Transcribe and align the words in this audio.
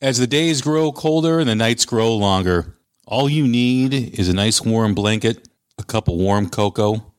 As 0.00 0.18
the 0.18 0.28
days 0.28 0.62
grow 0.62 0.92
colder 0.92 1.40
and 1.40 1.48
the 1.48 1.56
nights 1.56 1.84
grow 1.84 2.14
longer, 2.14 2.76
all 3.04 3.28
you 3.28 3.48
need 3.48 3.92
is 3.92 4.28
a 4.28 4.32
nice 4.32 4.60
warm 4.60 4.94
blanket, 4.94 5.48
a 5.76 5.82
cup 5.82 6.06
of 6.06 6.14
warm 6.14 6.48
cocoa, 6.48 7.12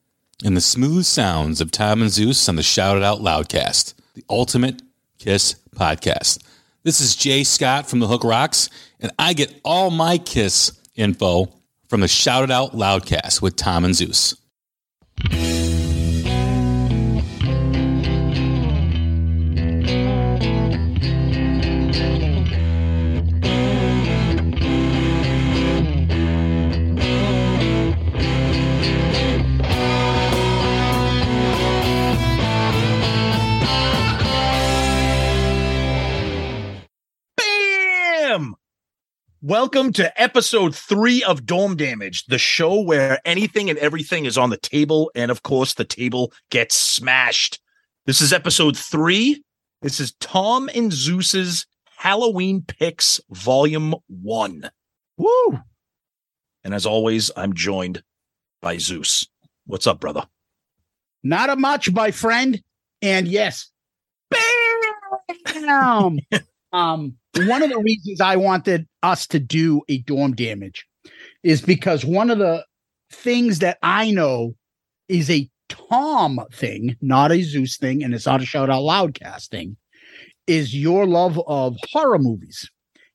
and 0.45 0.55
the 0.55 0.61
smooth 0.61 1.03
sounds 1.03 1.59
of 1.59 1.71
Tom 1.71 2.01
and 2.01 2.09
Zeus 2.09 2.47
on 2.47 2.55
the 2.55 2.63
Shout 2.63 2.95
It 2.95 3.03
Out 3.03 3.19
Loudcast, 3.19 3.95
the 4.13 4.23
ultimate 4.29 4.81
Kiss 5.17 5.55
podcast. 5.75 6.41
This 6.83 7.01
is 7.01 7.17
Jay 7.17 7.43
Scott 7.43 7.89
from 7.89 7.99
the 7.99 8.07
Hook 8.07 8.23
Rocks, 8.23 8.69
and 9.01 9.11
I 9.19 9.33
get 9.33 9.59
all 9.65 9.91
my 9.91 10.17
Kiss 10.17 10.71
info 10.95 11.53
from 11.89 11.99
the 11.99 12.07
Shout 12.07 12.45
It 12.45 12.51
Out 12.51 12.71
Loudcast 12.71 13.41
with 13.41 13.57
Tom 13.57 13.83
and 13.83 13.93
Zeus. 13.93 14.37
Welcome 39.41 39.93
to 39.93 40.21
episode 40.21 40.75
three 40.75 41.23
of 41.23 41.45
Dorm 41.45 41.77
Damage, 41.77 42.25
the 42.25 42.37
show 42.37 42.81
where 42.81 43.21
anything 43.23 43.69
and 43.69 43.79
everything 43.79 44.25
is 44.25 44.37
on 44.37 44.49
the 44.49 44.57
table, 44.57 45.11
and 45.15 45.31
of 45.31 45.43
course, 45.43 45.75
the 45.75 45.85
table 45.85 46.33
gets 46.49 46.75
smashed. 46.75 47.61
This 48.05 48.19
is 48.19 48.33
episode 48.33 48.75
three. 48.75 49.41
This 49.81 50.01
is 50.01 50.11
Tom 50.19 50.69
and 50.75 50.91
Zeus's 50.91 51.65
Halloween 51.85 52.63
Picks, 52.67 53.21
Volume 53.29 53.95
One. 54.07 54.69
Woo! 55.15 55.59
And 56.65 56.73
as 56.73 56.85
always, 56.85 57.31
I'm 57.37 57.53
joined 57.53 58.03
by 58.61 58.77
Zeus. 58.77 59.25
What's 59.65 59.87
up, 59.87 60.01
brother? 60.01 60.27
Not 61.23 61.49
a 61.49 61.55
much, 61.55 61.89
my 61.93 62.11
friend. 62.11 62.61
And 63.01 63.25
yes, 63.25 63.71
bam! 64.29 66.19
um, 66.73 67.15
one 67.47 67.61
of 67.61 67.69
the 67.69 67.79
reasons 67.79 68.21
I 68.21 68.35
wanted 68.35 68.87
us 69.03 69.27
to 69.27 69.39
do 69.39 69.81
a 69.87 69.99
dorm 69.99 70.35
damage 70.35 70.85
is 71.43 71.61
because 71.61 72.03
one 72.05 72.29
of 72.29 72.39
the 72.39 72.65
things 73.11 73.59
that 73.59 73.77
I 73.81 74.11
know 74.11 74.55
is 75.07 75.29
a 75.29 75.49
Tom 75.69 76.39
thing, 76.51 76.97
not 77.01 77.31
a 77.31 77.41
Zeus 77.43 77.77
thing, 77.77 78.03
and 78.03 78.13
it's 78.13 78.25
not 78.25 78.41
a 78.41 78.45
shout 78.45 78.69
out 78.69 78.81
loudcast 78.81 79.49
thing, 79.49 79.77
is 80.47 80.75
your 80.75 81.05
love 81.05 81.39
of 81.47 81.77
horror 81.91 82.17
movies. 82.17 82.67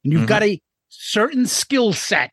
And 0.05 0.13
you've 0.13 0.23
Mhm. 0.23 0.29
got 0.29 0.43
a 0.45 0.61
certain 0.89 1.47
skill 1.47 1.93
set, 1.93 2.31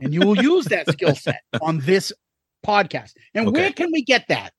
and 0.00 0.14
you 0.14 0.22
will 0.22 0.42
use 0.42 0.64
that 0.66 0.90
skill 0.90 1.14
set 1.14 1.40
on 1.60 1.80
this 1.80 2.12
podcast. 2.66 3.12
And 3.34 3.52
where 3.52 3.72
can 3.72 3.90
we 3.92 4.02
get 4.02 4.26
that? 4.28 4.54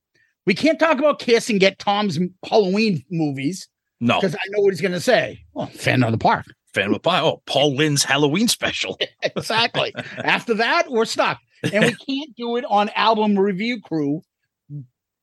We 0.45 0.53
can't 0.53 0.79
talk 0.79 1.00
about 1.00 1.17
Kiss 1.19 1.50
and 1.50 1.59
get 1.59 1.79
Tom's 1.79 2.19
Halloween 2.47 3.03
movies 3.09 3.67
No, 3.99 4.19
because 4.19 4.35
I 4.35 4.43
know 4.49 4.61
what 4.61 4.73
he's 4.73 4.81
going 4.81 4.91
to 4.91 4.99
say. 4.99 5.43
Well, 5.53 5.67
Phantom 5.67 6.07
of 6.07 6.11
the 6.11 6.23
Park. 6.23 6.45
Phantom 6.73 6.93
of 6.93 7.01
the 7.01 7.09
Park. 7.09 7.23
Oh, 7.23 7.41
Paul 7.45 7.75
Lynde's 7.75 8.03
Halloween 8.03 8.47
special. 8.47 8.99
exactly. 9.23 9.93
After 10.17 10.55
that, 10.55 10.91
we're 10.91 11.05
stuck. 11.05 11.39
And 11.63 11.85
we 11.85 11.95
can't 11.95 12.35
do 12.35 12.57
it 12.57 12.66
on 12.69 12.89
album 12.95 13.39
review 13.39 13.81
crew 13.81 14.21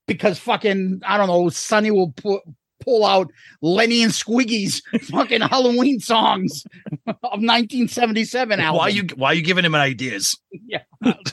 because 0.07 0.39
fucking, 0.39 1.03
I 1.07 1.17
don't 1.19 1.29
know, 1.29 1.51
Sonny 1.51 1.91
will 1.91 2.13
pu- 2.13 2.41
pull 2.81 3.05
out 3.05 3.31
Lenny 3.61 4.03
and 4.03 4.13
Squiggy's 4.13 4.83
fucking 5.11 5.43
Halloween 5.43 6.01
songs 6.01 6.65
of 7.07 7.15
1977 7.23 8.61
album. 8.61 8.79
Why 8.79 8.89
you 8.89 9.07
why 9.15 9.33
you 9.33 9.43
giving 9.43 9.65
him 9.65 9.75
ideas? 9.75 10.37
yeah, 10.67 10.83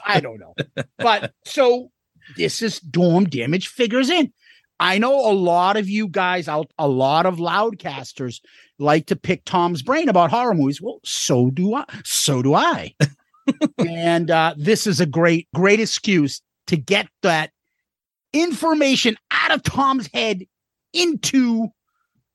I 0.05 0.19
don't 0.19 0.39
know. 0.39 0.55
But 0.97 1.33
so 1.45 1.91
this 2.37 2.61
is 2.61 2.79
dorm 2.79 3.25
damage 3.25 3.67
figures 3.67 4.09
in. 4.09 4.31
I 4.79 4.97
know 4.97 5.29
a 5.29 5.33
lot 5.33 5.77
of 5.77 5.89
you 5.89 6.07
guys 6.07 6.47
out, 6.47 6.71
a 6.77 6.87
lot 6.87 7.25
of 7.25 7.37
loudcasters 7.37 8.39
like 8.77 9.07
to 9.07 9.15
pick 9.15 9.43
Tom's 9.45 9.81
brain 9.81 10.09
about 10.09 10.31
horror 10.31 10.53
movies. 10.53 10.81
Well, 10.81 10.99
so 11.03 11.49
do 11.49 11.75
I. 11.75 11.85
So 12.03 12.41
do 12.41 12.53
I. 12.53 12.95
and 13.77 14.31
uh, 14.31 14.55
this 14.57 14.87
is 14.87 14.99
a 14.99 15.05
great, 15.05 15.47
great 15.53 15.79
excuse 15.79 16.41
to 16.67 16.77
get 16.77 17.07
that 17.23 17.51
information 18.31 19.17
out 19.31 19.51
of 19.51 19.63
Tom's 19.63 20.09
head 20.13 20.45
into 20.93 21.67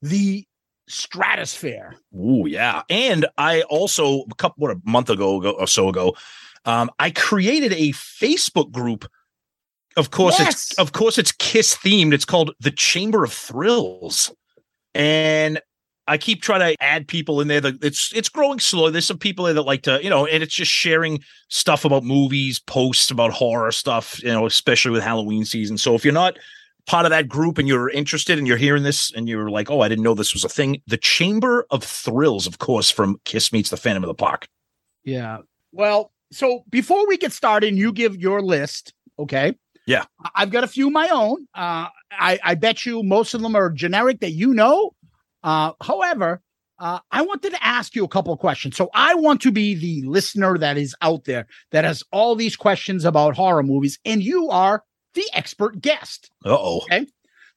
the 0.03 0.44
stratosphere. 0.88 1.94
Oh 2.15 2.47
yeah. 2.47 2.82
And 2.91 3.26
I 3.38 3.62
also 3.62 4.25
a 4.31 4.34
couple 4.37 4.62
what 4.62 4.76
a 4.76 4.81
month 4.84 5.11
ago, 5.11 5.38
ago 5.38 5.53
or 5.53 5.66
so 5.66 5.88
ago, 5.88 6.15
um, 6.65 6.91
I 6.99 7.11
created 7.11 7.72
a 7.72 7.91
Facebook 7.93 8.71
group. 8.71 9.11
Of 9.97 10.10
course, 10.10 10.38
Yes. 10.38 10.71
it's 10.71 10.78
of 10.78 10.93
course 10.93 11.19
it's 11.19 11.32
Kiss 11.32 11.77
themed. 11.77 12.12
It's 12.12 12.25
called 12.25 12.53
the 12.60 12.71
Chamber 12.71 13.25
of 13.25 13.32
Thrills, 13.32 14.32
and 14.94 15.60
I 16.06 16.19
keep 16.19 16.43
trying 16.43 16.60
to 16.60 16.82
add 16.82 17.06
people 17.09 17.41
in 17.41 17.49
there. 17.49 17.60
That 17.60 17.82
it's 17.82 18.12
it's 18.15 18.28
growing 18.28 18.59
slow. 18.59 18.91
There's 18.91 19.06
some 19.06 19.19
people 19.19 19.44
there 19.44 19.55
that 19.55 19.62
like 19.62 19.82
to 19.82 20.03
you 20.03 20.10
know, 20.10 20.27
and 20.27 20.43
it's 20.43 20.55
just 20.55 20.71
sharing 20.71 21.22
stuff 21.49 21.84
about 21.84 22.03
movies, 22.05 22.59
posts 22.59 23.10
about 23.10 23.32
horror 23.32 23.72
stuff. 23.72 24.22
You 24.22 24.32
know, 24.32 24.47
especially 24.47 24.91
with 24.91 25.03
Halloween 25.03 25.44
season. 25.44 25.78
So 25.78 25.94
if 25.94 26.05
you're 26.05 26.12
not 26.12 26.37
part 26.87 27.06
of 27.06 27.11
that 27.11 27.28
group 27.28 27.56
and 27.56 27.66
you're 27.66 27.88
interested 27.88 28.37
and 28.37 28.47
you're 28.47 28.59
hearing 28.59 28.82
this 28.82 29.11
and 29.12 29.26
you're 29.26 29.49
like, 29.49 29.71
oh, 29.71 29.81
I 29.81 29.88
didn't 29.88 30.05
know 30.05 30.12
this 30.12 30.34
was 30.34 30.44
a 30.44 30.50
thing. 30.50 30.82
The 30.87 30.99
Chamber 30.99 31.66
of 31.71 31.82
Thrills, 31.82 32.47
of 32.47 32.59
course, 32.59 32.91
from 32.91 33.19
Kiss 33.25 33.53
Meets 33.55 33.71
the 33.71 33.78
Phantom 33.78 34.05
of 34.05 34.09
the 34.09 34.15
Park. 34.15 34.47
Yeah. 35.03 35.38
Well, 35.72 36.12
so 36.31 36.65
before 36.69 37.09
we 37.09 37.16
get 37.16 37.32
started, 37.32 37.69
and 37.69 37.78
you 37.78 37.91
give 37.91 38.16
your 38.16 38.43
list, 38.43 38.93
okay? 39.19 39.55
Yeah. 39.87 40.05
I've 40.34 40.50
got 40.50 40.65
a 40.65 40.69
few 40.69 40.87
of 40.87 40.93
my 40.93 41.09
own. 41.12 41.47
Uh, 41.55 41.89
I, 42.11 42.39
I 42.43 42.55
bet 42.55 42.87
you 42.87 43.03
most 43.03 43.34
of 43.34 43.43
them 43.43 43.55
are 43.55 43.71
generic 43.71 44.21
that 44.21 44.31
you 44.33 44.55
know. 44.55 44.95
Uh, 45.43 45.72
however, 45.83 46.41
uh, 46.78 46.99
I 47.12 47.22
wanted 47.22 47.50
to 47.53 47.65
ask 47.65 47.94
you 47.94 48.05
a 48.05 48.09
couple 48.09 48.33
of 48.33 48.39
questions. 48.39 48.77
So 48.77 48.89
I 48.94 49.15
want 49.15 49.41
to 49.43 49.53
be 49.53 49.75
the 49.75 50.03
listener 50.09 50.56
that 50.59 50.77
is 50.78 50.94
out 51.03 51.25
there 51.25 51.47
that 51.71 51.84
has 51.84 52.03
all 52.12 52.34
these 52.34 52.56
questions 52.56 53.05
about 53.05 53.37
horror 53.37 53.62
movies, 53.62 53.99
and 54.05 54.23
you 54.23 54.49
are 54.50 54.83
the 55.15 55.25
expert 55.34 55.81
guest. 55.81 56.31
Uh 56.44 56.56
oh. 56.59 56.78
Okay. 56.84 57.06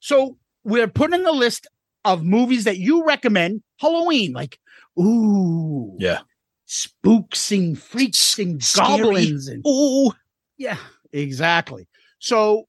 So 0.01 0.37
we're 0.63 0.87
putting 0.87 1.25
a 1.25 1.31
list 1.31 1.65
of 2.05 2.23
movies 2.23 2.65
that 2.65 2.77
you 2.77 3.05
recommend 3.05 3.63
Halloween, 3.79 4.33
like 4.33 4.59
ooh, 4.99 5.95
Yeah. 5.99 6.19
spooks 6.65 7.51
and 7.51 7.79
freaks 7.81 8.37
and 8.37 8.63
Scary. 8.63 8.97
goblins 8.97 9.47
and 9.47 9.63
Ooh. 9.67 10.11
yeah, 10.57 10.77
exactly. 11.11 11.87
So 12.19 12.65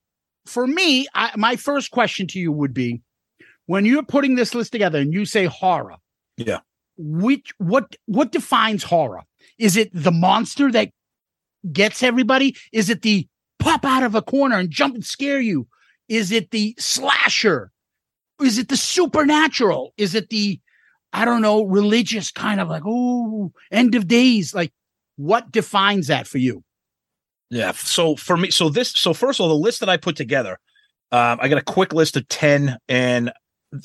for 0.47 0.67
me, 0.67 1.07
I, 1.15 1.33
my 1.37 1.57
first 1.57 1.91
question 1.91 2.27
to 2.29 2.39
you 2.39 2.53
would 2.53 2.75
be 2.75 3.03
when 3.67 3.85
you're 3.85 4.03
putting 4.03 4.35
this 4.35 4.55
list 4.55 4.73
together 4.73 4.99
and 4.99 5.13
you 5.13 5.25
say 5.25 5.47
horror, 5.47 5.97
Yeah. 6.37 6.61
which 6.97 7.53
what 7.59 7.97
what 8.07 8.33
defines 8.33 8.83
horror? 8.83 9.23
Is 9.59 9.77
it 9.77 9.91
the 9.93 10.13
monster 10.13 10.71
that 10.73 10.91
gets 11.73 12.03
everybody? 12.03 12.57
Is 12.73 12.89
it 12.91 13.03
the 13.03 13.27
pop 13.59 13.85
out 13.85 14.03
of 14.03 14.15
a 14.15 14.23
corner 14.23 14.57
and 14.59 14.71
jump 14.71 14.95
and 14.95 15.05
scare 15.05 15.41
you? 15.41 15.67
Is 16.09 16.33
it 16.33 16.51
the 16.51 16.75
slasher? 16.79 17.71
Is 18.41 18.57
it 18.59 18.69
the 18.69 18.77
supernatural? 18.77 19.93
Is 19.97 20.15
it 20.15 20.31
the 20.31 20.61
I 21.13 21.25
don't 21.25 21.41
know, 21.41 21.63
religious 21.65 22.31
kind 22.31 22.61
of 22.61 22.69
like, 22.69 22.83
oh, 22.85 23.51
end 23.73 23.95
of 23.95 24.07
days? 24.07 24.55
Like, 24.55 24.73
what 25.17 25.51
defines 25.51 26.09
that 26.09 26.27
for 26.27 26.37
you? 26.37 26.63
Yeah. 27.51 27.73
So 27.73 28.17
for 28.17 28.37
me, 28.37 28.51
so 28.51 28.69
this, 28.69 28.91
so 28.91 29.15
first 29.15 29.41
of 29.41 29.45
all, 29.45 29.49
the 29.49 29.63
list 29.63 29.81
that 29.81 29.89
I 29.89 29.97
put 29.97 30.17
together, 30.17 30.59
um, 31.13 31.39
I 31.41 31.49
got 31.49 31.59
a 31.59 31.63
quick 31.63 31.93
list 31.95 32.17
of 32.17 32.29
10, 32.29 32.77
and 32.89 33.33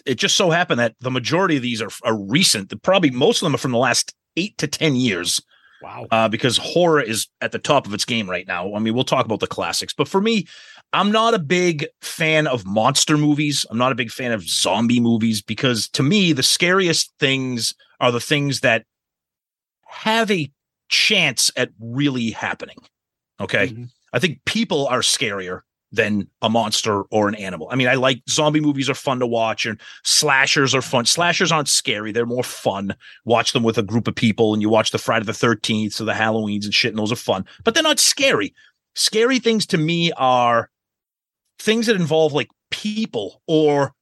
it 0.05 0.15
just 0.15 0.35
so 0.35 0.49
happened 0.49 0.79
that 0.79 0.95
the 0.99 1.11
majority 1.11 1.55
of 1.55 1.61
these 1.61 1.81
are, 1.81 1.89
are 2.03 2.17
recent. 2.17 2.73
Probably 2.81 3.11
most 3.11 3.41
of 3.41 3.45
them 3.45 3.55
are 3.55 3.59
from 3.59 3.71
the 3.71 3.77
last 3.77 4.13
eight 4.35 4.57
to 4.57 4.67
10 4.67 4.95
years. 4.95 5.41
Wow. 5.81 6.07
uh, 6.11 6.29
because 6.29 6.55
horror 6.57 7.01
is 7.01 7.27
at 7.41 7.51
the 7.51 7.59
top 7.59 7.85
of 7.85 7.93
its 7.93 8.05
game 8.05 8.29
right 8.29 8.47
now. 8.47 8.73
I 8.73 8.79
mean, 8.79 8.93
we'll 8.93 9.03
talk 9.03 9.25
about 9.25 9.41
the 9.41 9.47
classics, 9.47 9.93
but 9.93 10.07
for 10.07 10.21
me, 10.21 10.47
I'm 10.93 11.11
not 11.11 11.33
a 11.33 11.39
big 11.39 11.85
fan 12.01 12.47
of 12.47 12.65
monster 12.65 13.17
movies. 13.17 13.65
I'm 13.69 13.77
not 13.77 13.91
a 13.91 13.95
big 13.95 14.09
fan 14.09 14.31
of 14.31 14.47
zombie 14.47 15.01
movies 15.01 15.41
because 15.41 15.89
to 15.89 16.01
me, 16.01 16.31
the 16.31 16.41
scariest 16.41 17.11
things 17.19 17.75
are 17.99 18.13
the 18.13 18.21
things 18.21 18.61
that 18.61 18.85
have 19.85 20.31
a 20.31 20.49
chance 20.87 21.51
at 21.57 21.71
really 21.81 22.31
happening. 22.31 22.77
Okay. 23.39 23.67
Mhm. 23.69 23.89
I 24.13 24.19
think 24.19 24.39
people 24.45 24.87
are 24.87 24.99
scarier 24.99 25.61
than 25.91 26.27
a 26.41 26.49
monster 26.49 27.03
or 27.03 27.27
an 27.27 27.35
animal. 27.35 27.67
I 27.71 27.75
mean, 27.75 27.87
I 27.87 27.93
like 27.93 28.23
zombie 28.27 28.59
movies 28.59 28.89
are 28.89 28.95
fun 28.95 29.19
to 29.19 29.27
watch 29.27 29.67
and 29.67 29.79
slashers 30.03 30.73
are 30.73 30.81
fun. 30.81 31.05
Slashers 31.05 31.51
aren't 31.51 31.69
scary. 31.69 32.11
They're 32.11 32.25
more 32.25 32.43
fun. 32.43 32.95
Watch 33.25 33.51
them 33.53 33.61
with 33.61 33.77
a 33.77 33.83
group 33.83 34.07
of 34.07 34.15
people 34.15 34.53
and 34.53 34.61
you 34.61 34.69
watch 34.69 34.89
the 34.89 34.97
Friday 34.97 35.25
the 35.25 35.33
13th 35.33 36.01
or 36.01 36.05
the 36.05 36.13
Halloweens 36.13 36.65
and 36.65 36.73
shit 36.73 36.89
and 36.89 36.97
those 36.97 37.11
are 37.11 37.15
fun, 37.15 37.45
but 37.63 37.73
they're 37.75 37.83
not 37.83 37.99
scary. 37.99 38.55
Scary 38.95 39.37
things 39.37 39.67
to 39.67 39.77
me 39.77 40.11
are 40.13 40.71
things 41.59 41.85
that 41.85 41.95
involve 41.95 42.33
like 42.33 42.49
people 42.71 43.41
or 43.47 43.93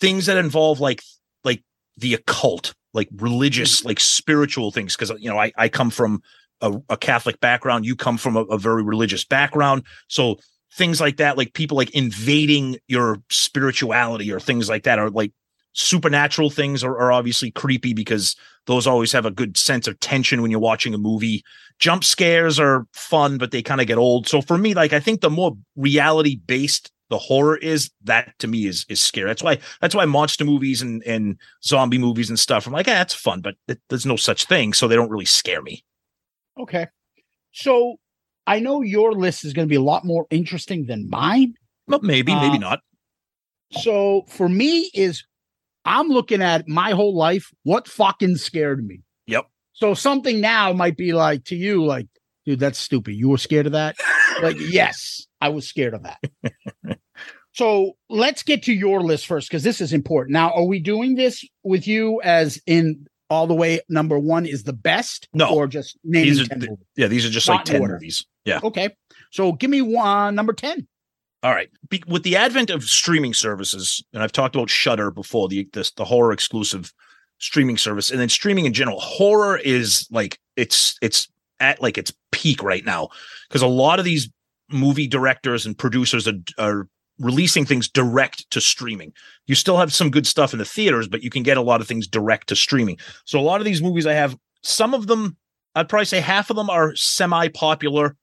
things 0.00 0.26
that 0.26 0.36
involve 0.36 0.80
like 0.80 1.02
like 1.44 1.62
the 1.96 2.12
occult 2.12 2.74
like 2.92 3.08
religious, 3.16 3.84
like 3.84 4.00
spiritual 4.00 4.70
things. 4.70 4.96
Cause 4.96 5.12
you 5.18 5.30
know, 5.30 5.38
I, 5.38 5.52
I 5.56 5.68
come 5.68 5.90
from 5.90 6.22
a, 6.60 6.72
a 6.88 6.96
Catholic 6.96 7.40
background. 7.40 7.84
You 7.84 7.96
come 7.96 8.18
from 8.18 8.36
a, 8.36 8.42
a 8.44 8.58
very 8.58 8.82
religious 8.82 9.24
background. 9.24 9.84
So 10.08 10.38
things 10.74 11.00
like 11.00 11.16
that, 11.16 11.36
like 11.36 11.54
people 11.54 11.76
like 11.76 11.90
invading 11.90 12.78
your 12.86 13.22
spirituality 13.30 14.32
or 14.32 14.40
things 14.40 14.68
like 14.68 14.84
that 14.84 14.98
are 14.98 15.10
like 15.10 15.32
supernatural 15.72 16.50
things 16.50 16.82
are, 16.82 16.98
are, 16.98 17.12
obviously 17.12 17.50
creepy 17.50 17.92
because 17.92 18.34
those 18.66 18.86
always 18.86 19.12
have 19.12 19.24
a 19.24 19.30
good 19.30 19.56
sense 19.56 19.86
of 19.86 19.98
tension 20.00 20.42
when 20.42 20.50
you're 20.50 20.58
watching 20.58 20.92
a 20.92 20.98
movie. 20.98 21.44
Jump 21.78 22.02
scares 22.02 22.58
are 22.58 22.86
fun, 22.92 23.38
but 23.38 23.52
they 23.52 23.62
kind 23.62 23.80
of 23.80 23.86
get 23.86 23.98
old. 23.98 24.26
So 24.26 24.40
for 24.40 24.58
me, 24.58 24.74
like 24.74 24.92
I 24.92 25.00
think 25.00 25.20
the 25.20 25.30
more 25.30 25.56
reality 25.76 26.36
based 26.36 26.90
the 27.10 27.18
horror 27.18 27.56
is, 27.56 27.90
that 28.04 28.38
to 28.38 28.48
me 28.48 28.66
is 28.66 28.84
is 28.88 29.00
scary. 29.00 29.28
That's 29.28 29.42
why 29.42 29.58
that's 29.80 29.94
why 29.94 30.04
monster 30.04 30.44
movies 30.44 30.82
and 30.82 31.02
and 31.04 31.38
zombie 31.64 31.98
movies 31.98 32.28
and 32.28 32.38
stuff. 32.38 32.66
I'm 32.66 32.72
like, 32.72 32.86
yeah, 32.86 32.94
that's 32.94 33.14
fun, 33.14 33.40
but 33.40 33.54
it, 33.66 33.80
there's 33.88 34.06
no 34.06 34.16
such 34.16 34.44
thing, 34.44 34.72
so 34.72 34.86
they 34.86 34.96
don't 34.96 35.10
really 35.10 35.24
scare 35.24 35.62
me. 35.62 35.84
Okay, 36.58 36.86
so 37.52 37.96
I 38.46 38.60
know 38.60 38.82
your 38.82 39.12
list 39.12 39.44
is 39.44 39.52
going 39.52 39.66
to 39.66 39.70
be 39.70 39.76
a 39.76 39.82
lot 39.82 40.04
more 40.04 40.26
interesting 40.30 40.86
than 40.86 41.08
mine. 41.10 41.54
Well, 41.86 42.00
maybe, 42.02 42.34
maybe 42.34 42.56
uh, 42.56 42.60
not. 42.60 42.80
So 43.70 44.24
for 44.28 44.48
me, 44.48 44.90
is 44.94 45.24
I'm 45.84 46.08
looking 46.08 46.42
at 46.42 46.68
my 46.68 46.90
whole 46.90 47.16
life. 47.16 47.50
What 47.62 47.88
fucking 47.88 48.36
scared 48.36 48.84
me? 48.86 49.02
Yep. 49.26 49.46
So 49.72 49.94
something 49.94 50.40
now 50.40 50.72
might 50.72 50.96
be 50.96 51.12
like 51.12 51.44
to 51.44 51.56
you, 51.56 51.84
like, 51.84 52.08
dude, 52.46 52.58
that's 52.58 52.78
stupid. 52.78 53.14
You 53.14 53.28
were 53.28 53.38
scared 53.38 53.66
of 53.66 53.72
that? 53.72 53.96
like, 54.42 54.56
yes, 54.58 55.26
I 55.40 55.50
was 55.50 55.68
scared 55.68 55.94
of 55.94 56.02
that. 56.04 56.98
so 57.52 57.92
let's 58.08 58.42
get 58.42 58.62
to 58.64 58.72
your 58.72 59.02
list 59.02 59.26
first, 59.26 59.48
because 59.48 59.62
this 59.62 59.80
is 59.80 59.92
important. 59.92 60.32
Now, 60.32 60.50
are 60.52 60.64
we 60.64 60.80
doing 60.80 61.14
this 61.14 61.44
with 61.62 61.86
you 61.86 62.20
as 62.22 62.60
in 62.66 63.06
all 63.30 63.46
the 63.46 63.54
way 63.54 63.80
number 63.88 64.18
one 64.18 64.46
is 64.46 64.62
the 64.64 64.72
best? 64.72 65.28
No, 65.32 65.54
or 65.54 65.66
just 65.66 65.98
naming 66.04 66.30
these 66.30 66.50
are, 66.50 66.56
Yeah, 66.96 67.06
these 67.08 67.26
are 67.26 67.30
just 67.30 67.48
Not 67.48 67.58
like 67.58 67.64
10 67.64 67.82
movies. 67.82 68.26
Yeah. 68.44 68.60
Okay. 68.62 68.90
So 69.30 69.52
give 69.52 69.70
me 69.70 69.82
one 69.82 70.34
number 70.34 70.52
10. 70.52 70.86
All 71.42 71.52
right. 71.52 71.68
Be- 71.88 72.02
with 72.08 72.24
the 72.24 72.36
advent 72.36 72.70
of 72.70 72.84
streaming 72.84 73.34
services, 73.34 74.02
and 74.12 74.22
I've 74.22 74.32
talked 74.32 74.56
about 74.56 74.70
Shudder 74.70 75.10
before, 75.10 75.48
the 75.48 75.68
this 75.72 75.92
the 75.92 76.04
horror 76.04 76.32
exclusive 76.32 76.92
streaming 77.38 77.76
service, 77.76 78.10
and 78.10 78.18
then 78.18 78.28
streaming 78.28 78.64
in 78.64 78.72
general, 78.72 78.98
horror 78.98 79.56
is 79.58 80.08
like 80.10 80.38
it's 80.56 80.98
it's 81.00 81.28
at 81.60 81.80
like 81.80 81.96
its 81.98 82.12
peak 82.32 82.62
right 82.62 82.84
now 82.84 83.08
because 83.48 83.62
a 83.62 83.66
lot 83.68 83.98
of 83.98 84.04
these 84.04 84.28
movie 84.70 85.06
directors 85.06 85.64
and 85.64 85.78
producers 85.78 86.28
are, 86.28 86.34
are 86.58 86.88
releasing 87.18 87.64
things 87.64 87.88
direct 87.88 88.50
to 88.50 88.60
streaming. 88.60 89.12
You 89.46 89.54
still 89.54 89.76
have 89.76 89.92
some 89.92 90.10
good 90.10 90.26
stuff 90.26 90.52
in 90.52 90.58
the 90.58 90.64
theaters, 90.64 91.08
but 91.08 91.22
you 91.22 91.30
can 91.30 91.42
get 91.42 91.56
a 91.56 91.62
lot 91.62 91.80
of 91.80 91.88
things 91.88 92.06
direct 92.06 92.48
to 92.48 92.56
streaming. 92.56 92.98
So 93.24 93.38
a 93.38 93.42
lot 93.42 93.60
of 93.60 93.64
these 93.64 93.82
movies 93.82 94.06
I 94.06 94.12
have, 94.12 94.36
some 94.62 94.94
of 94.94 95.06
them, 95.06 95.36
I'd 95.74 95.88
probably 95.88 96.06
say 96.06 96.20
half 96.20 96.50
of 96.50 96.56
them 96.56 96.70
are 96.70 96.94
semi 96.94 97.48
popular 97.48 98.16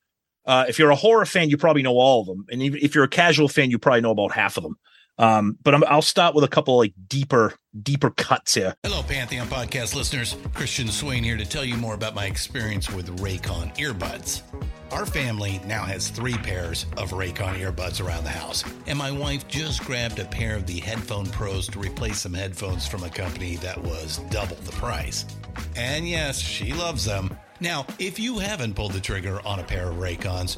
uh, 0.45 0.65
if 0.67 0.77
you're 0.77 0.91
a 0.91 0.95
horror 0.95 1.25
fan, 1.25 1.49
you 1.49 1.57
probably 1.57 1.81
know 1.81 1.95
all 1.95 2.21
of 2.21 2.27
them, 2.27 2.45
and 2.51 2.61
if 2.61 2.93
you're 2.93 3.03
a 3.03 3.09
casual 3.09 3.47
fan, 3.47 3.71
you 3.71 3.79
probably 3.79 4.01
know 4.01 4.11
about 4.11 4.31
half 4.31 4.57
of 4.57 4.63
them. 4.63 4.77
Um, 5.17 5.57
but 5.63 5.73
i 5.73 5.95
will 5.95 6.01
start 6.01 6.35
with 6.35 6.43
a 6.43 6.47
couple 6.49 6.77
like 6.77 6.93
deeper, 7.07 7.53
deeper 7.81 8.09
cuts 8.09 8.55
here. 8.55 8.75
Hello, 8.83 9.01
Pantheon 9.03 9.47
podcast 9.47 9.95
listeners. 9.95 10.35
Christian 10.53 10.87
Swain 10.87 11.23
here 11.23 11.37
to 11.37 11.45
tell 11.45 11.63
you 11.63 11.77
more 11.77 11.93
about 11.93 12.15
my 12.15 12.25
experience 12.25 12.91
with 12.91 13.17
Raycon 13.19 13.75
earbuds. 13.77 14.41
Our 14.91 15.05
family 15.05 15.61
now 15.65 15.83
has 15.83 16.09
three 16.09 16.35
pairs 16.35 16.85
of 16.97 17.11
Raycon 17.11 17.59
earbuds 17.59 18.05
around 18.05 18.23
the 18.23 18.29
house, 18.29 18.63
and 18.87 18.97
my 18.97 19.11
wife 19.11 19.47
just 19.47 19.83
grabbed 19.83 20.19
a 20.19 20.25
pair 20.25 20.55
of 20.55 20.67
the 20.67 20.79
Headphone 20.79 21.25
Pros 21.27 21.67
to 21.69 21.79
replace 21.79 22.19
some 22.19 22.33
headphones 22.33 22.87
from 22.87 23.03
a 23.03 23.09
company 23.09 23.55
that 23.57 23.81
was 23.81 24.19
double 24.29 24.57
the 24.57 24.71
price. 24.73 25.25
And 25.75 26.07
yes, 26.07 26.39
she 26.39 26.73
loves 26.73 27.05
them. 27.05 27.35
Now, 27.59 27.85
if 27.99 28.19
you 28.19 28.37
haven't 28.37 28.75
pulled 28.75 28.91
the 28.91 28.99
trigger 28.99 29.39
on 29.45 29.59
a 29.59 29.63
pair 29.63 29.89
of 29.89 29.95
Raycons, 29.95 30.57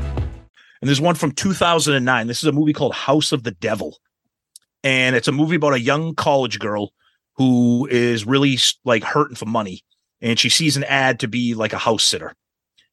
And 0.81 0.87
there's 0.87 1.01
one 1.01 1.15
from 1.15 1.31
2009. 1.31 2.27
This 2.27 2.39
is 2.39 2.47
a 2.47 2.51
movie 2.51 2.73
called 2.73 2.93
House 2.93 3.31
of 3.31 3.43
the 3.43 3.51
Devil. 3.51 3.97
And 4.83 5.15
it's 5.15 5.27
a 5.27 5.31
movie 5.31 5.55
about 5.55 5.73
a 5.73 5.79
young 5.79 6.15
college 6.15 6.59
girl 6.59 6.91
who 7.35 7.87
is 7.89 8.25
really 8.25 8.57
like 8.83 9.03
hurting 9.03 9.35
for 9.35 9.45
money. 9.45 9.83
And 10.21 10.39
she 10.39 10.49
sees 10.49 10.77
an 10.77 10.83
ad 10.85 11.19
to 11.19 11.27
be 11.27 11.53
like 11.53 11.73
a 11.73 11.77
house 11.77 12.03
sitter. 12.03 12.35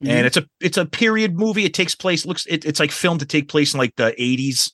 Mm-hmm. 0.02 0.10
And 0.10 0.26
it's 0.26 0.36
a 0.36 0.46
it's 0.60 0.76
a 0.76 0.86
period 0.86 1.36
movie. 1.36 1.64
It 1.64 1.74
takes 1.74 1.94
place 1.94 2.24
looks 2.24 2.46
it, 2.46 2.64
it's 2.64 2.78
like 2.78 2.92
filmed 2.92 3.20
to 3.20 3.26
take 3.26 3.48
place 3.48 3.74
in 3.74 3.78
like 3.78 3.96
the 3.96 4.14
80s. 4.18 4.72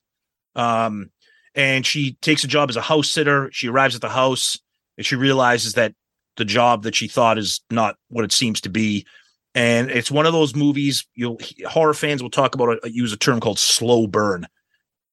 Um, 0.54 1.10
and 1.54 1.86
she 1.86 2.14
takes 2.20 2.44
a 2.44 2.48
job 2.48 2.68
as 2.68 2.76
a 2.76 2.82
house 2.82 3.10
sitter. 3.10 3.48
She 3.52 3.68
arrives 3.68 3.94
at 3.94 4.00
the 4.00 4.08
house 4.08 4.58
and 4.96 5.06
she 5.06 5.16
realizes 5.16 5.74
that 5.74 5.94
the 6.36 6.44
job 6.44 6.82
that 6.82 6.94
she 6.94 7.08
thought 7.08 7.38
is 7.38 7.60
not 7.70 7.96
what 8.08 8.24
it 8.24 8.32
seems 8.32 8.60
to 8.62 8.68
be. 8.68 9.06
And 9.54 9.90
it's 9.90 10.10
one 10.10 10.26
of 10.26 10.32
those 10.32 10.56
movies 10.56 11.06
you'll 11.14 11.38
horror 11.68 11.94
fans 11.94 12.22
will 12.22 12.30
talk 12.30 12.54
about 12.54 12.78
it, 12.82 12.92
use 12.92 13.12
a 13.12 13.16
term 13.16 13.38
called 13.40 13.58
slow 13.58 14.06
burn, 14.06 14.46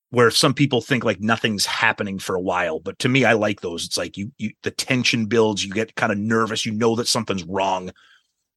where 0.10 0.32
some 0.32 0.54
people 0.54 0.82
think 0.82 1.04
like 1.04 1.20
nothing's 1.20 1.66
happening 1.66 2.18
for 2.18 2.36
a 2.36 2.42
while. 2.42 2.80
But 2.80 2.98
to 3.00 3.10
me, 3.10 3.24
I 3.24 3.34
like 3.34 3.62
those. 3.62 3.86
It's 3.86 3.98
like 3.98 4.18
you, 4.18 4.32
you 4.38 4.52
the 4.64 4.72
tension 4.72 5.28
builds, 5.28 5.64
you 5.64 5.72
get 5.72 5.96
kind 5.96 6.12
of 6.12 6.18
nervous, 6.18 6.66
you 6.66 6.72
know 6.72 6.96
that 6.96 7.08
something's 7.08 7.44
wrong. 7.44 7.92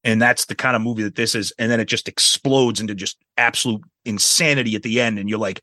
And 0.03 0.21
that's 0.21 0.45
the 0.45 0.55
kind 0.55 0.75
of 0.75 0.81
movie 0.81 1.03
that 1.03 1.15
this 1.15 1.33
is. 1.33 1.51
And 1.57 1.71
then 1.71 1.79
it 1.79 1.85
just 1.85 2.07
explodes 2.07 2.79
into 2.79 2.93
just 2.93 3.17
absolute 3.37 3.81
insanity 4.05 4.75
at 4.75 4.83
the 4.83 5.01
end. 5.01 5.17
And 5.17 5.29
you're 5.29 5.39
like, 5.39 5.61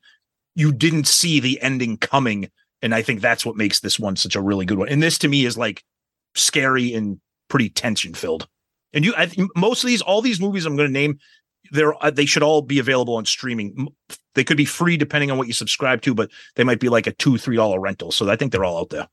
you 0.55 0.71
didn't 0.71 1.07
see 1.07 1.39
the 1.39 1.61
ending 1.61 1.97
coming. 1.97 2.49
And 2.81 2.93
I 2.93 3.01
think 3.01 3.21
that's 3.21 3.45
what 3.45 3.55
makes 3.55 3.79
this 3.79 3.99
one 3.99 4.15
such 4.15 4.35
a 4.35 4.41
really 4.41 4.65
good 4.65 4.77
one. 4.77 4.89
And 4.89 5.01
this 5.01 5.17
to 5.19 5.27
me 5.27 5.45
is 5.45 5.57
like 5.57 5.83
scary 6.35 6.93
and 6.93 7.19
pretty 7.47 7.69
tension 7.69 8.13
filled. 8.13 8.47
And 8.93 9.03
you, 9.05 9.13
I 9.17 9.31
most 9.55 9.83
of 9.83 9.87
these, 9.87 10.01
all 10.01 10.21
these 10.21 10.39
movies 10.39 10.65
I'm 10.65 10.75
going 10.75 10.87
to 10.87 10.93
name, 10.93 11.17
they're 11.71 11.93
uh, 12.03 12.11
they 12.11 12.25
should 12.25 12.43
all 12.43 12.61
be 12.61 12.79
available 12.79 13.15
on 13.15 13.25
streaming. 13.25 13.87
They 14.35 14.43
could 14.43 14.57
be 14.57 14.65
free 14.65 14.97
depending 14.97 15.31
on 15.31 15.37
what 15.37 15.47
you 15.47 15.53
subscribe 15.53 16.01
to, 16.03 16.13
but 16.13 16.29
they 16.55 16.63
might 16.63 16.79
be 16.79 16.89
like 16.89 17.07
a 17.07 17.13
two 17.13 17.37
three 17.37 17.55
dollar 17.55 17.79
rental. 17.79 18.11
So 18.11 18.29
I 18.29 18.35
think 18.35 18.51
they're 18.51 18.65
all 18.65 18.79
out 18.79 18.89
there. 18.89 19.07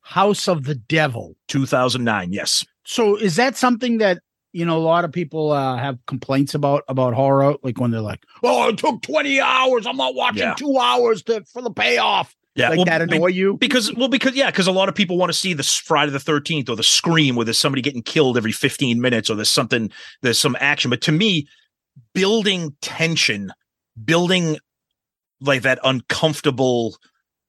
House 0.00 0.48
of 0.48 0.64
the 0.64 0.74
Devil, 0.74 1.34
2009. 1.48 2.32
Yes. 2.32 2.64
So 2.84 3.16
is 3.16 3.36
that 3.36 3.56
something 3.56 3.98
that 3.98 4.20
you 4.52 4.64
know 4.64 4.76
a 4.76 4.80
lot 4.80 5.04
of 5.04 5.12
people 5.12 5.50
uh, 5.50 5.76
have 5.76 5.98
complaints 6.06 6.54
about 6.54 6.84
about 6.88 7.14
horror? 7.14 7.56
Like 7.62 7.80
when 7.80 7.90
they're 7.90 8.00
like, 8.00 8.22
"Oh, 8.42 8.68
it 8.68 8.78
took 8.78 9.02
twenty 9.02 9.40
hours. 9.40 9.86
I'm 9.86 9.96
not 9.96 10.14
watching 10.14 10.42
Yeah. 10.42 10.54
two 10.54 10.78
hours 10.78 11.22
to 11.24 11.44
for 11.52 11.62
the 11.62 11.70
payoff." 11.72 12.34
Yeah, 12.56 12.68
like 12.68 12.76
well, 12.78 12.84
that 12.84 13.02
annoy 13.02 13.28
you? 13.28 13.56
Because 13.56 13.92
well, 13.94 14.06
because 14.08 14.34
yeah, 14.36 14.50
because 14.50 14.68
a 14.68 14.72
lot 14.72 14.88
of 14.88 14.94
people 14.94 15.16
want 15.18 15.32
to 15.32 15.36
see 15.38 15.54
this 15.54 15.74
Friday 15.76 16.12
the 16.12 16.20
Thirteenth 16.20 16.68
or 16.68 16.76
the 16.76 16.84
Scream, 16.84 17.34
where 17.34 17.44
there's 17.44 17.58
somebody 17.58 17.82
getting 17.82 18.02
killed 18.02 18.36
every 18.36 18.52
15 18.52 19.00
minutes, 19.00 19.28
or 19.28 19.34
there's 19.34 19.50
something, 19.50 19.90
there's 20.22 20.38
some 20.38 20.56
action. 20.60 20.88
But 20.88 21.00
to 21.02 21.12
me, 21.12 21.48
building 22.14 22.76
tension, 22.80 23.52
building 24.04 24.58
like 25.40 25.62
that 25.62 25.80
uncomfortable 25.82 26.96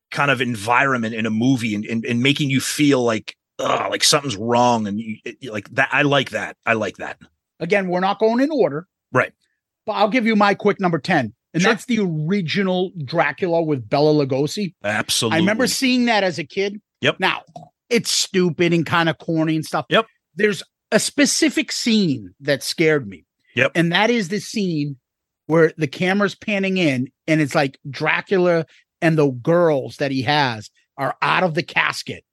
kind 0.10 0.32
of 0.32 0.42
environment 0.42 1.14
in 1.14 1.28
a 1.28 1.30
movie, 1.32 1.76
and 1.76 1.86
and, 1.86 2.04
and 2.04 2.24
making 2.24 2.50
you 2.50 2.60
feel 2.60 3.04
like 3.04 3.36
ugh, 3.60 3.92
like 3.92 4.04
something's 4.04 4.36
wrong, 4.36 4.88
and 4.88 5.00
you, 5.00 5.18
it- 5.24 5.52
like 5.54 5.70
that. 5.70 5.90
I 5.92 6.02
like 6.02 6.32
that. 6.32 6.58
I 6.66 6.74
like 6.74 6.98
that. 6.98 7.20
Again, 7.60 7.90
we're 7.90 8.00
not 8.00 8.18
going 8.18 8.42
in 8.42 8.50
order, 8.52 8.88
Right. 9.14 9.34
but 9.86 9.94
I'll 9.94 10.10
give 10.10 10.26
you 10.26 10.36
my 10.36 10.56
quick 10.56 10.80
number 10.80 10.98
ten, 10.98 11.35
and 11.56 11.64
Sure. 11.64 11.72
that's 11.72 11.86
the 11.86 12.00
original 12.00 12.92
Dracula 13.04 13.64
with 13.64 13.90
Bela 13.90 14.26
Lugosi. 14.26 14.76
Absolutely. 14.84 15.38
I 15.38 15.40
remember 15.40 15.66
seeing 15.66 16.06
that 16.06 16.24
as 16.24 16.38
a 16.38 16.44
kid. 16.44 16.80
Yep. 17.02 17.20
Now 17.20 17.42
it's 17.90 18.12
stupid 18.12 18.74
and 18.74 18.86
kind 18.86 19.10
of 19.10 19.18
corny 19.18 19.56
and 19.56 19.66
stuff. 19.66 19.86
Yep. 19.90 20.06
There's 20.36 20.62
a 20.92 21.00
specific 21.00 21.72
scene 21.72 22.34
that 22.42 22.62
scared 22.62 23.08
me. 23.08 23.26
Yep. 23.56 23.72
And 23.74 23.92
that 23.92 24.10
is 24.10 24.28
the 24.28 24.40
scene 24.40 24.98
where 25.48 25.72
the 25.78 25.88
camera's 25.88 26.36
panning 26.36 26.78
in 26.78 27.08
and 27.28 27.40
it's 27.40 27.56
like 27.56 27.80
Dracula 27.90 28.66
and 29.02 29.18
the 29.18 29.32
girls 29.32 29.98
that 29.98 30.12
he 30.12 30.24
has 30.24 30.70
are 30.98 31.16
out 31.22 31.44
of 31.44 31.54
the 31.54 31.64
casket. 31.64 32.24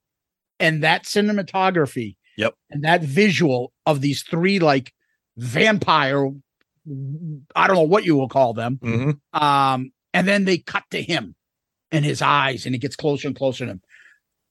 And 0.59 0.83
that 0.83 1.03
cinematography. 1.05 2.15
Yep. 2.37 2.55
And 2.71 2.83
that 2.83 3.03
visual 3.03 3.71
of 3.85 4.01
these 4.01 4.23
three 4.23 4.59
like 4.59 4.91
vampire, 5.37 6.29
I 7.55 7.67
don't 7.67 7.75
know 7.75 7.81
what 7.83 8.03
you 8.05 8.15
will 8.15 8.27
call 8.29 8.53
them. 8.53 8.77
Mhm. 8.83 9.19
Um, 9.39 9.91
and 10.13 10.27
then 10.27 10.45
they 10.45 10.57
cut 10.57 10.83
to 10.91 11.01
him 11.01 11.35
and 11.91 12.03
his 12.03 12.21
eyes, 12.21 12.65
and 12.65 12.75
it 12.75 12.79
gets 12.79 12.95
closer 12.95 13.27
and 13.27 13.35
closer 13.37 13.65
to 13.65 13.71
him. 13.71 13.81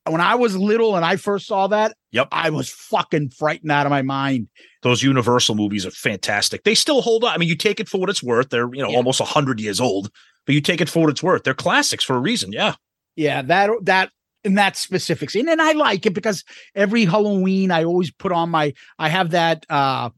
When 0.09 0.21
I 0.21 0.35
was 0.35 0.57
little 0.57 0.97
and 0.97 1.05
I 1.05 1.15
first 1.17 1.47
saw 1.47 1.69
that, 1.69 1.95
Yep. 2.11 2.29
I 2.33 2.51
was 2.51 2.69
fucking 2.69 3.31
frightened 3.31 3.71
out 3.71 3.87
of 3.87 3.91
my 3.91 4.03
mind. 4.03 4.49
those 4.83 5.01
Universal 5.03 5.55
movies 5.55 5.87
are 5.87 5.93
fantastic. 5.93 6.65
They 6.65 6.75
still 6.75 7.03
hold 7.03 7.23
up. 7.23 7.33
I 7.35 7.39
mean, 7.39 7.49
you 7.49 7.55
take 7.55 7.79
it 7.79 7.89
for 7.89 7.99
what 8.01 8.11
it's 8.11 8.23
worth. 8.23 8.49
They're 8.51 8.69
you 8.75 8.83
know 8.83 8.91
Yeah. 8.91 8.97
almost 8.97 9.21
hundred 9.21 9.61
years 9.61 9.81
old, 9.81 10.11
but 10.45 10.57
you 10.57 10.61
take 10.61 10.81
it 10.81 10.89
for 10.89 11.03
what 11.03 11.11
it's 11.11 11.23
worth. 11.23 11.45
They're 11.45 11.55
classics 11.55 12.03
for 12.03 12.17
a 12.17 12.21
reason. 12.21 12.51
Yeah, 12.53 12.75
Yeah, 13.15 13.43
that 13.43 13.71
that 13.83 14.11
in 14.43 14.55
that 14.55 14.77
specific 14.77 15.31
scene, 15.31 15.49
and 15.49 15.63
I 15.63 15.71
like 15.73 16.05
it 16.05 16.15
because 16.15 16.43
every 16.75 17.05
Halloween 17.05 17.71
I 17.71 17.85
always 17.85 18.11
put 18.11 18.33
on 18.33 18.51
my. 18.51 18.73
I 18.99 19.09
have 19.09 19.31
that 19.31 19.65
uh 19.71 20.11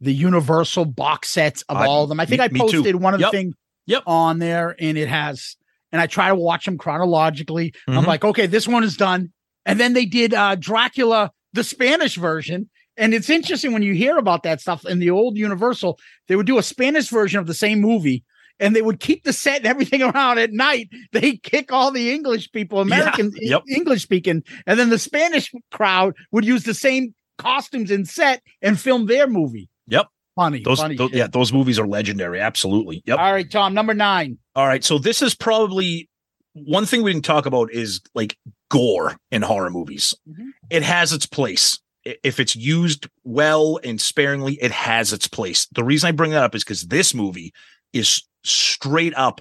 the 0.00 0.12
Universal 0.14 0.86
box 0.86 1.30
sets 1.30 1.62
of 1.68 1.76
I- 1.76 1.86
all 1.86 2.02
of 2.04 2.08
them. 2.08 2.20
I 2.20 2.26
think 2.26 2.40
me- 2.52 2.60
I 2.60 2.62
posted 2.62 2.96
one 2.96 3.14
of 3.14 3.20
Yep. 3.20 3.30
the 3.32 3.36
thing 3.38 3.54
Yep. 3.86 4.02
on 4.06 4.38
there, 4.38 4.74
and 4.78 4.96
it 4.96 5.08
has. 5.08 5.56
And 5.92 6.00
I 6.00 6.06
try 6.06 6.28
to 6.28 6.34
watch 6.34 6.64
them 6.66 6.78
chronologically. 6.78 7.74
I'm 7.88 8.04
Mhm. 8.04 8.06
like, 8.06 8.24
okay, 8.24 8.46
this 8.46 8.68
one 8.68 8.84
is 8.84 8.96
done, 8.96 9.32
and 9.66 9.78
then 9.80 9.92
they 9.92 10.06
did 10.06 10.32
uh 10.34 10.54
Dracula, 10.54 11.32
the 11.52 11.64
Spanish 11.64 12.16
version. 12.16 12.70
And 12.96 13.14
it's 13.14 13.30
interesting 13.30 13.72
when 13.72 13.82
you 13.82 13.94
hear 13.94 14.18
about 14.18 14.42
that 14.44 14.60
stuff 14.60 14.84
in 14.86 14.98
the 14.98 15.10
old 15.10 15.36
Universal, 15.38 15.98
they 16.28 16.36
would 16.36 16.46
do 16.46 16.58
a 16.58 16.62
Spanish 16.62 17.08
version 17.08 17.40
of 17.40 17.46
the 17.46 17.54
same 17.54 17.80
movie 17.80 18.24
and 18.58 18.76
they 18.76 18.82
would 18.82 19.00
keep 19.00 19.24
the 19.24 19.32
set 19.32 19.58
and 19.58 19.66
everything 19.66 20.02
around 20.02 20.38
at 20.38 20.52
night. 20.52 20.90
They 21.12 21.36
kick 21.38 21.72
all 21.72 21.90
the 21.92 22.12
English 22.12 22.52
people, 22.52 22.80
American 22.80 23.32
yep. 23.40 23.62
English 23.68 24.02
speaking, 24.02 24.44
and 24.66 24.78
then 24.78 24.90
the 24.90 24.98
Spanish 24.98 25.50
crowd 25.72 26.14
would 26.30 26.44
use 26.44 26.64
the 26.64 26.74
same 26.74 27.14
costumes 27.38 27.90
and 27.90 28.06
set 28.06 28.42
and 28.60 28.78
film 28.78 29.06
their 29.06 29.26
movie. 29.26 29.69
Yep. 29.90 30.06
Funny. 30.36 30.62
those, 30.62 30.78
funny 30.80 30.96
tho- 30.96 31.08
shit. 31.08 31.16
yeah 31.16 31.26
those 31.26 31.52
movies 31.52 31.78
are 31.78 31.86
legendary. 31.86 32.40
Absolutely. 32.40 33.02
Yep. 33.06 33.18
All 33.18 33.32
right, 33.32 33.50
Tom, 33.50 33.74
number 33.74 33.94
nine. 33.94 34.38
All 34.54 34.66
right. 34.66 34.82
So 34.84 34.98
this 34.98 35.22
is 35.22 35.34
probably 35.34 36.08
one 36.54 36.86
thing 36.86 37.02
we 37.02 37.12
didn't 37.12 37.24
talk 37.24 37.46
about 37.46 37.72
is 37.72 38.00
like 38.14 38.36
gore 38.70 39.16
in 39.30 39.42
horror 39.42 39.70
movies. 39.70 40.14
Mhm. 40.28 40.50
It 40.70 40.82
has 40.82 41.12
its 41.12 41.26
place. 41.26 41.78
If 42.04 42.40
it's 42.40 42.56
used 42.56 43.08
well 43.24 43.78
and 43.84 44.00
sparingly, 44.00 44.54
it 44.62 44.70
has 44.70 45.12
its 45.12 45.28
place. 45.28 45.66
The 45.72 45.84
reason 45.84 46.08
I 46.08 46.12
bring 46.12 46.30
that 46.30 46.42
up 46.44 46.54
is 46.54 46.64
because 46.64 46.86
this 46.86 47.14
movie 47.14 47.52
is 47.92 48.22
straight 48.42 49.12
up 49.16 49.40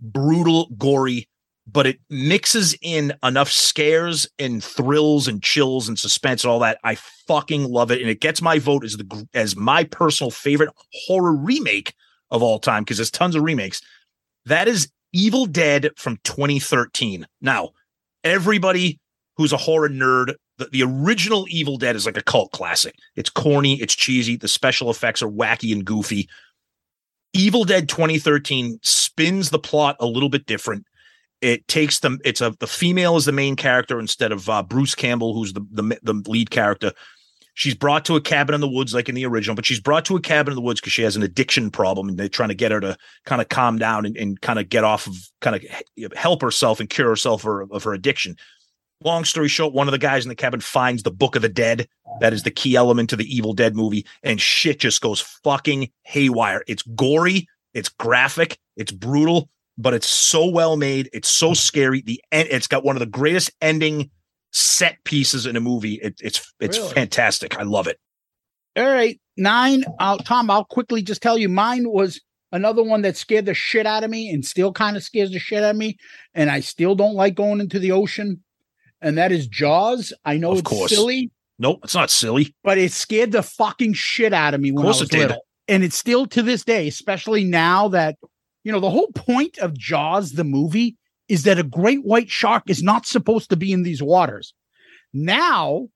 brutal, 0.00 0.68
gory, 0.78 1.26
but 1.70 1.86
it 1.86 2.00
mixes 2.08 2.74
in 2.80 3.12
enough 3.22 3.50
scares 3.50 4.26
and 4.38 4.64
thrills 4.64 5.28
and 5.28 5.42
chills 5.42 5.88
and 5.88 5.98
suspense 5.98 6.42
and 6.42 6.50
all 6.50 6.60
that. 6.60 6.78
I 6.82 6.94
fucking 7.26 7.64
love 7.64 7.90
it, 7.90 8.00
and 8.00 8.10
it 8.10 8.20
gets 8.20 8.40
my 8.40 8.58
vote 8.58 8.84
as 8.84 8.96
the 8.96 9.28
as 9.34 9.54
my 9.54 9.84
personal 9.84 10.30
favorite 10.30 10.70
horror 11.06 11.34
remake 11.34 11.94
of 12.30 12.42
all 12.42 12.58
time 12.58 12.84
because 12.84 12.96
there's 12.96 13.10
tons 13.10 13.34
of 13.34 13.42
remakes. 13.42 13.82
That 14.46 14.66
is 14.66 14.90
Evil 15.12 15.46
Dead 15.46 15.90
from 15.96 16.18
2013. 16.24 17.26
Now, 17.40 17.70
everybody 18.24 18.98
who's 19.36 19.52
a 19.52 19.58
horror 19.58 19.88
nerd, 19.88 20.34
the, 20.56 20.66
the 20.66 20.82
original 20.82 21.46
Evil 21.48 21.76
Dead 21.76 21.96
is 21.96 22.06
like 22.06 22.16
a 22.16 22.22
cult 22.22 22.52
classic. 22.52 22.94
It's 23.14 23.30
corny, 23.30 23.80
it's 23.80 23.94
cheesy, 23.94 24.36
the 24.36 24.48
special 24.48 24.90
effects 24.90 25.22
are 25.22 25.30
wacky 25.30 25.72
and 25.72 25.84
goofy. 25.84 26.28
Evil 27.34 27.64
Dead 27.64 27.88
2013 27.88 28.78
spins 28.82 29.50
the 29.50 29.58
plot 29.58 29.96
a 30.00 30.06
little 30.06 30.30
bit 30.30 30.46
different. 30.46 30.86
It 31.40 31.68
takes 31.68 32.00
them. 32.00 32.18
It's 32.24 32.40
a 32.40 32.54
the 32.58 32.66
female 32.66 33.16
is 33.16 33.24
the 33.24 33.32
main 33.32 33.56
character 33.56 34.00
instead 34.00 34.32
of 34.32 34.48
uh, 34.48 34.62
Bruce 34.62 34.94
Campbell, 34.94 35.34
who's 35.34 35.52
the, 35.52 35.64
the 35.70 35.98
the 36.02 36.30
lead 36.30 36.50
character. 36.50 36.92
She's 37.54 37.74
brought 37.74 38.04
to 38.04 38.14
a 38.14 38.20
cabin 38.20 38.54
in 38.54 38.60
the 38.60 38.68
woods, 38.68 38.94
like 38.94 39.08
in 39.08 39.16
the 39.16 39.26
original, 39.26 39.56
but 39.56 39.66
she's 39.66 39.80
brought 39.80 40.04
to 40.04 40.16
a 40.16 40.20
cabin 40.20 40.52
in 40.52 40.54
the 40.54 40.62
woods 40.62 40.80
because 40.80 40.92
she 40.92 41.02
has 41.02 41.16
an 41.16 41.24
addiction 41.24 41.70
problem, 41.72 42.08
and 42.08 42.16
they're 42.16 42.28
trying 42.28 42.50
to 42.50 42.54
get 42.54 42.70
her 42.70 42.80
to 42.80 42.96
kind 43.24 43.42
of 43.42 43.48
calm 43.48 43.78
down 43.78 44.06
and, 44.06 44.16
and 44.16 44.40
kind 44.40 44.60
of 44.60 44.68
get 44.68 44.84
off 44.84 45.08
of, 45.08 45.16
kind 45.40 45.56
of 45.56 46.12
help 46.14 46.40
herself 46.40 46.78
and 46.78 46.88
cure 46.88 47.08
herself 47.08 47.44
of, 47.44 47.72
of 47.72 47.82
her 47.82 47.94
addiction. 47.94 48.36
Long 49.02 49.24
story 49.24 49.48
short, 49.48 49.74
one 49.74 49.88
of 49.88 49.92
the 49.92 49.98
guys 49.98 50.24
in 50.24 50.28
the 50.28 50.36
cabin 50.36 50.60
finds 50.60 51.02
the 51.02 51.10
Book 51.10 51.34
of 51.34 51.42
the 51.42 51.48
Dead. 51.48 51.88
That 52.20 52.32
is 52.32 52.44
the 52.44 52.50
key 52.52 52.76
element 52.76 53.10
to 53.10 53.16
the 53.16 53.36
Evil 53.36 53.54
Dead 53.54 53.74
movie, 53.74 54.06
and 54.22 54.40
shit 54.40 54.78
just 54.78 55.00
goes 55.00 55.20
fucking 55.20 55.90
haywire. 56.02 56.62
It's 56.68 56.82
gory, 56.82 57.48
it's 57.74 57.88
graphic, 57.88 58.56
it's 58.76 58.92
brutal, 58.92 59.50
but 59.78 59.94
it's 59.94 60.08
so 60.08 60.46
well 60.46 60.76
made. 60.76 61.08
It's 61.14 61.30
so 61.30 61.54
scary. 61.54 62.02
The 62.02 62.20
end. 62.32 62.48
It's 62.50 62.66
got 62.66 62.84
one 62.84 62.96
of 62.96 63.00
the 63.00 63.06
greatest 63.06 63.50
ending 63.62 64.10
set 64.52 65.02
pieces 65.04 65.46
in 65.46 65.56
a 65.56 65.60
movie. 65.60 65.94
It, 66.02 66.20
it's 66.22 66.52
it's 66.60 66.76
Really? 66.78 66.92
fantastic. 66.94 67.58
I 67.58 67.62
love 67.62 67.86
it. 67.86 67.98
All 68.76 68.86
right, 68.86 69.18
nine. 69.36 69.84
Uh, 69.98 70.18
Tom, 70.18 70.50
I'll 70.50 70.64
quickly 70.64 71.02
just 71.02 71.22
tell 71.22 71.38
you, 71.38 71.48
mine 71.48 71.88
was 71.88 72.20
another 72.52 72.82
one 72.82 73.02
that 73.02 73.16
scared 73.16 73.44
the 73.46 73.54
shit 73.54 73.86
out 73.86 74.04
of 74.04 74.10
me, 74.10 74.30
and 74.30 74.44
still 74.44 74.72
kind 74.72 74.96
of 74.96 75.02
scares 75.02 75.30
the 75.30 75.38
shit 75.38 75.62
out 75.62 75.70
of 75.70 75.76
me. 75.76 75.96
And 76.34 76.50
I 76.50 76.60
still 76.60 76.94
don't 76.94 77.14
like 77.14 77.34
going 77.34 77.60
into 77.60 77.78
the 77.78 77.92
ocean, 77.92 78.42
and 79.00 79.16
that 79.18 79.32
is 79.32 79.46
Jaws. 79.48 80.12
I 80.24 80.36
know 80.38 80.52
Of 80.52 80.58
it's 80.60 80.68
course. 80.68 80.90
silly, 80.94 81.30
Nope, 81.58 81.80
it's 81.84 81.94
not 81.94 82.10
silly. 82.10 82.54
but 82.62 82.78
it 82.78 82.92
scared 82.92 83.32
the 83.32 83.42
fucking 83.42 83.94
shit 83.94 84.32
out 84.32 84.54
of 84.54 84.60
me 84.60 84.70
when 84.70 84.84
I 84.84 84.88
course 84.88 85.00
was 85.00 85.12
little. 85.12 85.44
And 85.66 85.82
it's 85.84 85.96
still 85.96 86.24
to 86.26 86.42
this 86.42 86.64
day, 86.64 86.86
especially 86.88 87.44
now 87.44 87.88
that 87.88 88.16
you 88.64 88.72
know 88.72 88.80
the 88.80 88.90
whole 88.90 89.10
point 89.14 89.58
of 89.58 89.76
Jaws, 89.76 90.32
the 90.32 90.44
movie, 90.44 90.96
is 91.28 91.44
that 91.44 91.58
a 91.58 91.62
great 91.62 92.04
white 92.04 92.30
shark 92.30 92.64
is 92.68 92.82
not 92.82 93.06
supposed 93.06 93.50
to 93.50 93.56
be 93.56 93.72
in 93.72 93.82
these 93.82 94.02
waters. 94.02 94.54
Now, 95.12 95.88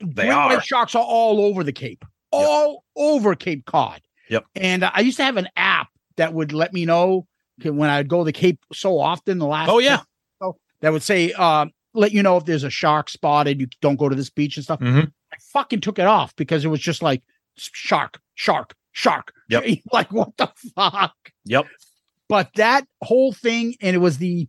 They 0.00 0.24
great 0.24 0.30
are. 0.30 0.48
white 0.48 0.64
sharks 0.64 0.94
are 0.94 1.02
all 1.04 1.40
over 1.40 1.64
the 1.64 1.72
Cape, 1.72 2.04
all 2.32 2.84
over 2.96 3.34
Cape 3.34 3.64
Cod. 3.66 4.00
Yep. 4.28 4.44
And 4.56 4.82
uh, 4.84 4.90
I 4.92 5.00
used 5.00 5.16
to 5.18 5.24
have 5.24 5.36
an 5.36 5.48
app 5.56 5.88
that 6.16 6.34
would 6.34 6.52
let 6.52 6.72
me 6.72 6.84
know 6.84 7.26
when 7.62 7.88
I'd 7.88 8.08
go 8.08 8.18
to 8.18 8.24
the 8.24 8.32
Cape 8.32 8.58
so 8.72 8.98
often, 8.98 9.38
the 9.38 9.46
last 9.46 9.70
Oh 9.70 9.78
yeah. 9.78 10.02
trip, 10.42 10.54
that 10.80 10.92
would 10.92 11.02
say, 11.02 11.32
uh, 11.32 11.66
let 11.94 12.12
you 12.12 12.22
know 12.22 12.36
if 12.36 12.44
there's 12.44 12.64
a 12.64 12.68
shark 12.70 13.08
spotted, 13.08 13.58
you 13.60 13.68
don't 13.80 13.96
go 13.98 14.08
to 14.10 14.14
this 14.16 14.28
beach 14.28 14.56
and 14.58 14.64
stuff. 14.64 14.80
Mhm. 14.80 15.10
I 15.32 15.36
fucking 15.52 15.80
took 15.80 15.98
it 15.98 16.06
off 16.06 16.36
because 16.36 16.64
it 16.64 16.68
was 16.68 16.80
just 16.80 17.02
like 17.02 17.22
shark, 17.56 18.20
shark, 18.34 18.74
shark. 18.96 19.32
Yep. 19.48 19.64
like 19.92 20.10
what 20.12 20.36
the 20.38 20.50
fuck? 20.74 21.14
Yep. 21.44 21.66
But 22.28 22.50
that 22.56 22.84
whole 23.02 23.32
thing, 23.32 23.76
and 23.80 23.94
it 23.94 24.00
was 24.00 24.18
the, 24.18 24.48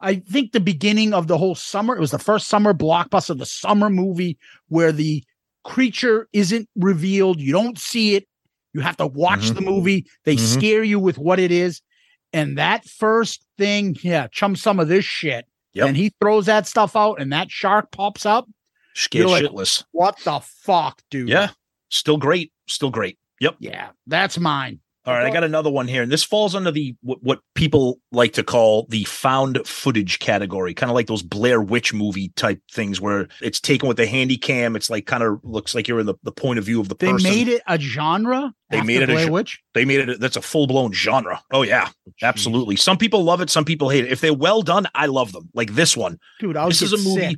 I 0.00 0.16
think 0.16 0.50
the 0.50 0.58
beginning 0.58 1.14
of 1.14 1.28
the 1.28 1.38
whole 1.38 1.54
summer. 1.54 1.94
It 1.96 2.00
was 2.00 2.10
the 2.10 2.18
first 2.18 2.48
summer 2.48 2.74
blockbuster, 2.74 3.30
of 3.30 3.38
the 3.38 3.46
summer 3.46 3.88
movie 3.90 4.36
where 4.68 4.90
the 4.90 5.22
creature 5.62 6.28
isn't 6.32 6.68
revealed. 6.74 7.38
You 7.40 7.52
don't 7.52 7.78
see 7.78 8.16
it. 8.16 8.26
You 8.72 8.80
have 8.80 8.96
to 8.96 9.06
watch 9.06 9.50
Mhm. 9.50 9.54
the 9.54 9.60
movie. 9.60 10.06
They 10.24 10.34
Mhm. 10.34 10.40
scare 10.54 10.82
you 10.82 10.98
with 10.98 11.16
what 11.18 11.38
it 11.38 11.52
is. 11.52 11.80
And 12.32 12.58
that 12.58 12.84
first 12.88 13.44
thing, 13.56 13.96
yeah, 14.02 14.26
chum 14.32 14.56
some 14.56 14.80
of 14.80 14.88
this 14.88 15.04
shit. 15.04 15.44
Yep. 15.74 15.86
And 15.88 15.96
he 15.96 16.10
throws 16.20 16.46
that 16.46 16.66
stuff 16.66 16.96
out, 16.96 17.20
and 17.20 17.32
that 17.32 17.50
shark 17.52 17.92
pops 17.92 18.26
up. 18.26 18.48
Scared 18.94 19.26
like- 19.26 19.44
shitless. 19.44 19.84
What 19.92 20.18
the 20.24 20.40
fuck, 20.40 21.00
dude? 21.10 21.28
Yeah. 21.28 21.50
Still 21.90 22.16
great. 22.16 22.52
Still 22.66 22.90
great. 22.90 23.18
Yep. 23.40 23.56
Yeah, 23.58 23.90
that's 24.06 24.38
mine. 24.38 24.80
All 25.06 25.12
right, 25.12 25.26
I 25.26 25.30
got 25.30 25.44
another 25.44 25.68
one 25.70 25.86
here, 25.86 26.02
and 26.02 26.10
this 26.10 26.24
falls 26.24 26.54
under 26.54 26.70
the 26.70 26.96
what, 27.02 27.22
what 27.22 27.40
people 27.54 28.00
like 28.10 28.32
to 28.34 28.42
call 28.42 28.86
the 28.88 29.04
found 29.04 29.60
footage 29.66 30.18
category, 30.18 30.72
kind 30.72 30.88
of 30.88 30.94
like 30.94 31.08
those 31.08 31.22
Blair 31.22 31.60
Witch 31.60 31.92
movie 31.92 32.32
type 32.36 32.58
things, 32.72 33.02
where 33.02 33.28
it's 33.42 33.60
taken 33.60 33.86
with 33.86 33.98
the 33.98 34.06
handy 34.06 34.38
cam. 34.38 34.74
It's 34.76 34.88
like 34.88 35.04
kind 35.04 35.22
of 35.22 35.40
looks 35.42 35.74
like 35.74 35.88
you're 35.88 36.00
in 36.00 36.06
the, 36.06 36.14
the 36.22 36.32
point 36.32 36.58
of 36.58 36.64
view 36.64 36.80
of 36.80 36.88
the 36.88 36.94
They 36.94 37.12
person. 37.12 37.30
made 37.30 37.48
it 37.48 37.60
a 37.66 37.78
genre. 37.78 38.54
They 38.70 38.80
made 38.80 39.02
it 39.02 39.10
a 39.10 39.12
Blair 39.12 39.24
gen- 39.24 39.32
Witch. 39.32 39.60
They 39.74 39.84
made 39.84 40.08
it. 40.08 40.20
That's 40.20 40.36
a 40.38 40.42
full 40.42 40.66
blown 40.66 40.92
genre. 40.92 41.42
Oh 41.52 41.60
yeah, 41.60 41.90
absolutely. 42.22 42.76
Some 42.76 42.96
people 42.96 43.24
love 43.24 43.42
it. 43.42 43.50
Some 43.50 43.66
people 43.66 43.90
hate 43.90 44.06
it. 44.06 44.10
If 44.12 44.22
they're 44.22 44.32
well 44.32 44.62
done, 44.62 44.86
I 44.94 45.04
love 45.04 45.32
them. 45.32 45.50
Like 45.52 45.74
this 45.74 45.94
one. 45.98 46.18
dude. 46.40 46.56
I 46.56 46.64
was 46.64 46.80
This 46.80 46.92
is 46.92 47.06
a 47.06 47.06
movie. 47.10 47.36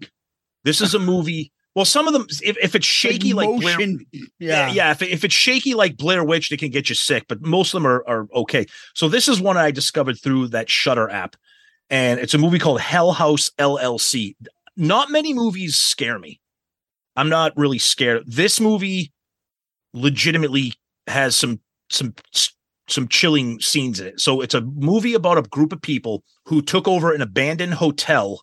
This 0.62 0.80
is 0.80 0.94
a 0.94 1.00
movie. 1.00 1.52
Well, 1.76 1.84
some 1.84 2.06
of 2.06 2.14
them, 2.14 2.26
if, 2.42 2.56
if 2.56 2.74
it's 2.74 2.86
shaky 2.86 3.34
like, 3.34 3.50
Blair, 3.60 3.78
yeah, 3.78 3.96
yeah, 4.38 4.70
yeah. 4.70 4.90
If, 4.92 5.02
if 5.02 5.24
it's 5.24 5.34
shaky 5.34 5.74
like 5.74 5.98
Blair 5.98 6.24
Witch, 6.24 6.50
it 6.50 6.58
can 6.58 6.70
get 6.70 6.88
you 6.88 6.94
sick, 6.94 7.26
but 7.28 7.42
most 7.42 7.74
of 7.74 7.82
them 7.82 7.86
are, 7.86 8.02
are 8.08 8.26
okay. 8.34 8.64
So 8.94 9.10
this 9.10 9.28
is 9.28 9.42
one 9.42 9.58
I 9.58 9.70
discovered 9.72 10.18
through 10.18 10.48
that 10.48 10.70
Shudder 10.70 11.10
app, 11.10 11.36
and 11.90 12.18
it's 12.18 12.32
a 12.32 12.38
movie 12.38 12.58
called 12.58 12.80
Hell 12.80 13.12
House 13.12 13.50
LLC. 13.58 14.36
Not 14.78 15.10
many 15.10 15.34
movies 15.34 15.76
scare 15.76 16.18
me. 16.18 16.40
I'm 17.14 17.28
not 17.28 17.52
really 17.58 17.78
scared. 17.78 18.22
This 18.26 18.58
movie 18.58 19.12
legitimately 19.92 20.72
has 21.08 21.36
some 21.36 21.60
some 21.90 22.14
some 22.88 23.06
chilling 23.06 23.60
scenes 23.60 24.00
in 24.00 24.06
it. 24.06 24.20
So 24.20 24.40
it's 24.40 24.54
a 24.54 24.62
movie 24.62 25.12
about 25.12 25.36
a 25.36 25.42
group 25.42 25.74
of 25.74 25.82
people 25.82 26.24
who 26.46 26.62
took 26.62 26.88
over 26.88 27.12
an 27.12 27.20
abandoned 27.20 27.74
hotel 27.74 28.40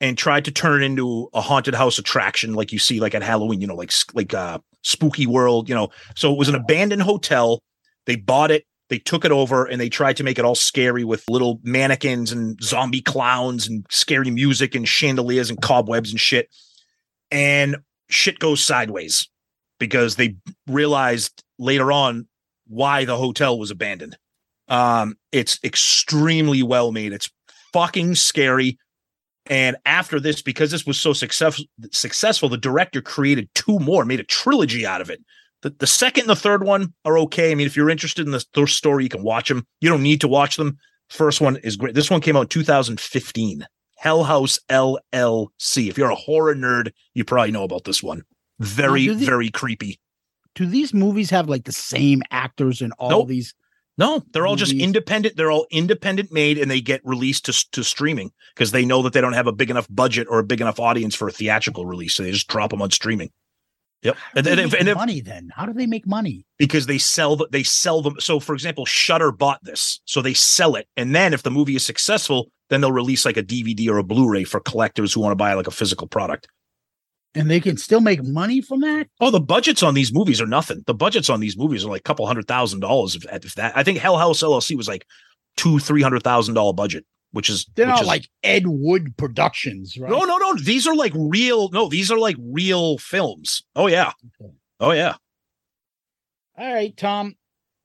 and 0.00 0.16
tried 0.16 0.46
to 0.46 0.50
turn 0.50 0.82
it 0.82 0.86
into 0.86 1.28
a 1.34 1.40
haunted 1.40 1.74
house 1.74 1.98
attraction 1.98 2.54
like 2.54 2.72
you 2.72 2.78
see 2.78 3.00
like 3.00 3.14
at 3.14 3.22
Halloween, 3.22 3.60
you 3.60 3.66
know, 3.66 3.74
like 3.74 3.92
like 4.14 4.34
uh 4.34 4.58
spooky 4.82 5.26
world, 5.26 5.68
you 5.68 5.74
know. 5.74 5.90
So 6.16 6.32
it 6.32 6.38
was 6.38 6.48
an 6.48 6.54
abandoned 6.54 7.02
hotel. 7.02 7.62
They 8.06 8.16
bought 8.16 8.50
it, 8.50 8.64
they 8.90 8.98
took 8.98 9.24
it 9.24 9.30
over 9.30 9.64
and 9.64 9.80
they 9.80 9.88
tried 9.88 10.16
to 10.16 10.24
make 10.24 10.38
it 10.38 10.44
all 10.44 10.56
scary 10.56 11.04
with 11.04 11.24
little 11.28 11.60
mannequins 11.62 12.32
and 12.32 12.58
zombie 12.62 13.00
clowns 13.00 13.68
and 13.68 13.86
scary 13.88 14.30
music 14.30 14.74
and 14.74 14.86
chandeliers 14.86 15.48
and 15.48 15.62
cobwebs 15.62 16.10
and 16.10 16.20
shit. 16.20 16.48
And 17.30 17.76
shit 18.08 18.40
goes 18.40 18.60
sideways 18.60 19.28
because 19.78 20.16
they 20.16 20.36
realized 20.66 21.44
later 21.58 21.92
on 21.92 22.26
why 22.66 23.04
the 23.04 23.16
hotel 23.16 23.58
was 23.58 23.70
abandoned. 23.70 24.16
Um, 24.68 25.16
it's 25.30 25.58
extremely 25.62 26.62
well 26.62 26.90
made. 26.90 27.12
It's 27.12 27.30
fucking 27.72 28.16
scary. 28.16 28.78
And 29.50 29.76
after 29.84 30.18
this, 30.20 30.40
because 30.40 30.70
this 30.70 30.86
was 30.86 30.98
so 30.98 31.12
successful, 31.12 31.64
successful, 31.92 32.48
the 32.48 32.56
director 32.56 33.02
created 33.02 33.50
two 33.54 33.78
more, 33.80 34.04
made 34.04 34.20
a 34.20 34.24
trilogy 34.24 34.86
out 34.86 35.00
of 35.00 35.10
it. 35.10 35.20
The, 35.62 35.70
the 35.70 35.86
second 35.88 36.22
and 36.22 36.30
the 36.30 36.36
third 36.36 36.64
one 36.64 36.94
are 37.04 37.18
okay. 37.18 37.50
I 37.50 37.54
mean, 37.56 37.66
if 37.66 37.76
you're 37.76 37.90
interested 37.90 38.24
in 38.24 38.32
the 38.32 38.44
th- 38.54 38.70
story, 38.70 39.02
you 39.02 39.10
can 39.10 39.22
watch 39.24 39.48
them. 39.48 39.66
You 39.80 39.90
don't 39.90 40.02
need 40.02 40.20
to 40.22 40.28
watch 40.28 40.56
them. 40.56 40.78
First 41.10 41.40
one 41.40 41.56
is 41.58 41.76
great. 41.76 41.94
This 41.94 42.10
one 42.10 42.20
came 42.20 42.36
out 42.36 42.42
in 42.42 42.48
2015. 42.48 43.66
Hell 43.98 44.22
House 44.24 44.58
LLC. 44.70 45.88
If 45.88 45.98
you're 45.98 46.10
a 46.10 46.14
horror 46.14 46.54
nerd, 46.54 46.92
you 47.14 47.24
probably 47.24 47.50
know 47.50 47.64
about 47.64 47.84
this 47.84 48.02
one. 48.02 48.22
Very, 48.60 49.08
they- 49.08 49.24
very 49.26 49.50
creepy. 49.50 49.98
Do 50.54 50.66
these 50.66 50.94
movies 50.94 51.30
have 51.30 51.48
like 51.48 51.64
the 51.64 51.72
same 51.72 52.22
actors 52.30 52.80
in 52.80 52.92
all 52.92 53.10
Nope. 53.10 53.28
these? 53.28 53.54
No, 54.00 54.24
they're 54.32 54.46
all 54.46 54.56
just 54.56 54.72
independent. 54.72 55.36
They're 55.36 55.50
all 55.50 55.66
independent 55.70 56.32
made, 56.32 56.56
and 56.56 56.70
they 56.70 56.80
get 56.80 57.02
released 57.04 57.44
to 57.44 57.70
to 57.72 57.84
streaming 57.84 58.32
because 58.54 58.70
they 58.70 58.86
know 58.86 59.02
that 59.02 59.12
they 59.12 59.20
don't 59.20 59.34
have 59.34 59.46
a 59.46 59.52
big 59.52 59.68
enough 59.68 59.86
budget 59.90 60.26
or 60.30 60.38
a 60.38 60.42
big 60.42 60.62
enough 60.62 60.80
audience 60.80 61.14
for 61.14 61.28
a 61.28 61.32
theatrical 61.32 61.84
release. 61.84 62.14
So 62.14 62.22
they 62.22 62.30
just 62.30 62.48
drop 62.48 62.70
them 62.70 62.80
on 62.80 62.90
streaming. 62.90 63.30
Yep, 64.02 64.16
and, 64.34 64.46
How 64.46 64.52
and, 64.52 64.58
do 64.58 64.64
if, 64.64 64.70
they 64.70 64.78
and 64.78 64.88
if, 64.88 64.96
money 64.96 65.20
then? 65.20 65.50
How 65.54 65.66
do 65.66 65.74
they 65.74 65.86
make 65.86 66.06
money? 66.06 66.46
because 66.56 66.86
they 66.86 66.96
sell 66.96 67.36
the, 67.36 67.46
they 67.52 67.62
sell 67.62 68.00
them. 68.00 68.14
So 68.18 68.40
for 68.40 68.54
example, 68.54 68.86
Shudder 68.86 69.32
bought 69.32 69.62
this, 69.62 70.00
so 70.06 70.22
they 70.22 70.32
sell 70.32 70.76
it, 70.76 70.88
and 70.96 71.14
then 71.14 71.34
if 71.34 71.42
the 71.42 71.50
movie 71.50 71.76
is 71.76 71.84
successful, 71.84 72.50
then 72.70 72.80
they'll 72.80 72.92
release 72.92 73.26
like 73.26 73.36
a 73.36 73.42
DVD 73.42 73.88
or 73.88 73.98
a 73.98 74.02
Blu-ray 74.02 74.44
for 74.44 74.60
collectors 74.60 75.12
who 75.12 75.20
want 75.20 75.32
to 75.32 75.36
buy 75.36 75.52
like 75.52 75.66
a 75.66 75.70
physical 75.70 76.06
product. 76.06 76.48
And 77.34 77.48
they 77.48 77.60
can 77.60 77.76
still 77.76 78.00
make 78.00 78.24
money 78.24 78.60
from 78.60 78.80
that? 78.80 79.06
Oh, 79.20 79.30
the 79.30 79.38
budgets 79.40 79.84
on 79.84 79.94
these 79.94 80.12
movies 80.12 80.40
are 80.40 80.46
nothing. 80.46 80.82
The 80.86 80.94
budgets 80.94 81.30
on 81.30 81.38
these 81.38 81.56
movies 81.56 81.84
are 81.84 81.88
like 81.90 82.00
a 82.00 82.02
couple 82.02 82.26
hundred 82.26 82.48
thousand 82.48 82.80
dollars. 82.80 83.14
If, 83.14 83.24
if 83.44 83.54
that, 83.54 83.76
I 83.76 83.84
think 83.84 83.98
Hell 83.98 84.18
House 84.18 84.42
LLC 84.42 84.76
was 84.76 84.88
like 84.88 85.06
two, 85.56 85.78
three 85.78 86.02
hundred 86.02 86.24
thousand 86.24 86.54
dollar 86.54 86.72
budget, 86.72 87.04
which 87.30 87.48
is 87.48 87.66
They're 87.76 87.86
which 87.86 87.92
not 87.94 88.02
is- 88.02 88.08
like 88.08 88.28
Ed 88.42 88.64
Wood 88.66 89.16
Productions, 89.16 89.96
right? 89.96 90.10
no, 90.10 90.24
no, 90.24 90.38
no. 90.38 90.54
These 90.56 90.88
are 90.88 90.96
like 90.96 91.12
real. 91.14 91.70
No, 91.70 91.88
these 91.88 92.10
are 92.10 92.18
like 92.18 92.36
real 92.40 92.98
films. 92.98 93.62
Oh 93.76 93.86
yeah, 93.86 94.10
oh 94.80 94.90
yeah. 94.90 95.14
All 96.58 96.74
right, 96.74 96.96
Tom. 96.96 97.36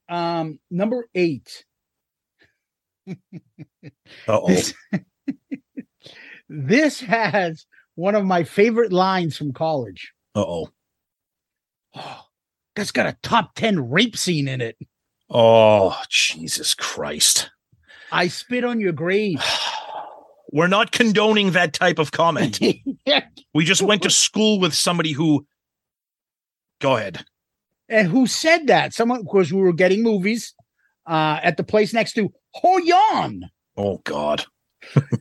Um, 0.10 0.60
number 0.71 1.08
eight. 1.13 1.65
Oh. 4.27 4.49
This 6.47 6.99
has 6.99 7.65
one 7.95 8.15
of 8.15 8.25
my 8.25 8.43
favorite 8.43 8.91
lines 8.93 9.38
from 9.38 9.53
college. 9.53 10.13
Uh 10.36 10.43
oh. 10.47 10.69
That's 12.75 12.91
got 12.91 13.05
a 13.08 13.17
top 13.23 13.55
10 13.55 13.89
rape 13.89 14.17
scene 14.17 14.47
in 14.47 14.62
it. 14.62 14.77
Oh 15.29 15.99
Jesus 16.10 16.73
Christ. 16.73 17.49
I 18.12 18.27
spit 18.27 18.63
on 18.63 18.79
your 18.79 18.91
grave. 18.91 19.43
We're 20.51 20.67
not 20.67 20.91
condoning 20.91 21.51
that 21.51 21.73
type 21.73 21.99
of 21.99 22.12
comment. 22.12 22.60
We 23.53 23.63
just 23.63 23.81
went 23.81 24.01
to 24.03 24.10
school 24.10 24.60
with 24.60 24.73
somebody 24.73 25.13
who. 25.13 25.45
Go 26.81 26.97
ahead. 26.97 27.23
and 27.88 28.08
who 28.10 28.27
said 28.27 28.67
that? 28.67 28.93
Someone, 28.93 29.21
of 29.21 29.25
course, 29.27 29.49
we 29.49 29.62
were 29.62 29.71
getting 29.71 30.03
movies 30.03 30.53
uh, 31.08 31.39
at 31.41 31.55
the 31.55 31.63
place 31.63 31.93
next 31.93 32.13
to 32.13 32.34
Hoyan. 32.62 33.43
Oh 33.77 33.99
God. 34.03 34.43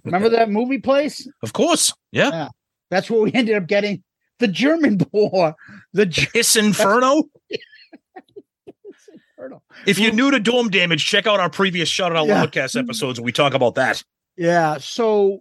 Remember 0.05 0.29
that 0.31 0.51
movie 0.51 0.79
place? 0.79 1.29
Of 1.45 1.53
course. 1.53 1.93
Yeah. 2.11 2.49
That's 2.91 3.11
what 3.11 3.23
we 3.23 3.33
ended 3.35 3.57
up 3.57 3.67
getting 3.67 4.03
the 4.39 4.49
German 4.49 5.01
war. 5.13 5.55
The 5.93 6.07
Ger- 6.07 6.29
Inferno. 6.59 7.25
Inferno. 9.37 9.63
If 9.87 9.99
you're 9.99 10.13
new 10.13 10.31
to 10.31 10.41
Dorm 10.41 10.71
Damage, 10.71 11.05
check 11.07 11.27
out 11.27 11.41
our 11.41 11.51
previous 11.51 11.89
Shout 11.89 12.15
Out 12.17 12.27
Yeah. 12.27 12.45
Loudcast 12.47 12.79
episodes 12.81 13.19
where 13.21 13.25
we 13.25 13.33
talk 13.33 13.55
about 13.55 13.75
that. 13.77 14.03
Yeah. 14.37 14.79
So 14.79 15.41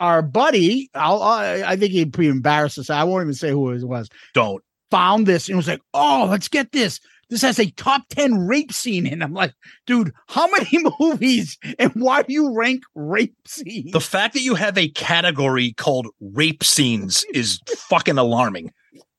our 0.00 0.22
buddy, 0.22 0.90
I'll, 0.94 1.22
I, 1.22 1.62
I 1.66 1.76
think 1.76 1.92
he'd 1.92 2.16
be 2.16 2.28
embarrassed 2.28 2.76
to 2.76 2.84
say, 2.84 2.94
I 2.94 3.04
won't 3.04 3.22
even 3.22 3.34
say 3.34 3.50
who 3.50 3.70
it 3.70 3.82
was, 3.84 4.08
Don't. 4.34 4.62
found 4.90 5.26
this 5.26 5.48
and 5.48 5.56
was 5.56 5.68
like, 5.68 5.80
oh, 5.94 6.26
let's 6.30 6.48
get 6.48 6.72
this. 6.72 7.00
This 7.30 7.42
has 7.42 7.58
a 7.58 7.70
top 7.72 8.02
10 8.10 8.46
rape 8.46 8.72
scene. 8.72 9.06
And 9.06 9.22
I'm 9.22 9.34
like, 9.34 9.54
dude, 9.86 10.12
how 10.28 10.48
many 10.50 10.78
movies 11.00 11.58
and 11.78 11.92
why 11.94 12.22
do 12.22 12.32
you 12.32 12.54
rank 12.54 12.82
rape 12.94 13.36
scenes? 13.46 13.92
The 13.92 14.00
fact 14.00 14.34
that 14.34 14.42
you 14.42 14.54
have 14.54 14.78
a 14.78 14.88
category 14.88 15.72
called 15.74 16.08
rape 16.20 16.64
scenes 16.64 17.24
is 17.34 17.60
fucking 17.66 18.18
alarming. 18.18 18.72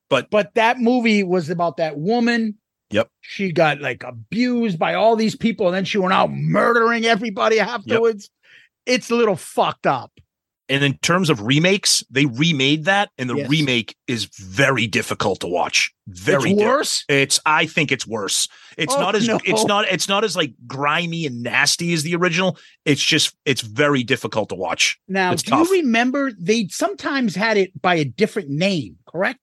But 0.08 0.28
but 0.28 0.54
that 0.54 0.78
movie 0.80 1.22
was 1.22 1.50
about 1.50 1.76
that 1.76 1.98
woman. 1.98 2.58
Yep. 2.90 3.08
She 3.20 3.52
got 3.52 3.80
like 3.80 4.02
abused 4.02 4.78
by 4.78 4.94
all 4.94 5.14
these 5.14 5.36
people, 5.36 5.68
and 5.68 5.76
then 5.76 5.84
she 5.84 5.98
went 5.98 6.12
out 6.12 6.32
murdering 6.32 7.04
everybody 7.04 7.60
afterwards. 7.60 8.28
It's 8.86 9.10
a 9.10 9.14
little 9.14 9.36
fucked 9.36 9.86
up. 9.86 10.10
And 10.70 10.84
in 10.84 10.96
terms 10.98 11.28
of 11.30 11.42
remakes, 11.42 12.02
they 12.10 12.26
remade 12.26 12.84
that, 12.84 13.10
and 13.18 13.28
the 13.28 13.34
Yes. 13.34 13.50
remake 13.50 13.96
is 14.06 14.26
very 14.38 14.86
difficult 14.86 15.40
to 15.40 15.48
watch. 15.48 15.92
Very 16.06 16.52
it's 16.52 16.60
worse. 16.62 17.04
It's 17.08 17.40
I 17.44 17.66
think 17.66 17.90
it's 17.92 18.06
worse. 18.06 18.46
It's 18.78 18.94
Oh, 18.94 19.00
not 19.00 19.16
as 19.16 19.26
no. 19.26 19.40
it's 19.44 19.64
not 19.66 19.86
it's 19.90 20.08
not 20.08 20.22
as 20.24 20.36
like 20.36 20.54
grimy 20.68 21.26
and 21.26 21.42
nasty 21.42 21.92
as 21.92 22.04
the 22.04 22.14
original. 22.14 22.56
It's 22.84 23.02
just 23.02 23.34
it's 23.44 23.60
very 23.62 24.04
difficult 24.04 24.48
to 24.50 24.54
watch. 24.54 24.96
Now, 25.08 25.32
It's 25.32 25.42
do 25.42 25.50
tough. 25.50 25.68
you 25.70 25.82
remember 25.82 26.30
they 26.38 26.68
sometimes 26.70 27.34
had 27.34 27.56
it 27.56 27.70
by 27.82 27.96
a 27.96 28.04
different 28.04 28.48
name, 28.48 28.96
correct? 29.06 29.40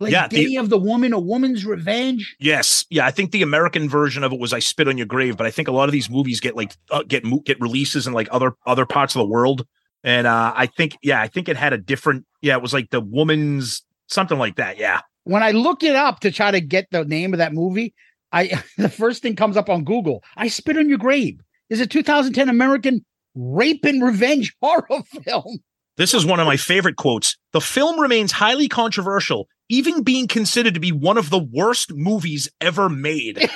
Like 0.00 0.12
Yeah, 0.12 0.28
Day 0.28 0.46
the- 0.46 0.56
of 0.58 0.68
the 0.70 0.78
Woman, 0.78 1.12
a 1.12 1.18
woman's 1.18 1.64
revenge. 1.66 2.36
Yes, 2.38 2.86
yeah. 2.88 3.04
I 3.04 3.10
think 3.10 3.32
the 3.32 3.42
American 3.42 3.88
version 3.88 4.22
of 4.24 4.32
it 4.32 4.38
was 4.38 4.52
"I 4.52 4.60
Spit 4.60 4.88
on 4.88 4.96
Your 4.96 5.06
Grave," 5.08 5.36
but 5.36 5.46
I 5.46 5.50
think 5.50 5.68
a 5.68 5.72
lot 5.72 5.88
of 5.88 5.92
these 5.92 6.08
movies 6.08 6.40
get 6.40 6.56
like 6.56 6.72
uh, 6.90 7.02
get 7.02 7.24
get 7.44 7.60
releases 7.60 8.06
in 8.06 8.12
like 8.14 8.28
other 8.30 8.52
other 8.64 8.86
parts 8.86 9.14
of 9.14 9.18
the 9.18 9.26
world, 9.26 9.66
and 10.04 10.26
uh, 10.26 10.52
I 10.54 10.66
think 10.66 10.96
yeah, 11.02 11.20
I 11.20 11.28
think 11.28 11.48
it 11.48 11.56
had 11.56 11.72
a 11.72 11.78
different 11.78 12.24
yeah, 12.40 12.56
it 12.56 12.62
was 12.62 12.72
like 12.72 12.90
the 12.90 13.00
woman's 13.00 13.82
something 14.08 14.38
like 14.38 14.56
that. 14.56 14.78
Yeah, 14.78 15.00
When 15.24 15.42
I 15.42 15.50
look 15.52 15.82
it 15.82 15.96
up 15.96 16.20
to 16.20 16.30
try 16.30 16.50
to 16.50 16.60
get 16.60 16.86
the 16.90 17.04
name 17.04 17.34
of 17.34 17.38
that 17.38 17.52
movie, 17.52 17.94
I 18.32 18.62
the 18.78 18.88
first 18.88 19.22
thing 19.22 19.36
comes 19.36 19.56
up 19.56 19.68
on 19.68 19.84
Google. 19.84 20.22
I 20.36 20.48
spit 20.48 20.76
on 20.78 20.88
your 20.88 20.98
grave. 20.98 21.40
Is 21.70 21.80
a 21.80 21.86
2010 21.86 22.48
American 22.48 23.04
rape 23.34 23.84
and 23.84 24.02
revenge 24.02 24.54
horror 24.62 25.02
film. 25.22 25.58
this 25.98 26.14
is 26.14 26.24
one 26.24 26.40
of 26.40 26.46
my 26.46 26.56
favorite 26.56 26.96
quotes. 26.96 27.36
The 27.52 27.60
film 27.60 28.00
remains 28.00 28.32
highly 28.32 28.68
controversial, 28.68 29.48
even 29.68 30.02
being 30.02 30.26
considered 30.28 30.72
to 30.74 30.80
be 30.80 30.92
one 30.92 31.18
of 31.18 31.28
the 31.28 31.38
worst 31.38 31.92
movies 31.94 32.48
ever 32.60 32.88
made. 32.88 33.50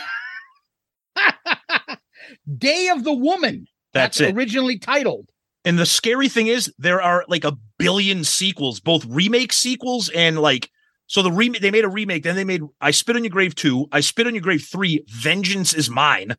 Day 2.59 2.89
of 2.89 3.05
the 3.05 3.13
Woman. 3.15 3.67
That's 3.93 4.21
it. 4.21 4.35
originally 4.35 4.79
titled. 4.79 5.29
And 5.65 5.79
the 5.79 5.87
scary 5.87 6.29
thing 6.29 6.49
is, 6.49 6.73
there 6.79 7.01
are 7.01 7.25
like 7.29 7.45
a 7.45 7.57
billion 7.79 8.25
sequels, 8.25 8.81
both 8.81 9.05
remake 9.07 9.53
sequels 9.53 10.09
and 10.11 10.39
like. 10.39 10.71
So 11.07 11.23
the 11.23 11.31
remake, 11.33 11.61
they 11.61 11.71
made 11.71 11.85
a 11.85 11.89
remake, 11.91 12.23
then 12.23 12.37
they 12.37 12.45
made 12.45 12.63
"I 12.81 12.91
Spit 12.91 13.17
on 13.17 13.25
Your 13.25 13.31
Grave" 13.31 13.55
two, 13.55 13.87
"I 13.93 14.01
Spit 14.01 14.27
on 14.27 14.35
Your 14.35 14.43
Grave" 14.43 14.67
three, 14.71 15.05
"Vengeance 15.09 15.75
is 15.75 15.91
Mine." 15.91 16.37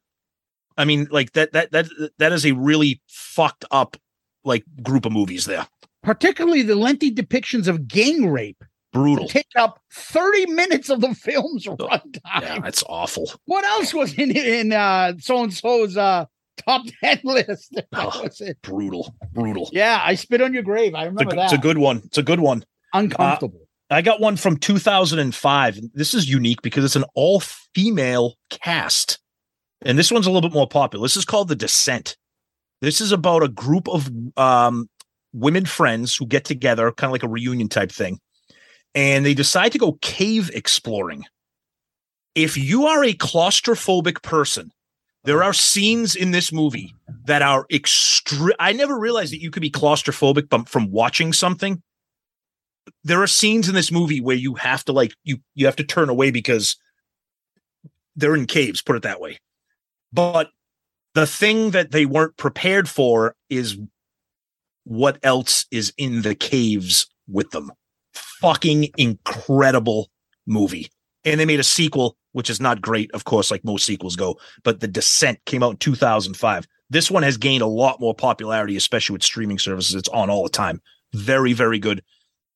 I 0.77 0.85
mean, 0.85 1.07
like 1.11 1.33
that 1.33 1.53
that 1.53 1.71
that 1.71 1.87
that 2.17 2.31
is 2.31 2.45
a 2.45 2.53
really 2.53 3.01
fucked 3.07 3.65
up 3.71 3.95
like 4.43 4.63
group 4.81 5.05
of 5.05 5.11
movies 5.11 5.45
there. 5.45 5.67
particularly 6.01 6.63
the 6.63 6.75
lengthy 6.75 7.09
depictions 7.13 7.67
of 7.67 7.87
gang 7.87 8.29
rape 8.29 8.61
Brutal. 8.91 9.27
take 9.27 9.47
up 9.55 9.79
30 9.93 10.47
minutes 10.47 10.89
of 10.89 10.99
the 11.01 11.13
film's 11.15 11.65
runtime. 11.65 12.19
Yeah, 12.41 12.59
that's 12.59 12.83
awful. 12.89 13.31
What 13.45 13.63
else 13.63 13.93
was 13.93 14.13
in 14.15 14.31
in 14.35 14.73
uh 14.73 15.13
so 15.19 15.43
and 15.43 15.53
so's 15.53 15.95
uh 15.97 16.25
top 16.57 16.81
10 17.03 17.21
list? 17.23 17.81
Oh. 17.93 18.27
Brutal. 18.61 19.13
Brutal. 19.31 19.69
Yeah, 19.71 20.01
I 20.03 20.15
spit 20.15 20.41
on 20.41 20.53
your 20.53 20.63
grave. 20.63 20.95
I 20.95 21.03
It's 21.03 21.07
a, 21.07 21.11
remember 21.11 21.35
that. 21.35 21.43
it's 21.45 21.53
a 21.53 21.57
good 21.57 21.77
one. 21.77 22.01
It's 22.05 22.17
a 22.17 22.23
good 22.23 22.39
one. 22.39 22.65
uncomfortable. 22.93 23.59
I 23.89 24.01
got 24.01 24.19
one 24.19 24.37
from 24.37 24.57
2005. 24.57 25.79
This 25.93 26.13
is 26.13 26.29
unique 26.29 26.61
because 26.61 26.83
it's 26.83 26.95
an 26.95 27.05
all 27.13 27.39
female 27.75 28.35
cast. 28.49 29.19
And 29.83 29.97
this 29.99 30.11
one's 30.11 30.25
a 30.25 30.31
little 30.31 30.47
bit 30.49 30.55
more 30.55 30.67
popular. 30.67 31.03
This 31.05 31.17
is 31.17 31.25
called 31.25 31.47
The 31.49 31.55
Descent. 31.55 32.17
This 32.81 33.01
is 33.01 33.11
about 33.11 33.43
a 33.43 33.47
group 33.49 33.87
of 33.87 34.09
um, 34.37 34.89
women 35.33 35.65
friends 35.65 36.15
who 36.15 36.25
get 36.25 36.45
together, 36.45 36.91
kind 36.91 37.09
of 37.09 37.11
like 37.11 37.23
a 37.23 37.27
reunion 37.29 37.69
type 37.69 37.91
thing. 37.91 38.19
And 38.95 39.25
they 39.25 39.33
decide 39.33 39.71
to 39.73 39.77
go 39.79 39.97
cave 40.01 40.49
exploring. 40.53 41.23
If 42.35 42.57
you 42.57 42.85
are 42.87 43.03
a 43.03 43.13
claustrophobic 43.13 44.23
person, 44.23 44.71
there 45.23 45.43
are 45.43 45.53
scenes 45.53 46.15
in 46.15 46.31
this 46.31 46.51
movie 46.51 46.93
that 47.25 47.41
are 47.41 47.65
extreme. 47.71 48.53
I 48.59 48.73
never 48.73 48.97
realized 48.97 49.31
that 49.31 49.41
you 49.41 49.51
could 49.51 49.61
be 49.61 49.71
claustrophobic 49.71 50.49
from, 50.49 50.65
from 50.65 50.91
watching 50.91 51.31
something. 51.31 51.81
There 53.03 53.21
are 53.21 53.27
scenes 53.27 53.69
in 53.69 53.75
this 53.75 53.91
movie 53.91 54.19
where 54.19 54.35
you 54.35 54.55
have 54.55 54.83
to 54.85 54.91
like 54.91 55.13
you 55.23 55.37
you 55.55 55.65
have 55.65 55.77
to 55.77 55.85
turn 55.85 56.09
away 56.09 56.31
because 56.31 56.75
they're 58.15 58.35
in 58.35 58.45
caves 58.45 58.81
put 58.81 58.97
it 58.97 59.03
that 59.03 59.21
way. 59.21 59.39
But 60.11 60.49
the 61.13 61.25
thing 61.25 61.71
that 61.71 61.91
they 61.91 62.05
weren't 62.05 62.35
prepared 62.37 62.89
for 62.89 63.35
is 63.49 63.77
what 64.83 65.17
else 65.23 65.65
is 65.71 65.93
in 65.97 66.23
the 66.23 66.35
caves 66.35 67.07
with 67.27 67.51
them. 67.51 67.71
Fucking 68.13 68.89
incredible 68.97 70.09
movie 70.45 70.89
and 71.25 71.39
they 71.39 71.45
made 71.45 71.59
a 71.59 71.63
sequel 71.63 72.17
which 72.31 72.49
is 72.49 72.59
not 72.59 72.81
great 72.81 73.11
of 73.13 73.25
course 73.25 73.51
like 73.51 73.63
most 73.63 73.85
sequels 73.85 74.15
go 74.15 74.37
but 74.63 74.79
the 74.79 74.87
descent 74.87 75.39
came 75.45 75.63
out 75.63 75.71
in 75.71 75.77
2005 75.77 76.67
this 76.93 77.09
one 77.09 77.23
has 77.23 77.37
gained 77.37 77.63
a 77.63 77.67
lot 77.67 77.99
more 77.99 78.13
popularity 78.13 78.77
especially 78.77 79.13
with 79.13 79.23
streaming 79.23 79.57
services. 79.57 79.95
It's 79.95 80.09
on 80.09 80.29
all 80.29 80.43
the 80.43 80.49
time. 80.49 80.79
Very 81.13 81.51
very 81.51 81.79
good. 81.79 82.03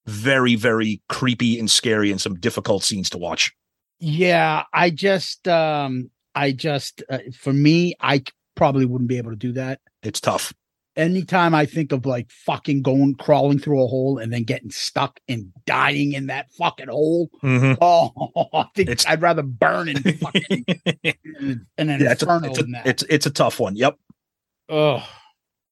Very 0.06 0.56
very 0.56 1.01
creepy 1.10 1.60
and 1.60 1.69
scary 1.69 2.12
and 2.12 2.21
some 2.21 2.36
difficult 2.36 2.84
scenes 2.84 3.10
to 3.10 3.17
watch. 3.17 3.51
Yeah, 3.99 4.63
I 4.73 4.91
just 4.91 5.47
um 5.47 6.12
I 6.36 6.51
just 6.51 7.03
uh, 7.10 7.19
for 7.36 7.51
me 7.51 7.95
I 7.99 8.23
probably 8.56 8.86
wouldn't 8.86 9.10
be 9.10 9.17
able 9.17 9.32
to 9.32 9.38
do 9.38 9.53
that. 9.53 9.80
it's 10.03 10.21
tough 10.21 10.53
Anytime 10.97 11.53
I 11.55 11.65
think 11.67 11.91
of 11.91 12.05
like 12.05 12.29
fucking 12.31 12.81
going 12.81 13.15
crawling 13.15 13.60
through 13.60 13.83
a 13.83 13.88
hole 13.88 14.17
and 14.17 14.33
then 14.33 14.43
getting 14.43 14.71
stuck 14.71 15.19
and 15.29 15.53
dying 15.65 16.13
in 16.13 16.27
that 16.27 16.51
fucking 16.53 16.88
hole. 16.88 17.29
mm-hmm. 17.43 17.73
Oh, 17.79 18.49
I 18.53 18.65
think 18.75 18.89
It's- 18.89 19.05
I'd 19.07 19.21
rather 19.21 19.43
burn 19.43 19.89
in 19.89 20.01
fucking 20.01 20.65
in 21.03 21.65
an 21.77 22.01
yeah, 22.01 22.12
it's 22.12 22.23
a, 22.23 22.39
it's, 22.43 22.57
a, 22.60 22.62
than 22.63 22.71
that. 22.71 22.88
it's 22.88 23.03
it's 23.10 23.25
a 23.27 23.31
tough 23.31 23.60
one 23.60 23.75
yep 23.75 23.95
Oh, 24.69 25.07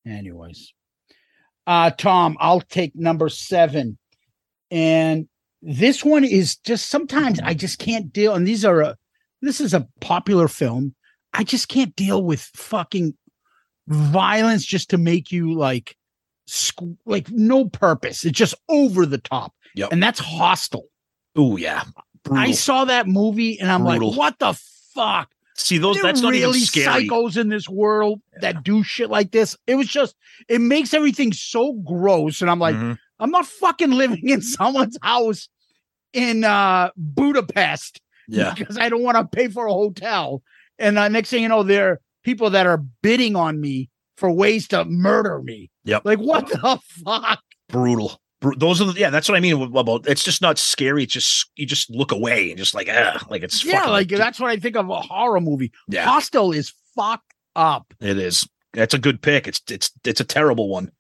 anyways. 0.07 0.73
Uh, 1.67 1.89
Tom, 1.89 2.37
I'll 2.39 2.61
take 2.61 2.95
number 2.95 3.27
seven. 3.27 3.97
And 4.71 5.27
this 5.61 6.05
one 6.05 6.23
is 6.23 6.55
just 6.57 6.87
sometimes 6.89 7.39
I 7.41 7.55
just 7.55 7.79
can't 7.79 8.13
deal. 8.13 8.33
And 8.35 8.47
these 8.47 8.63
are 8.63 8.81
a, 8.81 8.95
this 9.41 9.59
is 9.59 9.73
a 9.73 9.87
popular 9.99 10.47
film. 10.47 10.95
I 11.33 11.43
just 11.43 11.67
can't 11.67 11.93
deal 11.95 12.23
with 12.23 12.39
fucking 12.55 13.15
violence 13.87 14.65
just 14.65 14.89
to 14.91 14.97
make 14.97 15.31
you 15.31 15.53
like, 15.53 15.95
squ- 16.47 16.97
like 17.05 17.29
no 17.31 17.65
purpose. 17.69 18.25
It's 18.25 18.37
just 18.37 18.55
over 18.69 19.05
the 19.05 19.17
top. 19.17 19.53
Yep. 19.75 19.91
And 19.91 20.01
that's 20.01 20.19
Hostel. 20.19 20.87
oh 21.35 21.57
yeah 21.57 21.83
brutal. 22.23 22.43
I 22.43 22.51
saw 22.51 22.85
that 22.85 23.07
movie 23.07 23.59
and 23.59 23.69
I'm 23.69 23.83
Brutal. 23.83 24.09
like, 24.09 24.17
what 24.17 24.39
the 24.39 24.53
fuck? 24.93 25.29
see 25.57 25.77
those 25.77 26.01
that's 26.01 26.19
are 26.19 26.23
not 26.23 26.31
really 26.33 26.57
even 26.57 26.67
scary 26.67 27.07
psychos 27.07 27.37
in 27.37 27.47
this 27.49 27.69
world 27.69 28.19
that 28.41 28.61
do 28.63 28.83
shit 28.83 29.09
like 29.09 29.31
this. 29.31 29.55
It 29.67 29.75
was 29.75 29.87
just 29.87 30.15
it 30.49 30.59
makes 30.59 30.93
everything 30.93 31.31
so 31.33 31.73
gross, 31.73 32.41
and 32.41 32.49
I'm 32.51 32.59
like, 32.59 32.75
Mhm. 32.75 32.97
I'm 33.19 33.31
not 33.31 33.45
fucking 33.45 33.91
living 33.91 34.27
in 34.27 34.41
someone's 34.57 34.97
house 35.01 35.47
in 36.13 36.43
uh 36.43 36.89
Budapest 36.97 38.01
yeah 38.27 38.53
because 38.57 38.77
I 38.77 38.89
don't 38.89 39.03
want 39.03 39.17
to 39.17 39.25
pay 39.25 39.47
for 39.49 39.65
a 39.67 39.73
hotel. 39.73 40.41
And 40.79 40.97
uh, 40.97 41.07
next 41.09 41.29
thing 41.29 41.43
you 41.43 41.47
know, 41.49 41.63
there 41.63 41.89
are 41.91 42.01
people 42.25 42.49
that 42.49 42.67
are 42.67 42.77
bidding 43.01 43.37
on 43.37 43.61
me 43.61 43.89
for 44.17 44.29
ways 44.29 44.67
to 44.69 44.83
murder 44.85 45.41
me. 45.41 45.69
Yep. 45.85 46.01
Like 46.03 46.19
what 46.19 46.47
the 46.49 46.79
fuck? 47.05 47.39
brutal 47.67 48.21
Bru- 48.41 48.55
those 48.57 48.79
are 48.79 48.85
the 48.85 48.99
yeah 48.99 49.09
that's 49.09 49.27
what 49.27 49.35
i 49.35 49.39
mean 49.39 49.59
about 49.59 50.07
it's 50.07 50.23
just 50.23 50.39
not 50.39 50.59
scary 50.59 51.01
it's 51.03 51.13
just 51.13 51.49
you 51.55 51.65
just 51.65 51.89
look 51.89 52.11
away 52.11 52.49
and 52.51 52.59
just 52.59 52.75
like 52.75 52.87
ah 52.91 53.19
like 53.27 53.41
it's 53.41 53.65
yeah, 53.65 53.79
fucking- 53.79 53.91
like 53.91 54.07
that's 54.09 54.39
what 54.39 54.51
I 54.51 54.57
think 54.57 54.75
of 54.75 54.87
a 54.89 55.01
horror 55.01 55.41
movie. 55.41 55.71
yeah 55.87 56.05
Hostel 56.05 56.51
is 56.51 56.71
fucked 56.95 57.33
up. 57.55 57.91
It 57.99 58.19
is. 58.19 58.47
That's 58.73 58.93
a 58.93 58.99
good 58.99 59.21
pick. 59.21 59.47
It's 59.47 59.61
it's 59.69 59.89
it's 60.03 60.19
a 60.19 60.25
terrible 60.25 60.69
one. 60.69 60.91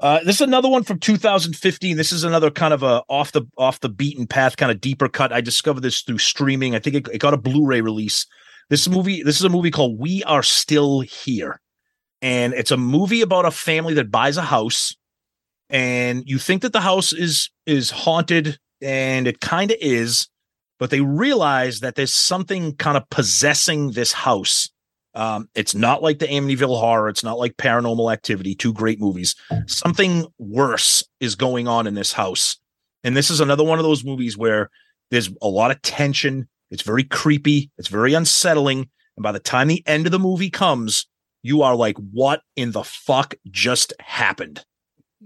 Uh, 0.00 0.20
this 0.24 0.36
is 0.36 0.40
another 0.42 0.68
one 0.68 0.82
from 0.84 0.98
2015. 0.98 1.96
This 1.96 2.12
is 2.12 2.24
another 2.24 2.50
kind 2.50 2.72
of 2.74 2.82
a 2.82 3.02
off 3.08 3.32
the 3.32 3.42
off 3.58 3.80
the 3.80 3.88
beaten 3.88 4.26
path, 4.26 4.56
kind 4.56 4.70
of 4.72 4.80
deeper 4.80 5.08
cut. 5.08 5.32
I 5.32 5.40
discovered 5.40 5.80
this 5.80 6.00
through 6.02 6.18
streaming. 6.18 6.74
I 6.74 6.78
think 6.78 6.96
it, 6.96 7.08
it 7.12 7.18
got 7.18 7.34
a 7.34 7.38
Blu-ray 7.38 7.80
release. 7.80 8.26
This 8.70 8.88
movie, 8.88 9.22
this 9.22 9.36
is 9.36 9.44
a 9.44 9.50
movie 9.50 9.70
called 9.70 9.98
We 9.98 10.22
Are 10.24 10.42
Still 10.42 11.00
Here, 11.00 11.60
and 12.22 12.54
it's 12.54 12.70
a 12.70 12.76
movie 12.76 13.20
about 13.20 13.44
a 13.44 13.50
family 13.50 13.94
that 13.94 14.10
buys 14.10 14.36
a 14.36 14.42
house, 14.42 14.96
and 15.68 16.22
you 16.26 16.38
think 16.38 16.62
that 16.62 16.72
the 16.72 16.80
house 16.80 17.12
is 17.12 17.50
is 17.66 17.90
haunted, 17.90 18.58
and 18.80 19.26
it 19.26 19.40
kind 19.40 19.70
of 19.70 19.76
is, 19.80 20.28
but 20.78 20.90
they 20.90 21.00
realize 21.00 21.80
that 21.80 21.94
there's 21.94 22.14
something 22.14 22.74
kind 22.76 22.96
of 22.96 23.08
possessing 23.10 23.92
this 23.92 24.12
house. 24.12 24.70
Um, 25.14 25.48
it's 25.54 25.74
not 25.74 26.02
like 26.02 26.18
the 26.18 26.26
Amityville 26.26 26.80
Horror. 26.80 27.08
It's 27.08 27.22
not 27.22 27.38
like 27.38 27.56
Paranormal 27.56 28.12
Activity. 28.12 28.54
Two 28.54 28.72
great 28.72 28.98
movies. 28.98 29.36
Something 29.66 30.26
worse 30.38 31.06
is 31.20 31.36
going 31.36 31.68
on 31.68 31.86
in 31.86 31.94
this 31.94 32.12
house, 32.12 32.58
and 33.04 33.14
this 33.14 33.30
is 33.30 33.40
another 33.40 33.62
one 33.62 33.78
of 33.78 33.84
those 33.84 34.04
movies 34.04 34.38
where 34.38 34.70
there's 35.10 35.30
a 35.42 35.48
lot 35.48 35.70
of 35.70 35.82
tension. 35.82 36.48
It's 36.74 36.82
very 36.82 37.04
creepy. 37.04 37.70
It's 37.78 37.88
very 37.88 38.14
unsettling. 38.14 38.88
And 39.16 39.22
by 39.22 39.30
the 39.30 39.38
time 39.38 39.68
the 39.68 39.84
end 39.86 40.06
of 40.06 40.12
the 40.12 40.18
movie 40.18 40.50
comes, 40.50 41.06
you 41.42 41.62
are 41.62 41.76
like, 41.76 41.96
"What 41.96 42.42
in 42.56 42.72
the 42.72 42.82
fuck 42.82 43.36
just 43.50 43.92
happened?" 44.00 44.64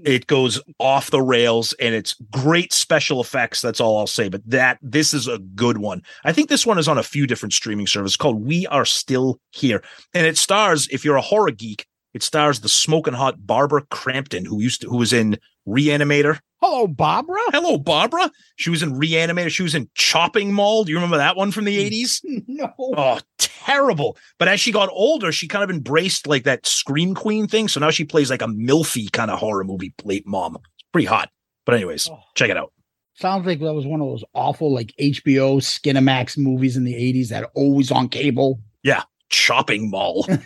It 0.05 0.27
goes 0.27 0.61
off 0.79 1.11
the 1.11 1.23
rails, 1.23 1.73
and 1.81 1.95
it's 1.95 2.15
great 2.31 2.73
special 2.73 3.21
effects. 3.21 3.63
That's 3.63 3.81
all 3.81 3.97
I'll 3.97 4.07
say. 4.07 4.29
But 4.29 4.43
that 4.45 4.79
this 4.83 5.15
is 5.15 5.27
a 5.27 5.39
good 5.39 5.79
one. 5.79 6.03
I 6.23 6.33
think 6.35 6.51
this 6.51 6.67
one 6.67 6.79
is 6.79 6.87
on 6.87 6.99
a 6.99 7.03
few 7.03 7.27
different 7.27 7.55
streaming 7.55 7.87
services 7.87 8.17
called 8.17 8.45
We 8.45 8.67
Are 8.67 8.85
Still 8.85 9.41
Here. 9.51 9.83
And 10.15 10.27
it 10.27 10.37
stars, 10.37 10.87
if 10.93 11.03
you're 11.05 11.17
a 11.17 11.23
horror 11.23 11.51
geek, 11.51 11.87
it 12.13 12.23
stars 12.23 12.61
the 12.61 12.69
smoking 12.69 13.15
hot 13.15 13.47
Barbara 13.47 13.83
Crampton, 13.91 14.45
who 14.45 14.61
used 14.61 14.83
to 14.83 14.89
who 14.89 14.99
was 14.99 15.15
in 15.15 15.39
Reanimator. 15.67 16.41
Hello, 16.61 16.89
Barbara. 16.89 17.39
Hello, 17.53 17.79
Barbara. 17.79 18.31
She 18.57 18.69
was 18.71 18.83
in 18.83 18.93
Reanimator. 18.95 19.49
She 19.51 19.63
was 19.63 19.75
in 19.77 19.89
Chopping 19.95 20.53
Mall. 20.53 20.83
Do 20.85 20.91
you 20.91 20.97
remember 20.97 21.19
that 21.19 21.37
one 21.37 21.53
from 21.53 21.65
the 21.65 21.91
80s? 21.91 22.21
No. 22.49 22.73
Oh, 22.79 23.21
terrible. 23.39 24.17
But 24.39 24.49
as 24.49 24.59
she 24.59 24.73
got 24.73 24.89
older, 24.91 25.31
she 25.31 25.47
kind 25.47 25.63
of 25.63 25.71
embraced 25.71 26.27
like 26.27 26.43
that 26.45 26.67
Scream 26.67 27.15
Queen 27.15 27.47
thing. 27.47 27.69
So 27.69 27.79
now 27.79 27.91
she 27.91 28.05
plays 28.05 28.31
like 28.31 28.43
a 28.43 28.47
milfy 28.49 29.11
kind 29.13 29.31
of 29.31 29.39
horror 29.39 29.63
movie 29.63 29.95
late 30.03 30.27
mom. 30.27 30.57
It's 30.57 30.85
pretty 30.93 31.07
hot. 31.07 31.31
But 31.65 31.77
anyways, 31.77 32.09
Oh. 32.11 32.19
check 32.35 32.51
it 32.51 32.57
out. 32.57 32.73
Sounds 33.15 33.47
like 33.47 33.61
that 33.61 33.73
was 33.75 33.87
one 33.87 34.01
of 34.01 34.09
those 34.09 34.25
awful 34.35 34.73
like 34.75 34.93
HBO 35.01 35.61
Skinamax 35.61 36.37
movies 36.37 36.77
in 36.77 36.83
the 36.85 36.95
80s 36.95 37.29
that 37.29 37.45
are 37.45 37.51
always 37.55 37.93
on 37.93 38.09
cable. 38.09 38.61
Yeah. 38.83 39.03
Chopping 39.29 39.91
mall. 39.91 40.27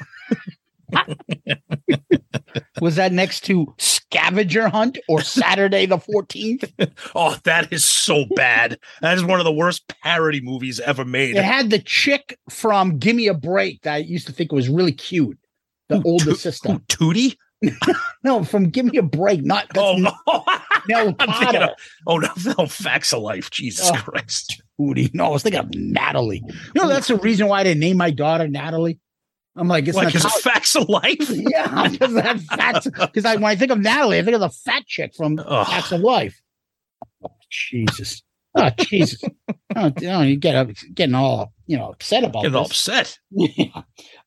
Was 2.80 2.96
that 2.96 3.12
next 3.12 3.40
to 3.46 3.74
Scavenger 3.78 4.68
Hunt 4.68 4.98
or 5.08 5.20
Saturday 5.22 5.86
the 5.86 5.98
14th? 5.98 6.92
oh, 7.14 7.36
that 7.44 7.72
is 7.72 7.84
so 7.84 8.24
bad. 8.36 8.78
That 9.00 9.16
is 9.16 9.24
one 9.24 9.38
of 9.40 9.44
the 9.44 9.52
worst 9.52 9.88
parody 10.02 10.40
movies 10.40 10.80
ever 10.80 11.04
made. 11.04 11.36
It 11.36 11.44
had 11.44 11.70
the 11.70 11.78
chick 11.78 12.38
from 12.50 12.98
Give 12.98 13.16
Me 13.16 13.28
a 13.28 13.34
Break 13.34 13.82
that 13.82 13.94
I 13.94 13.98
used 13.98 14.26
to 14.26 14.32
think 14.32 14.52
was 14.52 14.68
really 14.68 14.92
cute. 14.92 15.38
The 15.88 16.00
Who, 16.00 16.10
older 16.10 16.24
Too- 16.26 16.34
sister. 16.36 16.72
who, 16.72 16.78
Tootie? 16.80 17.36
No, 18.24 18.42
from 18.44 18.70
Give 18.70 18.86
Me 18.86 18.98
a 18.98 19.02
Break. 19.02 19.44
Not 19.44 19.66
Oh, 19.76 19.96
no. 19.96 20.12
Nell 20.88 21.14
I'm 21.20 21.32
thinking 21.32 21.62
of, 21.62 21.70
oh, 22.06 22.18
no, 22.18 22.28
no, 22.58 22.66
Facts 22.66 23.12
of 23.12 23.22
Life. 23.22 23.50
Jesus 23.50 23.90
Oh. 23.92 23.96
Christ. 23.96 24.62
Tootie. 24.80 25.12
No, 25.14 25.26
I 25.26 25.28
was 25.30 25.42
thinking 25.42 25.60
of 25.60 25.72
Natalie. 25.74 26.42
You 26.74 26.82
know, 26.82 26.88
that's 26.88 27.08
the 27.08 27.16
reason 27.16 27.46
why 27.48 27.60
I 27.60 27.64
didn't 27.64 27.80
name 27.80 27.96
my 27.96 28.10
daughter 28.10 28.48
Natalie. 28.48 28.98
I'm 29.54 29.68
like, 29.68 29.86
it's 29.86 29.96
Natalia. 29.96 30.16
it's 30.16 30.40
Facts 30.40 30.76
of 30.76 30.88
Life? 30.88 31.28
yeah, 31.30 31.88
because 31.88 32.14
that 32.14 32.40
fat. 32.40 32.84
Because 32.84 33.24
I, 33.24 33.34
when 33.34 33.44
I 33.44 33.56
think 33.56 33.70
of 33.70 33.78
Natalie, 33.78 34.18
I 34.18 34.22
think 34.22 34.34
of 34.34 34.40
the 34.40 34.48
fat 34.48 34.86
chick 34.86 35.14
from 35.14 35.38
Ugh. 35.38 35.66
Facts 35.66 35.92
of 35.92 36.00
Life. 36.00 36.40
Oh, 37.22 37.30
Jesus. 37.50 38.22
Oh, 38.54 38.70
Jesus. 38.78 39.22
oh, 39.76 39.92
you, 40.00 40.06
know, 40.08 40.22
you 40.22 40.36
get 40.36 40.56
up, 40.56 40.68
getting 40.94 41.14
all 41.14 41.52
you 41.66 41.76
know 41.76 41.90
upset 41.90 42.24
about 42.24 42.42
Getting 42.42 42.56
upset. 42.56 43.18
Yeah. 43.30 43.82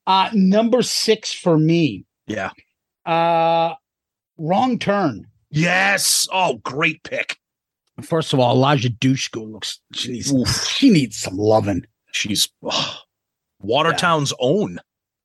Uh, 0.06 0.30
number 0.34 0.84
six 0.84 1.34
for 1.34 1.58
me. 1.58 2.06
Yeah. 2.28 2.52
Uh, 3.06 3.74
wrong 4.38 4.78
turn. 4.78 5.28
Yes. 5.50 6.28
Oh, 6.32 6.58
great 6.64 7.04
pick. 7.04 7.38
First 8.02 8.34
of 8.34 8.40
all, 8.40 8.56
Eliza 8.56 8.90
Dushku 8.90 9.52
looks. 9.52 9.80
She 9.94 10.12
needs. 10.12 10.68
She 10.70 10.90
needs 10.90 11.18
some 11.18 11.38
loving. 11.38 11.86
She's 12.12 12.50
oh, 12.62 13.00
Watertown's 13.60 14.34
own. 14.40 14.80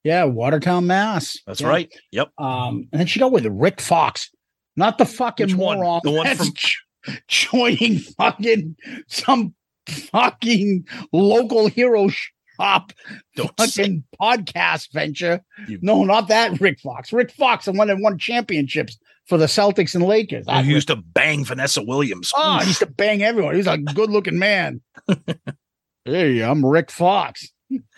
Yeah, 0.05 0.25
Watertown, 0.25 0.87
Mass. 0.87 1.39
That's 1.47 1.61
Yeah. 1.61 1.69
right. 1.69 1.93
Yep. 2.13 2.29
Um, 2.39 2.89
and 2.93 3.01
then 3.01 3.07
she 3.07 3.21
got 3.21 3.33
with 3.33 3.47
Rick 3.47 3.81
Fox, 3.81 4.31
not 4.77 4.99
the 4.99 5.05
fucking 5.07 5.47
Which 5.49 5.55
one? 5.57 5.79
moron. 5.79 6.01
The 6.05 6.11
one 6.11 6.35
from- 6.37 6.53
jo- 6.55 7.13
joining 7.29 7.99
fucking 7.99 8.77
some 9.09 9.55
fucking 9.89 10.87
local 11.13 11.67
hero 11.69 12.09
shop 12.09 12.93
Don't 13.37 13.59
say 13.61 13.67
fucking 13.83 14.05
podcast 14.21 14.93
venture. 14.93 15.43
You- 15.69 15.79
No, 15.83 16.05
not 16.05 16.29
that 16.29 16.61
Rick 16.61 16.81
Fox. 16.81 17.13
Rick 17.13 17.31
Fox, 17.33 17.65
the 17.67 17.73
one 17.73 17.89
that 17.89 17.99
won 17.99 18.19
championships 18.19 18.99
for 19.27 19.39
the 19.39 19.47
Celtics 19.47 19.95
and 19.95 20.05
Lakers. 20.05 20.45
I 20.49 20.63
He 20.63 20.71
used 20.71 20.89
to 20.89 20.97
bang 20.97 21.45
Vanessa 21.45 21.83
Williams. 21.83 22.33
Oh, 22.37 22.59
he 22.61 22.67
used 22.69 22.81
to 22.81 22.87
bang 22.87 23.23
everyone. 23.23 23.55
He 23.55 23.59
was 23.59 23.67
a 23.67 23.79
good 23.79 24.11
looking 24.11 24.39
man. 24.39 24.81
hey, 26.05 26.41
I'm 26.43 26.65
Rick 26.65 26.91
Fox. 26.91 27.49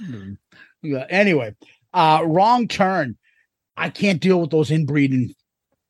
Anyway, 0.85 1.55
uh, 1.95 2.23
wrong 2.25 2.69
turn. 2.69 3.17
I 3.77 3.89
can't 3.91 4.21
deal 4.21 4.41
with 4.41 4.51
those 4.51 4.71
inbreeding 4.71 5.35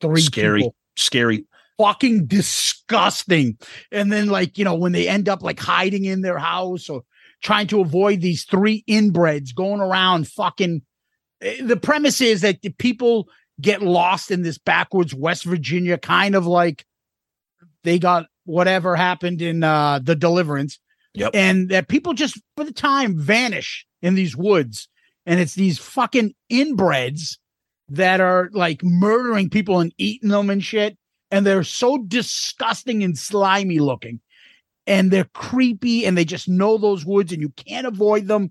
three 0.00 0.20
Scary. 0.20 0.60
people. 0.60 0.74
Scary. 0.96 1.44
Fucking 1.78 2.26
disgusting. 2.26 3.58
And 3.90 4.12
then, 4.12 4.28
like, 4.28 4.56
you 4.58 4.64
know, 4.64 4.74
when 4.74 4.92
they 4.92 5.08
end 5.08 5.28
up 5.28 5.42
like 5.42 5.58
hiding 5.58 6.04
in 6.04 6.20
their 6.20 6.38
house 6.38 6.88
or 6.88 7.02
trying 7.42 7.66
to 7.68 7.80
avoid 7.80 8.20
these 8.20 8.44
three 8.44 8.84
inbreds 8.88 9.54
going 9.54 9.80
around 9.80 10.28
fucking. 10.28 10.82
eh, 11.40 11.56
The 11.64 11.76
premise 11.76 12.20
is 12.20 12.42
that 12.42 12.62
the 12.62 12.70
people 12.70 13.28
get 13.60 13.82
lost 13.82 14.30
in 14.30 14.42
this 14.42 14.58
backwards 14.58 15.14
West 15.14 15.44
Virginia 15.44 15.98
kind 15.98 16.34
of 16.34 16.46
like 16.46 16.84
they 17.84 17.98
got 17.98 18.26
whatever 18.44 18.96
happened 18.96 19.40
in 19.42 19.62
uh 19.62 20.00
the 20.02 20.16
deliverance 20.16 20.78
Yep. 21.14 21.30
and 21.34 21.68
that 21.68 21.88
people 21.88 22.14
just 22.14 22.40
for 22.56 22.64
the 22.64 22.72
time 22.72 23.16
vanish 23.18 23.86
in 24.00 24.14
these 24.14 24.34
woods 24.34 24.88
and 25.26 25.40
it's 25.40 25.54
these 25.54 25.78
fucking 25.78 26.34
inbreds 26.50 27.38
that 27.88 28.20
are 28.20 28.50
like 28.52 28.82
murdering 28.82 29.50
people 29.50 29.80
and 29.80 29.92
eating 29.98 30.30
them 30.30 30.50
and 30.50 30.64
shit 30.64 30.96
and 31.30 31.46
they're 31.46 31.64
so 31.64 31.98
disgusting 31.98 33.02
and 33.02 33.18
slimy 33.18 33.78
looking 33.78 34.20
and 34.86 35.10
they're 35.10 35.28
creepy 35.34 36.06
and 36.06 36.16
they 36.16 36.24
just 36.24 36.48
know 36.48 36.78
those 36.78 37.04
woods 37.04 37.32
and 37.32 37.40
you 37.42 37.50
can't 37.50 37.86
avoid 37.86 38.26
them 38.28 38.50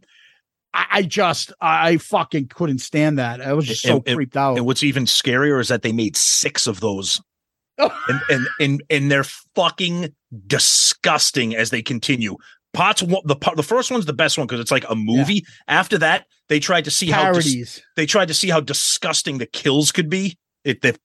i, 0.74 0.86
I 0.92 1.02
just 1.04 1.52
I, 1.60 1.98
fucking 1.98 2.48
couldn't 2.50 2.80
stand 2.80 3.20
that 3.20 3.42
i 3.42 3.54
was 3.54 3.66
just 3.66 3.82
so 3.82 4.02
And- 4.06 4.16
creeped 4.18 4.38
out 4.38 4.58
And 4.58 4.66
what's 4.66 4.84
even 4.84 5.06
scarier 5.06 5.60
is 5.60 5.70
that 5.70 5.82
they 5.82 5.92
made 5.92 6.16
six 6.16 6.68
of 6.68 6.80
those. 6.80 7.20
and, 7.78 8.22
and 8.30 8.48
and 8.60 8.84
and 8.92 9.12
they're 9.12 9.24
fucking 9.56 10.14
disgusting 10.46 11.56
as 11.56 11.72
they 11.72 11.82
continue. 11.82 12.36
One, 12.76 12.94
the 13.26 13.36
the 13.56 13.64
first 13.64 13.90
one's 13.90 14.06
the 14.06 14.14
best 14.14 14.38
one 14.38 14.46
because 14.46 14.60
it's 14.60 14.72
like 14.72 14.86
a 14.88 14.96
movie. 14.96 15.46
After 15.68 15.98
that, 15.98 16.26
they 16.52 16.60
tried 16.60 16.84
to 16.84 16.92
see 16.92 17.10
how 17.10 17.32
dis- 17.32 17.82
they 17.96 18.06
tried 18.06 18.28
to 18.28 18.34
see 18.34 18.50
how 18.50 18.60
disgusting 18.60 19.38
the 19.38 19.46
kills 19.46 19.94
could 19.94 20.10
be. 20.10 20.38
It 20.66 20.82
they're, 20.82 20.98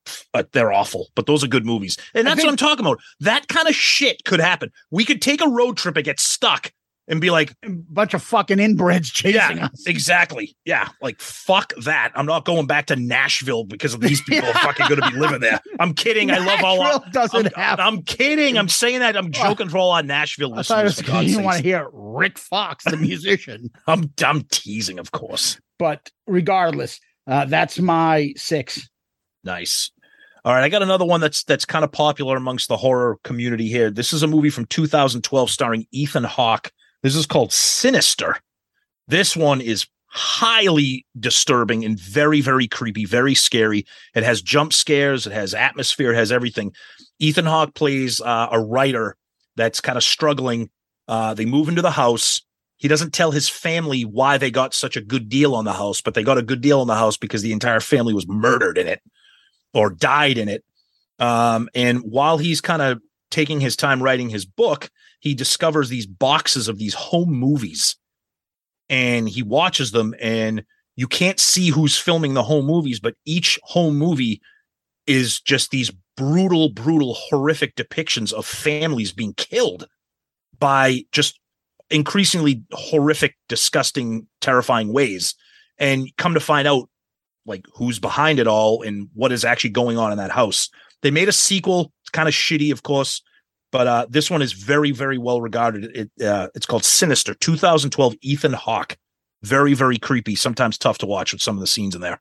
they're 0.53 0.73
awful, 0.73 1.07
but 1.15 1.27
those 1.27 1.45
are 1.45 1.47
good 1.47 1.65
movies, 1.65 1.97
and 2.15 2.27
that's 2.27 2.35
think- 2.37 2.47
what 2.47 2.51
I'm 2.51 2.57
talking 2.57 2.85
about. 2.85 2.99
That 3.21 3.47
kind 3.47 3.69
of 3.69 3.75
shit 3.77 4.25
could 4.25 4.41
happen. 4.41 4.73
We 4.91 5.05
could 5.05 5.23
take 5.23 5.41
a 5.41 5.49
road 5.49 5.77
trip 5.77 5.95
and 5.95 6.05
get 6.05 6.19
stuck 6.19 6.73
and 7.09 7.21
be 7.21 7.31
like, 7.31 7.55
a 7.63 7.71
bunch 7.71 8.15
of 8.15 8.23
fucking 8.23 8.59
inbreds 8.59 9.13
chasing 9.13 9.59
yeah, 9.59 9.67
us 9.67 9.87
exactly. 9.87 10.57
Yeah, 10.65 10.89
like 11.01 11.21
fuck 11.21 11.73
that. 11.85 12.13
I'm 12.15 12.27
not 12.27 12.45
going 12.45 12.67
back 12.67 12.87
to 12.87 12.97
Nashville 12.97 13.65
because 13.65 13.95
of 13.95 14.01
these 14.01 14.21
people 14.23 14.49
are 14.49 14.55
fucking 14.55 14.89
going 14.89 15.01
to 15.01 15.11
be 15.11 15.19
living 15.19 15.41
there. 15.41 15.61
I'm 15.79 15.95
kidding. 15.95 16.31
I 16.31 16.39
love 16.39 16.65
all. 16.65 16.79
Nashville 16.79 17.13
doesn't 17.13 17.47
I'm, 17.57 17.63
have 17.63 17.81
I'm 17.81 18.03
kidding. 18.03 18.59
I'm 18.59 18.69
saying 18.69 19.01
that. 19.01 19.17
I'm 19.17 19.31
joking 19.33 19.69
for 19.69 19.79
all 19.79 19.93
our 19.93 20.03
Nashville 20.03 20.55
I 20.55 20.63
thought 20.63 20.85
listeners. 20.85 21.13
was 21.13 21.33
you 21.33 21.41
want 21.41 21.59
to 21.59 21.63
hear 21.63 21.89
Rick 21.93 22.39
Fox, 22.39 22.85
the 22.85 22.97
musician. 22.97 23.71
I'm 23.87 24.13
I'm 24.25 24.43
teasing, 24.51 24.99
of 24.99 25.13
course. 25.13 25.59
but 25.79 26.11
regardless, 26.27 27.01
uh, 27.27 27.45
that's 27.45 27.79
my 27.79 28.33
six. 28.37 28.89
Nice. 29.45 29.91
All 30.45 30.55
right, 30.55 30.63
I 30.63 30.69
got 30.69 30.83
another 30.83 31.05
one 31.05 31.21
that's 31.21 31.43
that's 31.43 31.65
kind 31.65 31.85
of 31.85 31.91
popular 31.91 32.37
amongst 32.37 32.69
the 32.69 32.77
horror 32.77 33.19
community 33.25 33.69
here. 33.69 33.91
This 33.91 34.13
is 34.13 34.23
a 34.23 34.29
movie 34.29 34.51
from 34.51 34.67
2012 34.67 35.51
starring 35.51 35.87
Ethan 35.91 36.23
Hawke. 36.23 36.71
This 37.03 37.17
is 37.17 37.27
called 37.27 37.53
Sinister. 37.53 38.37
This 39.09 39.37
one 39.37 39.61
is 39.61 39.87
highly 40.09 41.05
disturbing 41.19 41.85
and 41.85 41.99
very 42.01 42.41
very 42.41 42.67
creepy, 42.67 43.05
very 43.05 43.35
scary. 43.35 43.85
It 44.15 44.23
has 44.23 44.41
jump 44.41 44.73
scares, 44.73 45.27
it 45.27 45.33
has 45.33 45.55
atmosphere, 45.55 46.13
it 46.13 46.17
has 46.17 46.33
everything. 46.33 46.73
Ethan 47.19 47.47
Hawke 47.47 47.75
plays 47.75 48.21
uh, 48.21 48.49
a 48.51 48.61
writer 48.61 49.17
that's 49.57 49.81
kind 49.81 49.97
of 49.97 50.05
struggling. 50.05 50.71
Uh, 51.09 51.35
they 51.35 51.45
move 51.45 51.69
into 51.69 51.83
the 51.83 51.91
house. 51.91 52.43
He 52.79 52.89
doesn't 52.89 53.15
tell 53.15 53.31
his 53.31 53.49
family 53.49 54.03
why 54.03 54.39
they 54.39 54.51
got 54.51 54.75
such 54.75 54.97
a 54.97 55.01
good 55.01 55.29
deal 55.29 55.55
on 55.55 55.65
the 55.65 55.73
house, 55.73 56.01
but 56.01 56.15
they 56.15 56.23
got 56.23 56.39
a 56.39 56.43
good 56.43 56.61
deal 56.61 56.81
on 56.81 56.87
the 56.87 56.95
house 56.95 57.17
because 57.17 57.43
the 57.43 57.53
entire 57.53 57.81
family 57.81 58.13
was 58.13 58.29
murdered 58.29 58.77
in 58.77 58.87
it 58.87 59.01
or 59.73 59.91
died 59.91 60.37
in 60.37 60.49
it. 60.49 60.65
Um, 61.19 61.69
and 61.75 62.01
while 62.01 62.37
he's 62.39 62.61
kind 62.61 62.83
of 62.83 63.01
taking 63.31 63.61
his 63.61 63.77
time 63.77 64.03
writing 64.03 64.29
his 64.29 64.45
book, 64.45 64.91
he 65.27 65.35
discovers 65.35 65.89
these 65.89 66.07
boxes 66.07 66.69
of 66.69 66.79
these 66.79 66.95
home 66.95 67.31
movies 67.31 67.97
and 68.89 69.29
he 69.29 69.43
watches 69.43 69.91
them 69.91 70.15
and 70.21 70.65
you 70.95 71.09
can't 71.09 71.41
see 71.41 71.69
who's 71.69 71.99
filming 71.99 72.35
the 72.35 72.45
home 72.45 72.65
movies, 72.65 73.01
but 73.01 73.17
each 73.25 73.59
home 73.65 73.97
movie 73.97 74.41
is 75.09 75.41
just 75.41 75.73
these 75.73 75.91
brutal, 76.17 76.69
brutal, 76.69 77.15
horrific 77.15 77.75
depictions 77.75 78.33
of 78.33 78.47
families 78.47 79.11
being 79.11 79.35
killed 79.35 79.89
by 80.61 81.03
just 81.11 81.41
increasingly 81.91 82.63
horrific, 82.71 83.35
disgusting, 83.49 84.29
terrifying 84.41 84.93
ways. 84.93 85.35
And 85.77 86.09
come 86.17 86.35
to 86.35 86.41
find 86.41 86.69
out 86.69 86.89
like 87.47 87.67
who's 87.75 87.99
behind 87.99 88.39
it 88.39 88.47
all 88.47 88.83
and 88.83 89.09
what 89.13 89.33
is 89.33 89.45
actually 89.45 89.71
going 89.71 89.99
on 89.99 90.13
in 90.13 90.19
that 90.19 90.31
house. 90.31 90.71
They 91.03 91.11
made 91.11 91.29
a 91.29 91.33
sequel, 91.33 91.93
it's 92.03 92.11
kind 92.11 92.29
of 92.29 92.35
shitty, 92.35 92.71
of 92.71 92.85
course, 92.85 93.23
but 93.73 93.87
uh, 93.87 94.07
this 94.09 94.31
one 94.31 94.43
is 94.43 94.53
very, 94.53 94.91
very 94.91 95.19
well 95.19 95.41
regarded. 95.41 95.85
It 95.97 96.25
uh, 96.25 96.49
it's 96.55 96.67
called 96.67 96.85
Sinister, 96.85 97.35
2012. 97.35 98.15
Ethan 98.23 98.53
Hawke, 98.55 98.97
very, 99.43 99.75
very 99.75 99.99
creepy. 99.99 100.35
Sometimes 100.35 100.79
tough 100.79 100.99
to 100.99 101.07
watch 101.07 101.33
with 101.33 101.43
some 101.43 101.57
of 101.57 101.61
the 101.61 101.67
scenes 101.67 101.95
in 101.95 102.01
there. 102.01 102.21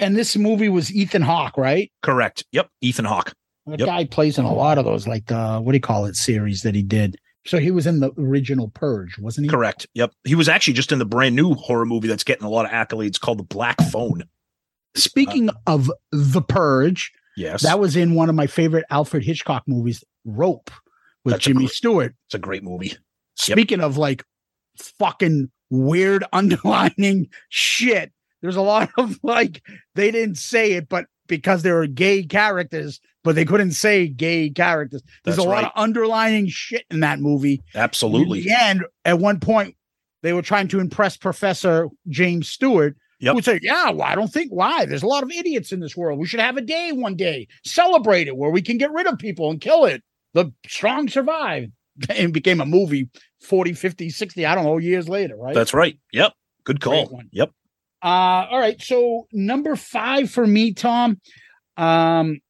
And 0.00 0.16
this 0.16 0.36
movie 0.36 0.68
was 0.68 0.92
Ethan 0.92 1.22
Hawke, 1.22 1.56
right? 1.56 1.90
Correct. 2.02 2.44
Yep, 2.52 2.68
Ethan 2.80 3.04
Hawke. 3.04 3.32
That 3.66 3.78
Yep. 3.80 3.86
guy 3.86 4.04
plays 4.04 4.38
in 4.38 4.44
a 4.44 4.52
lot 4.52 4.76
of 4.76 4.84
those, 4.84 5.06
like 5.06 5.26
the 5.26 5.58
what 5.60 5.72
do 5.72 5.76
you 5.76 5.80
call 5.80 6.04
it 6.06 6.16
series 6.16 6.62
that 6.62 6.74
he 6.74 6.82
did. 6.82 7.16
So 7.46 7.58
he 7.58 7.70
was 7.70 7.86
in 7.86 8.00
the 8.00 8.10
original 8.18 8.68
Purge, 8.68 9.18
wasn't 9.18 9.44
he? 9.46 9.50
Correct. 9.50 9.86
Yep. 9.94 10.12
He 10.24 10.34
was 10.34 10.48
actually 10.48 10.72
just 10.74 10.92
in 10.92 10.98
the 10.98 11.04
brand 11.04 11.36
new 11.36 11.54
horror 11.54 11.84
movie 11.86 12.08
that's 12.08 12.24
getting 12.24 12.44
a 12.44 12.48
lot 12.50 12.64
of 12.64 12.70
accolades 12.72 13.20
called 13.20 13.38
The 13.38 13.42
Black 13.44 13.76
Phone. 13.90 14.24
Speaking 14.96 15.50
of 15.66 15.90
the 16.12 16.40
Purge, 16.42 17.12
Yes. 17.36 17.62
that 17.62 17.78
was 17.78 17.96
in 17.96 18.14
one 18.14 18.28
of 18.28 18.34
my 18.34 18.46
favorite 18.46 18.84
Alfred 18.90 19.24
Hitchcock 19.24 19.64
movies, 19.66 20.02
Rope, 20.24 20.70
with 21.24 21.34
That's 21.34 21.44
Jimmy 21.44 21.60
great- 21.66 21.70
Stewart. 21.70 22.14
it's 22.26 22.34
a 22.34 22.38
great 22.38 22.62
movie. 22.62 22.88
Yep. 22.88 22.98
Speaking 23.36 23.80
of 23.80 23.96
like 23.96 24.24
fucking 24.98 25.50
weird 25.70 26.24
underlining 26.32 27.28
shit, 27.48 28.12
there's 28.42 28.56
a 28.56 28.60
lot 28.62 28.90
of 28.98 29.18
like 29.22 29.62
they 29.94 30.10
didn't 30.10 30.36
say 30.36 30.72
it, 30.72 30.88
but 30.88 31.06
because 31.26 31.62
they 31.62 31.72
were 31.72 31.86
gay 31.86 32.22
characters, 32.22 33.00
but 33.22 33.34
they 33.34 33.44
couldn't 33.46 33.72
say 33.72 34.06
gay 34.08 34.50
characters. 34.50 35.02
There's 35.24 35.36
That's 35.36 35.46
a 35.46 35.48
lot 35.48 35.64
of 35.64 35.70
underlining 35.74 36.48
shit 36.48 36.84
in 36.90 37.00
that 37.00 37.18
movie. 37.20 37.62
Absolutely. 37.74 38.46
And 38.50 38.84
at 39.06 39.18
one 39.18 39.40
point, 39.40 39.74
they 40.22 40.34
were 40.34 40.42
trying 40.42 40.68
to 40.68 40.80
impress 40.80 41.16
Professor 41.16 41.88
James 42.08 42.48
Stewart. 42.50 42.96
Yep. 43.20 43.30
Who 43.30 43.34
would 43.36 43.44
say, 43.46 43.58
Yeah, 43.62 43.90
well, 43.90 44.06
I 44.06 44.14
don't 44.14 44.32
think 44.32 44.52
why. 44.52 44.84
There's 44.84 45.02
a 45.02 45.06
lot 45.06 45.22
of 45.22 45.30
idiots 45.30 45.72
in 45.72 45.80
this 45.80 45.96
world. 45.96 46.18
We 46.18 46.26
should 46.26 46.40
have 46.40 46.58
a 46.58 46.60
day 46.60 46.92
one 46.92 47.16
day, 47.16 47.48
celebrate 47.64 48.28
it 48.28 48.36
where 48.36 48.50
we 48.50 48.60
can 48.60 48.76
get 48.76 48.92
rid 48.92 49.06
of 49.06 49.18
people 49.18 49.50
and 49.50 49.60
kill 49.60 49.86
it. 49.86 50.02
The 50.34 50.52
strong 50.66 51.08
survive. 51.08 51.70
And 52.08 52.32
became 52.32 52.60
a 52.60 52.66
movie 52.66 53.08
40, 53.42 53.72
50, 53.72 54.10
60, 54.10 54.44
I 54.44 54.56
don't 54.56 54.64
know, 54.64 54.78
years 54.78 55.08
later, 55.08 55.36
right? 55.36 55.54
That's 55.54 55.72
right. 55.72 55.96
Yep. 56.12 56.32
Good 56.64 56.80
call. 56.80 57.20
Yep. 57.30 57.50
Uh, 58.02 58.06
all 58.50 58.58
right. 58.58 58.82
So 58.82 59.28
number 59.32 59.76
five 59.76 60.28
for 60.28 60.44
me, 60.44 60.74
Tom. 60.74 61.20
Um, 61.76 62.40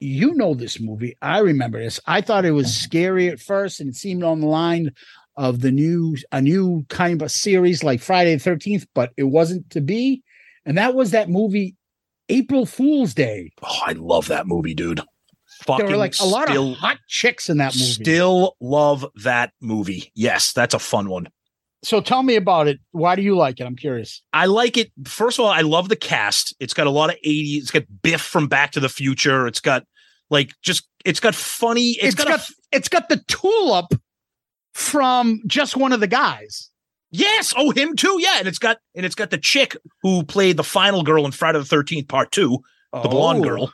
you 0.00 0.34
know 0.34 0.54
this 0.54 0.80
movie. 0.80 1.16
I 1.22 1.38
remember 1.38 1.78
this. 1.78 2.00
I 2.06 2.20
thought 2.20 2.44
it 2.44 2.50
was 2.50 2.74
scary 2.74 3.28
at 3.28 3.38
first, 3.38 3.80
and 3.80 3.90
it 3.90 3.96
seemed 3.96 4.24
on 4.24 4.40
the 4.40 4.46
line 4.46 4.90
of 5.36 5.60
the 5.60 5.70
new 5.70 6.16
a 6.32 6.40
new 6.40 6.84
kind 6.88 7.20
of 7.20 7.26
a 7.26 7.28
series 7.28 7.84
like 7.84 8.00
Friday 8.00 8.34
the 8.34 8.40
Thirteenth, 8.40 8.86
but 8.94 9.12
it 9.16 9.24
wasn't 9.24 9.70
to 9.70 9.80
be. 9.80 10.22
And 10.64 10.76
that 10.78 10.94
was 10.94 11.10
that 11.10 11.28
movie, 11.28 11.76
April 12.28 12.66
Fool's 12.66 13.14
Day. 13.14 13.52
Oh, 13.62 13.80
I 13.86 13.92
love 13.92 14.28
that 14.28 14.46
movie, 14.46 14.74
dude. 14.74 15.00
There 15.66 15.86
were 15.86 15.96
like 15.96 16.14
a 16.20 16.24
lot 16.24 16.48
still, 16.48 16.72
of 16.72 16.78
hot 16.78 16.98
chicks 17.08 17.48
in 17.50 17.58
that 17.58 17.74
movie. 17.74 17.84
Still 17.92 18.56
love 18.60 19.06
that 19.22 19.52
movie. 19.60 20.10
Yes, 20.14 20.52
that's 20.52 20.74
a 20.74 20.78
fun 20.78 21.08
one. 21.08 21.28
so 21.82 22.00
tell 22.00 22.22
me 22.22 22.36
about 22.36 22.68
it. 22.68 22.78
Why 22.92 23.16
do 23.16 23.22
you 23.22 23.36
like 23.36 23.60
it? 23.60 23.64
I'm 23.64 23.76
curious. 23.76 24.22
I 24.32 24.46
like 24.46 24.76
it. 24.76 24.90
First 25.04 25.38
of 25.38 25.44
all, 25.44 25.50
I 25.50 25.60
love 25.62 25.88
the 25.88 25.96
cast. 25.96 26.54
It's 26.60 26.74
got 26.74 26.86
a 26.86 26.90
lot 26.90 27.10
of 27.10 27.16
80s. 27.24 27.56
It's 27.58 27.70
got 27.70 27.84
Biff 28.02 28.20
from 28.20 28.48
Back 28.48 28.72
to 28.72 28.80
the 28.80 28.88
Future. 28.88 29.46
It's 29.46 29.60
got 29.60 29.84
like 30.30 30.52
just 30.62 30.86
it's 31.04 31.20
got 31.20 31.34
funny. 31.34 31.90
it's 32.00 32.14
got, 32.14 32.26
got 32.28 32.40
a, 32.40 32.52
it's 32.72 32.88
got 32.88 33.08
the 33.08 33.22
tulip 33.28 33.86
from 34.74 35.40
just 35.46 35.76
one 35.76 35.92
of 35.92 36.00
the 36.00 36.06
guys. 36.06 36.70
yes. 37.10 37.52
Oh, 37.56 37.70
him 37.70 37.96
too. 37.96 38.18
Yeah, 38.20 38.36
and 38.38 38.48
it's 38.48 38.58
got 38.58 38.78
and 38.94 39.04
it's 39.04 39.14
got 39.14 39.30
the 39.30 39.38
chick 39.38 39.76
who 40.02 40.22
played 40.22 40.56
the 40.56 40.64
final 40.64 41.02
girl 41.02 41.24
in 41.26 41.32
Friday 41.32 41.58
the 41.58 41.64
Thirteenth 41.64 42.08
Part 42.08 42.30
Two, 42.32 42.58
the 42.92 43.08
blonde 43.08 43.40
Oh. 43.40 43.48
girl. 43.48 43.72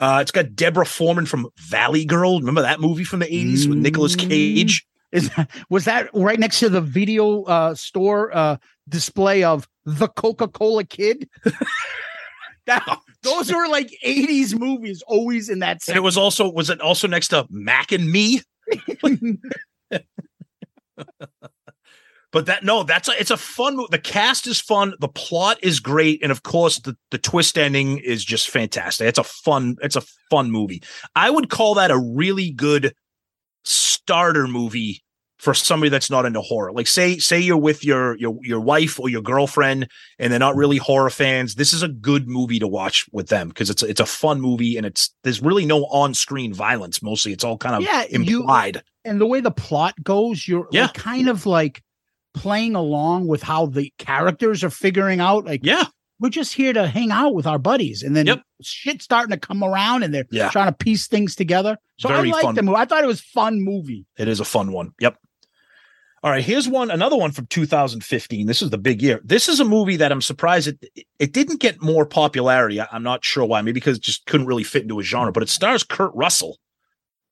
Uh, 0.00 0.18
it's 0.22 0.30
got 0.30 0.54
Deborah 0.54 0.86
Foreman 0.86 1.26
from 1.26 1.48
Valley 1.58 2.04
Girl. 2.04 2.38
Remember 2.38 2.62
that 2.62 2.80
movie 2.80 3.04
from 3.04 3.18
the 3.20 3.26
80s 3.26 3.68
with 3.68 3.78
Nicolas 3.78 4.14
Mm. 4.16 4.28
Cage? 4.28 4.86
Is 5.10 5.30
was 5.70 5.86
that 5.86 6.10
right 6.12 6.38
next 6.38 6.60
to 6.60 6.68
the 6.68 6.82
video 6.82 7.42
uh, 7.44 7.74
store 7.74 8.30
uh, 8.36 8.58
display 8.88 9.42
of 9.42 9.66
the 9.86 10.06
Coca 10.06 10.46
Cola 10.48 10.84
Kid? 10.84 11.28
now, 12.66 13.00
those 13.22 13.50
were 13.50 13.66
like 13.68 13.90
'80s 14.04 14.58
movies, 14.58 15.02
always 15.06 15.48
in 15.48 15.60
that. 15.60 15.80
And 15.88 15.96
it 15.96 16.00
was 16.00 16.18
also 16.18 16.50
was 16.50 16.68
it 16.68 16.82
also 16.82 17.08
next 17.08 17.28
to 17.28 17.46
Mac 17.48 17.90
and 17.90 18.10
Me? 18.12 18.42
But 22.30 22.44
that 22.46 22.62
no, 22.62 22.82
that's 22.82 23.08
a, 23.08 23.18
it's 23.18 23.30
a 23.30 23.38
fun. 23.38 23.76
mo- 23.76 23.88
The 23.90 23.98
cast 23.98 24.46
is 24.46 24.60
fun. 24.60 24.92
The 25.00 25.08
plot 25.08 25.58
is 25.62 25.80
great, 25.80 26.22
and 26.22 26.30
of 26.30 26.42
course, 26.42 26.78
the 26.78 26.94
the 27.10 27.16
twist 27.18 27.56
ending 27.56 27.98
is 27.98 28.22
just 28.24 28.50
fantastic. 28.50 29.06
It's 29.08 29.18
a 29.18 29.24
fun. 29.24 29.76
It's 29.82 29.96
a 29.96 30.02
fun 30.30 30.50
movie. 30.50 30.82
I 31.16 31.30
would 31.30 31.48
call 31.48 31.74
that 31.76 31.90
a 31.90 31.98
really 31.98 32.50
good 32.50 32.92
starter 33.64 34.46
movie 34.46 35.02
for 35.38 35.54
somebody 35.54 35.88
that's 35.88 36.10
not 36.10 36.26
into 36.26 36.40
horror. 36.40 36.72
Like 36.72 36.86
say 36.88 37.16
say 37.18 37.38
you're 37.38 37.56
with 37.56 37.84
your 37.84 38.16
your 38.18 38.36
your 38.42 38.60
wife 38.60 38.98
or 38.98 39.08
your 39.08 39.22
girlfriend, 39.22 39.88
and 40.18 40.32
they're 40.32 40.38
not 40.40 40.56
really 40.56 40.78
horror 40.78 41.10
fans. 41.10 41.54
This 41.54 41.72
is 41.72 41.82
a 41.82 41.88
good 41.88 42.28
movie 42.28 42.58
to 42.58 42.66
watch 42.68 43.06
with 43.12 43.28
them 43.28 43.48
because 43.48 43.70
it's 43.70 43.82
a- 43.82 43.86
it's 43.88 44.00
a 44.00 44.06
fun 44.06 44.40
movie, 44.40 44.76
and 44.76 44.84
it's 44.84 45.14
there's 45.22 45.40
really 45.40 45.64
no 45.64 45.84
on 45.86 46.12
screen 46.14 46.52
violence. 46.52 47.02
Mostly, 47.02 47.32
it's 47.32 47.44
all 47.44 47.56
kind 47.56 47.76
of 47.76 47.82
Yeah, 47.82 48.04
you- 48.10 48.40
implied. 48.40 48.82
and 49.04 49.20
the 49.20 49.26
way 49.26 49.40
the 49.40 49.50
plot 49.52 49.94
goes, 50.02 50.46
you're 50.48 50.64
like, 50.64 50.72
Yeah. 50.72 50.88
kind 50.88 51.28
of 51.28 51.46
like 51.46 51.82
playing 52.38 52.74
along 52.74 53.26
with 53.26 53.42
how 53.42 53.66
the 53.66 53.92
characters 53.98 54.62
are 54.64 54.70
figuring 54.70 55.20
out. 55.20 55.44
Like, 55.44 55.60
yeah, 55.64 55.84
we're 56.20 56.30
just 56.30 56.54
here 56.54 56.72
to 56.72 56.86
hang 56.86 57.10
out 57.10 57.34
with 57.34 57.46
our 57.46 57.58
buddies, 57.58 58.02
and 58.02 58.14
then 58.16 58.26
Yep. 58.26 58.42
shit's 58.62 59.04
starting 59.04 59.30
to 59.30 59.38
come 59.38 59.62
around, 59.62 60.02
and 60.02 60.12
they're 60.14 60.26
Yeah. 60.30 60.50
trying 60.50 60.66
to 60.68 60.72
piece 60.72 61.06
things 61.06 61.34
together. 61.34 61.76
So 61.98 62.08
Very 62.08 62.30
I 62.30 62.32
liked 62.32 62.44
fun. 62.44 62.54
the 62.54 62.62
movie. 62.62 62.76
I 62.78 62.84
thought 62.84 63.04
it 63.04 63.08
was 63.08 63.20
fun 63.20 63.60
movie. 63.60 64.06
It 64.16 64.28
is 64.28 64.40
a 64.40 64.44
fun 64.44 64.72
one. 64.72 64.92
Yep. 65.00 65.16
All 66.24 66.32
right, 66.32 66.44
here's 66.44 66.68
one, 66.68 66.90
another 66.90 67.16
one 67.16 67.30
from 67.30 67.46
2015. 67.46 68.46
This 68.48 68.60
is 68.60 68.70
the 68.70 68.78
big 68.78 69.00
year. 69.00 69.20
This 69.24 69.48
is 69.48 69.60
a 69.60 69.64
movie 69.64 69.96
that 69.98 70.10
I'm 70.10 70.20
surprised 70.20 70.66
it 70.66 71.06
it 71.20 71.32
didn't 71.32 71.60
get 71.60 71.80
more 71.80 72.04
popularity. 72.06 72.80
I, 72.80 72.88
am 72.92 73.04
not 73.04 73.24
sure 73.24 73.44
why. 73.44 73.60
Maybe 73.62 73.74
because 73.74 73.98
it 73.98 74.02
just 74.02 74.26
couldn't 74.26 74.48
really 74.48 74.64
fit 74.64 74.82
into 74.82 74.98
a 74.98 75.02
genre. 75.04 75.30
But 75.30 75.44
it 75.44 75.48
stars 75.48 75.84
Kurt 75.84 76.10
Russell, 76.14 76.58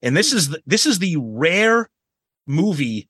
and 0.03 0.16
this 0.16 0.33
is 0.33 0.51
the, 0.51 0.62
this 0.66 0.87
is 0.87 1.01
the 1.01 1.16
rare 1.19 1.90
movie 2.47 3.09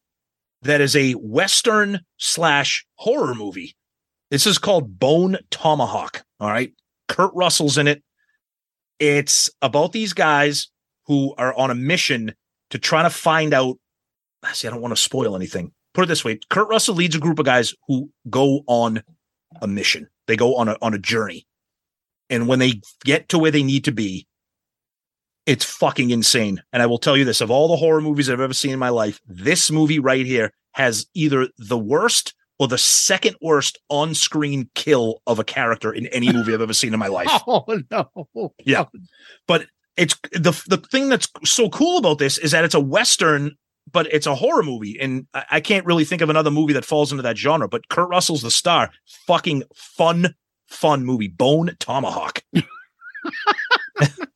that 0.66 0.80
is 0.80 0.94
a 0.94 1.12
western 1.12 2.00
slash 2.18 2.84
horror 2.96 3.34
movie. 3.34 3.74
This 4.30 4.46
is 4.46 4.58
called 4.58 4.98
Bone 4.98 5.38
Tomahawk. 5.50 6.24
All 6.40 6.50
right, 6.50 6.72
Kurt 7.08 7.32
Russell's 7.34 7.78
in 7.78 7.88
it. 7.88 8.02
It's 8.98 9.50
about 9.62 9.92
these 9.92 10.12
guys 10.12 10.68
who 11.06 11.34
are 11.38 11.54
on 11.56 11.70
a 11.70 11.74
mission 11.74 12.34
to 12.70 12.78
try 12.78 13.02
to 13.02 13.10
find 13.10 13.54
out. 13.54 13.78
Ah, 14.42 14.50
see, 14.52 14.68
I 14.68 14.70
don't 14.70 14.82
want 14.82 14.92
to 14.92 15.00
spoil 15.00 15.36
anything. 15.36 15.72
Put 15.94 16.04
it 16.04 16.08
this 16.08 16.24
way: 16.24 16.38
Kurt 16.50 16.68
Russell 16.68 16.94
leads 16.94 17.14
a 17.14 17.20
group 17.20 17.38
of 17.38 17.46
guys 17.46 17.74
who 17.88 18.10
go 18.28 18.62
on 18.66 19.02
a 19.62 19.66
mission. 19.66 20.08
They 20.26 20.36
go 20.36 20.56
on 20.56 20.68
a 20.68 20.76
on 20.82 20.94
a 20.94 20.98
journey, 20.98 21.46
and 22.28 22.48
when 22.48 22.58
they 22.58 22.80
get 23.04 23.28
to 23.30 23.38
where 23.38 23.50
they 23.50 23.62
need 23.62 23.84
to 23.84 23.92
be, 23.92 24.26
it's 25.46 25.64
fucking 25.64 26.10
insane. 26.10 26.62
And 26.72 26.82
I 26.82 26.86
will 26.86 26.98
tell 26.98 27.16
you 27.16 27.24
this: 27.24 27.40
of 27.40 27.50
all 27.50 27.68
the 27.68 27.76
horror 27.76 28.00
movies 28.00 28.28
I've 28.28 28.40
ever 28.40 28.52
seen 28.52 28.72
in 28.72 28.78
my 28.78 28.90
life, 28.90 29.20
this 29.26 29.70
movie 29.70 29.98
right 29.98 30.26
here 30.26 30.52
has 30.72 31.06
either 31.14 31.48
the 31.56 31.78
worst 31.78 32.34
or 32.58 32.68
the 32.68 32.78
second 32.78 33.36
worst 33.40 33.78
on-screen 33.90 34.70
kill 34.74 35.20
of 35.26 35.38
a 35.38 35.44
character 35.44 35.92
in 35.92 36.06
any 36.08 36.32
movie 36.32 36.54
I've 36.54 36.62
ever 36.62 36.72
seen 36.72 36.92
in 36.92 36.98
my 36.98 37.08
life. 37.08 37.28
Oh 37.46 37.64
no! 37.90 38.52
Yeah. 38.64 38.84
But 39.46 39.66
it's 39.96 40.14
the 40.32 40.50
the 40.66 40.78
thing 40.90 41.08
that's 41.08 41.28
so 41.44 41.68
cool 41.68 41.98
about 41.98 42.18
this 42.18 42.38
is 42.38 42.50
that 42.50 42.64
it's 42.64 42.74
a 42.74 42.80
western, 42.80 43.56
but 43.90 44.06
it's 44.12 44.26
a 44.26 44.34
horror 44.34 44.62
movie, 44.62 44.98
and 45.00 45.26
I, 45.32 45.44
I 45.52 45.60
can't 45.60 45.86
really 45.86 46.04
think 46.04 46.22
of 46.22 46.30
another 46.30 46.50
movie 46.50 46.72
that 46.74 46.84
falls 46.84 47.12
into 47.12 47.22
that 47.22 47.38
genre. 47.38 47.68
But 47.68 47.88
Kurt 47.88 48.08
Russell's 48.08 48.42
the 48.42 48.50
star. 48.50 48.90
Fucking 49.26 49.62
fun, 49.74 50.34
fun 50.66 51.04
movie. 51.04 51.28
Bone 51.28 51.76
Tomahawk. 51.78 52.42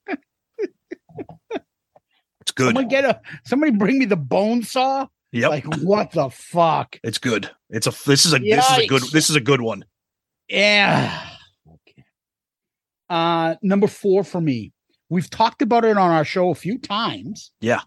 it's 2.51 2.57
good. 2.57 2.67
Someone 2.69 2.89
get 2.89 3.05
a 3.05 3.21
somebody 3.45 3.73
bring 3.73 3.99
me 3.99 4.05
the 4.05 4.17
bone 4.17 4.63
saw. 4.63 5.07
Yep, 5.33 5.51
Like 5.51 5.77
what 5.83 6.11
the 6.11 6.29
fuck? 6.31 6.99
it's 7.05 7.19
good. 7.19 7.49
It's 7.69 7.87
a 7.87 7.91
this 8.07 8.27
is 8.27 8.35
a 8.35 8.39
this 8.41 8.69
is 8.71 8.79
a 8.79 8.87
good 8.87 9.03
this 9.13 9.31
is 9.31 9.37
a 9.37 9.41
good 9.41 9.61
one. 9.61 9.85
Yeah. 10.49 11.27
Okay. 11.69 12.05
Uh 13.09 13.55
number 13.63 13.87
four 13.87 14.25
for 14.25 14.41
me. 14.41 14.73
We've 15.09 15.31
talked 15.31 15.63
about 15.63 15.85
it 15.85 15.97
on 15.97 16.11
our 16.11 16.25
show 16.25 16.51
a 16.51 16.55
few 16.55 16.79
times. 16.79 17.53
Yeah. 17.61 17.81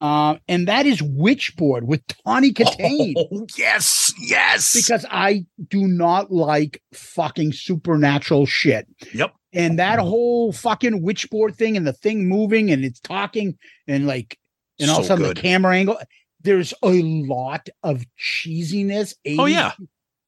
Uh, 0.00 0.36
and 0.48 0.66
that 0.66 0.86
is 0.86 1.02
Witchboard 1.02 1.82
with 1.82 2.00
Tawny 2.24 2.52
Kitaen. 2.52 3.12
Oh 3.18 3.46
yes, 3.58 4.14
yes. 4.18 4.72
because 4.74 5.04
I 5.10 5.44
do 5.68 5.86
not 5.86 6.30
like 6.32 6.82
fucking 6.94 7.52
supernatural 7.52 8.46
shit. 8.46 8.86
Yep. 9.12 9.34
And 9.52 9.78
that 9.78 9.98
whole 9.98 10.52
fucking 10.52 11.02
witchboard 11.02 11.56
thing 11.56 11.76
and 11.76 11.86
the 11.86 11.92
thing 11.92 12.28
moving 12.28 12.70
and 12.70 12.84
it's 12.84 13.00
talking 13.00 13.58
and 13.86 14.06
like 14.06 14.38
and 14.78 14.90
all 14.90 14.98
of 14.98 15.04
a 15.04 15.08
sudden 15.08 15.24
good. 15.24 15.36
the 15.36 15.40
camera 15.40 15.76
angle. 15.76 15.98
There's 16.42 16.72
a 16.82 17.02
lot 17.02 17.68
of 17.82 18.04
cheesiness. 18.18 19.14
Oh, 19.38 19.46
yeah. 19.46 19.72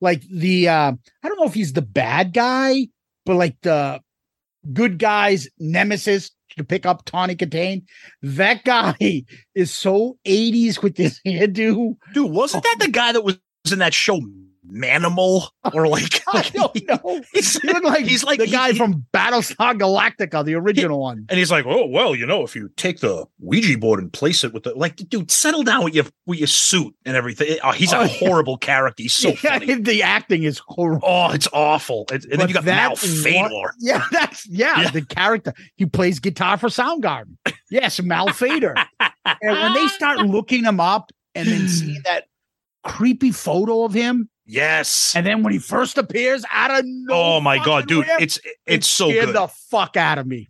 Like 0.00 0.22
the 0.28 0.68
uh 0.68 0.92
I 1.22 1.28
don't 1.28 1.38
know 1.38 1.46
if 1.46 1.54
he's 1.54 1.72
the 1.72 1.82
bad 1.82 2.32
guy, 2.32 2.88
but 3.24 3.37
like 3.37 3.56
the 3.62 4.00
good 4.72 4.98
guy's 4.98 5.48
nemesis 5.58 6.30
to 6.56 6.64
pick 6.64 6.85
up 6.87 7.04
Tawny 7.04 7.35
Kitaen. 7.35 7.85
That 8.22 8.64
guy 8.64 9.24
is 9.54 9.72
so 9.72 10.18
80s 10.26 10.82
with 10.82 10.96
this 10.96 11.20
hairdo. 11.26 11.96
Dude, 12.12 12.30
wasn't 12.30 12.64
that 12.64 12.76
the 12.80 12.90
guy 12.90 13.12
that 13.12 13.24
was 13.24 13.38
in 13.70 13.78
that 13.78 13.94
show 13.94 14.20
Manimal? 14.70 15.48
Or 15.72 15.88
like 15.88 16.23
I 16.29 16.42
don't 16.54 16.88
know. 17.04 17.21
He's, 17.33 17.60
He 17.60 17.69
like 17.81 18.04
he's 18.04 18.25
like 18.25 18.38
the 18.38 18.46
he- 18.46 18.52
guy 18.52 18.73
he- 18.73 18.79
from 18.79 19.04
Battlestar 19.13 19.79
Galactica, 19.79 20.44
the 20.44 20.54
original 20.54 21.00
one. 21.00 21.27
and 21.29 21.38
he's 21.38 21.50
like, 21.50 21.67
oh 21.67 21.87
well, 21.87 22.15
you 22.15 22.27
know, 22.27 22.44
if 22.44 22.54
you 22.54 22.71
take 22.77 23.00
the 23.00 23.27
Ouija 23.40 23.77
board 23.79 24.00
and 24.00 24.13
place 24.13 24.44
it 24.44 24.52
with 24.52 24.63
the 24.65 24.75
like, 24.75 24.96
dude, 24.96 25.31
settle 25.31 25.63
down 25.63 25.85
with 25.85 25.94
your 25.94 26.04
with 26.27 26.38
your 26.38 26.46
suit 26.48 26.94
and 27.04 27.17
everything. 27.17 27.58
Oh, 27.65 27.73
he's 27.73 27.92
a 27.92 27.98
Oh, 27.98 28.02
yeah. 28.02 28.06
horrible 28.08 28.56
character. 28.58 29.02
He's 29.02 29.15
so 29.15 29.29
yeah, 29.42 29.58
funny. 29.58 29.75
the 29.75 30.02
acting 30.02 30.42
is 30.44 30.60
horrible. 30.67 31.06
Oh, 31.08 31.31
it's 31.33 31.48
awful. 31.52 32.04
And, 32.13 32.25
and 32.27 32.40
then 32.40 32.48
you 32.48 32.54
got 32.54 32.65
Mal. 32.65 32.94
Yeah, 33.81 34.04
that's 34.10 34.46
yeah, 34.48 34.83
Yeah. 34.83 34.90
the 34.90 35.04
character. 35.04 35.52
He 35.77 35.87
plays 35.87 36.19
guitar 36.21 36.56
for 36.58 36.69
Soundgarden. 36.69 37.37
Yes, 37.71 38.00
Mal 38.02 38.29
Fader. 38.33 38.75
and 39.00 39.10
when 39.42 39.75
they 39.75 39.87
start 39.88 40.19
looking 40.21 40.65
him 40.65 40.79
up 40.81 41.10
and 41.35 41.48
then 41.48 41.69
seeing 41.69 42.00
that 42.04 42.25
creepy 42.85 43.31
photo 43.33 43.85
of 43.85 43.94
him, 43.94 44.29
Yes. 44.53 45.15
And 45.17 45.27
then 45.27 45.42
when 45.42 45.53
he 45.53 45.59
first 45.59 45.98
appears 45.98 46.44
out 46.53 46.71
of 46.71 46.85
no 46.85 47.15
oh 47.15 47.40
my 47.40 47.63
god, 47.65 47.87
dude, 47.88 48.07
where, 48.07 48.21
it's 48.21 48.37
it 48.38 48.57
it's 48.67 48.87
so 48.87 49.09
scared 49.11 49.27
good. 49.27 49.35
the 49.37 49.48
fuck 49.71 49.96
out 49.96 50.19
of 50.19 50.27
me. 50.27 50.48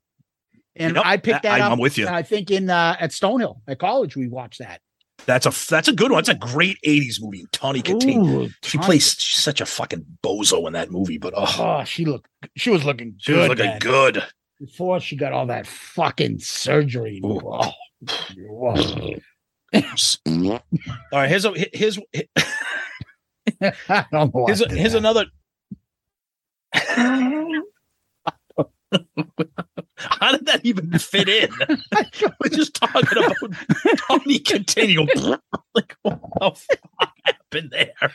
And 0.77 0.97
Yep, 0.97 1.05
I 1.07 1.17
picked 1.19 1.43
that 1.45 1.61
I- 1.61 1.65
up. 1.67 1.73
I'm 1.73 1.79
with 1.79 1.99
you. 1.99 2.09
I 2.09 2.23
think 2.23 2.51
in 2.51 2.71
uh, 2.71 2.97
at 2.99 3.11
Stonehill 3.11 3.61
at 3.69 3.79
college 3.79 4.17
we 4.17 4.27
watched 4.29 4.59
that. 4.61 4.81
That's 5.27 5.47
a 5.47 5.53
that's 5.71 5.87
a 5.87 5.93
good 5.93 6.11
one. 6.11 6.19
That's 6.25 6.31
a 6.31 6.35
great 6.53 6.79
'80s 6.85 7.21
movie. 7.21 7.45
Tawny 7.53 7.81
Kitaen. 7.83 8.27
Ooh, 8.27 8.49
She 8.65 8.77
Tawny- 8.79 8.87
plays 8.87 9.15
she's 9.19 9.41
such 9.41 9.61
a 9.61 9.67
fucking 9.67 10.05
bozo 10.25 10.67
in 10.67 10.73
that 10.73 10.91
movie, 10.91 11.19
but 11.19 11.33
oh, 11.37 11.55
Oh, 11.59 11.85
she 11.85 12.05
looked. 12.05 12.27
She 12.57 12.71
was 12.71 12.85
looking 12.85 13.15
she 13.19 13.33
good. 13.33 13.39
was 13.41 13.49
looking 13.51 13.67
man. 13.67 13.79
good. 13.79 14.25
before 14.59 14.99
she 14.99 15.15
got 15.15 15.33
all 15.33 15.47
that 15.47 15.67
fucking 15.69 16.41
surgery. 16.41 17.21
Ooh. 17.25 17.41
Oh, 17.45 17.71
whoa. 18.49 19.15
All 20.27 20.61
right, 21.13 21.29
here's 21.29 21.45
a 21.45 21.53
here's 21.73 21.99
I 23.89 24.07
don't 24.13 24.35
know 24.35 24.47
here's 24.47 24.61
what 24.61 24.73
a, 24.73 24.77
here's 24.77 24.95
another. 24.95 25.27
How 29.97 30.33
did 30.33 30.47
that 30.47 30.61
even 30.65 30.91
fit 30.99 31.29
in? 31.29 31.49
We're 32.41 32.51
just 32.51 32.75
talking 32.75 33.19
about 33.19 33.37
Tawny 33.99 34.39
Kitaen. 34.39 34.89
You 34.89 35.07
go, 35.15 35.39
like 35.75 35.97
what 36.03 36.21
the 36.35 36.51
fuck 37.01 37.13
happened 37.25 37.71
there? 37.71 38.13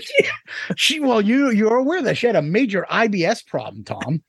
she, 0.00 0.28
she 0.76 1.00
well 1.00 1.20
you 1.20 1.50
you're 1.50 1.76
aware 1.76 2.02
that 2.02 2.18
she 2.18 2.26
had 2.26 2.36
a 2.36 2.42
major 2.42 2.86
IBS 2.90 3.46
problem, 3.46 3.84
Tom. 3.84 4.22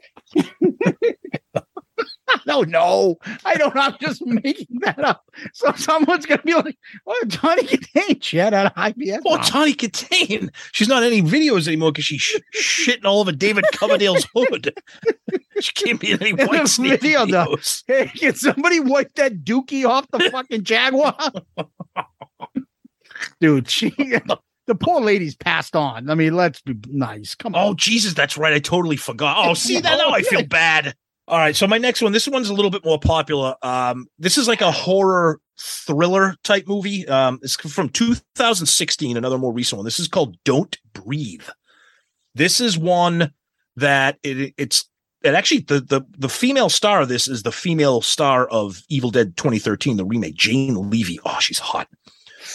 no, 2.47 2.61
no, 2.61 3.17
I 3.45 3.55
don't. 3.55 3.75
I'm 3.75 3.95
just 4.01 4.25
making 4.25 4.79
that 4.81 5.03
up. 5.03 5.25
So 5.53 5.71
someone's 5.73 6.25
gonna 6.25 6.41
be 6.43 6.53
like, 6.53 6.77
"Oh, 7.05 7.23
Tawny 7.29 7.63
Kitaen, 7.63 8.21
she 8.23 8.37
had 8.37 8.53
an 8.53 8.71
IBS." 8.77 9.19
Oh, 9.25 9.37
problem." 9.37 9.73
Kitaen. 9.73 10.49
She's 10.71 10.87
not 10.87 11.03
in 11.03 11.13
any 11.13 11.21
videos 11.21 11.67
anymore 11.67 11.91
because 11.91 12.05
she's 12.05 12.21
sh- 12.21 12.37
shitting 12.87 13.05
all 13.05 13.19
over 13.19 13.31
David 13.31 13.65
Coverdale's 13.73 14.27
hood. 14.35 14.73
She 15.59 15.71
can't 15.73 15.99
be 15.99 16.11
in 16.11 16.21
any 16.21 16.33
the 16.33 16.45
white 16.45 16.69
video, 16.69 17.25
though. 17.25 17.55
videos. 17.55 17.83
Hey, 17.87 18.07
can 18.07 18.35
somebody 18.35 18.79
wipe 18.79 19.13
that 19.15 19.43
dookie 19.43 19.87
off 19.87 20.07
the 20.11 20.29
fucking 20.31 20.63
Jaguar? 20.63 21.15
Dude, 23.39 23.69
she 23.69 23.91
the 24.67 24.75
poor 24.75 25.01
lady's 25.01 25.35
passed 25.35 25.75
on. 25.75 26.09
I 26.09 26.15
mean, 26.15 26.35
let's 26.35 26.61
be 26.61 26.75
nice. 26.87 27.35
Come 27.35 27.55
oh, 27.55 27.59
on. 27.59 27.67
Oh 27.69 27.73
Jesus, 27.73 28.13
that's 28.13 28.37
right. 28.37 28.53
I 28.53 28.59
totally 28.59 28.95
forgot. 28.95 29.47
Oh, 29.47 29.53
see 29.53 29.79
that 29.79 29.97
now 29.97 30.07
oh, 30.07 30.13
I 30.13 30.21
feel 30.21 30.45
bad. 30.45 30.95
All 31.31 31.37
right, 31.37 31.55
so 31.55 31.65
my 31.65 31.77
next 31.77 32.01
one. 32.01 32.11
This 32.11 32.27
one's 32.27 32.49
a 32.49 32.53
little 32.53 32.69
bit 32.69 32.83
more 32.83 32.99
popular. 32.99 33.55
Um, 33.61 34.07
this 34.19 34.37
is 34.37 34.49
like 34.49 34.59
a 34.59 34.69
horror 34.69 35.39
thriller 35.57 36.35
type 36.43 36.67
movie. 36.67 37.07
Um, 37.07 37.39
it's 37.41 37.55
from 37.55 37.87
2016. 37.87 39.15
Another 39.15 39.37
more 39.37 39.53
recent 39.53 39.77
one. 39.77 39.85
This 39.85 39.97
is 39.97 40.09
called 40.09 40.35
Don't 40.43 40.77
Breathe. 40.91 41.47
This 42.35 42.59
is 42.59 42.77
one 42.77 43.31
that 43.77 44.17
it, 44.23 44.53
it's 44.57 44.89
it 45.23 45.33
actually 45.33 45.61
the 45.61 45.79
the 45.79 46.01
the 46.17 46.27
female 46.27 46.67
star 46.67 46.99
of 46.99 47.07
this 47.07 47.29
is 47.29 47.43
the 47.43 47.51
female 47.53 48.01
star 48.01 48.45
of 48.47 48.81
Evil 48.89 49.09
Dead 49.09 49.37
2013, 49.37 49.95
the 49.95 50.03
remake, 50.03 50.35
Jane 50.35 50.89
Levy. 50.89 51.17
Oh, 51.25 51.37
she's 51.39 51.59
hot. 51.59 51.87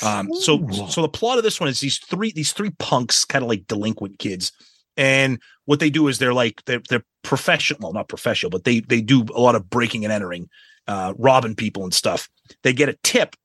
Um, 0.02 0.28
so 0.34 0.60
Ooh. 0.60 0.90
so 0.90 1.00
the 1.00 1.08
plot 1.08 1.38
of 1.38 1.44
this 1.44 1.58
one 1.58 1.70
is 1.70 1.80
these 1.80 1.96
three 1.96 2.30
these 2.30 2.52
three 2.52 2.72
punks, 2.78 3.24
kind 3.24 3.42
of 3.42 3.48
like 3.48 3.68
delinquent 3.68 4.18
kids, 4.18 4.52
and 4.96 5.40
what 5.64 5.80
they 5.80 5.90
do 5.90 6.08
is 6.08 6.18
they're 6.18 6.34
like 6.34 6.64
they're 6.64 6.82
they're 6.88 7.04
professional, 7.22 7.92
not 7.92 8.08
professional, 8.08 8.50
but 8.50 8.64
they 8.64 8.80
they 8.80 9.00
do 9.00 9.24
a 9.34 9.40
lot 9.40 9.54
of 9.54 9.68
breaking 9.68 10.04
and 10.04 10.12
entering, 10.12 10.48
uh, 10.86 11.14
robbing 11.18 11.54
people 11.54 11.84
and 11.84 11.94
stuff. 11.94 12.28
They 12.62 12.72
get 12.72 12.88
a 12.88 12.98
tip 13.02 13.36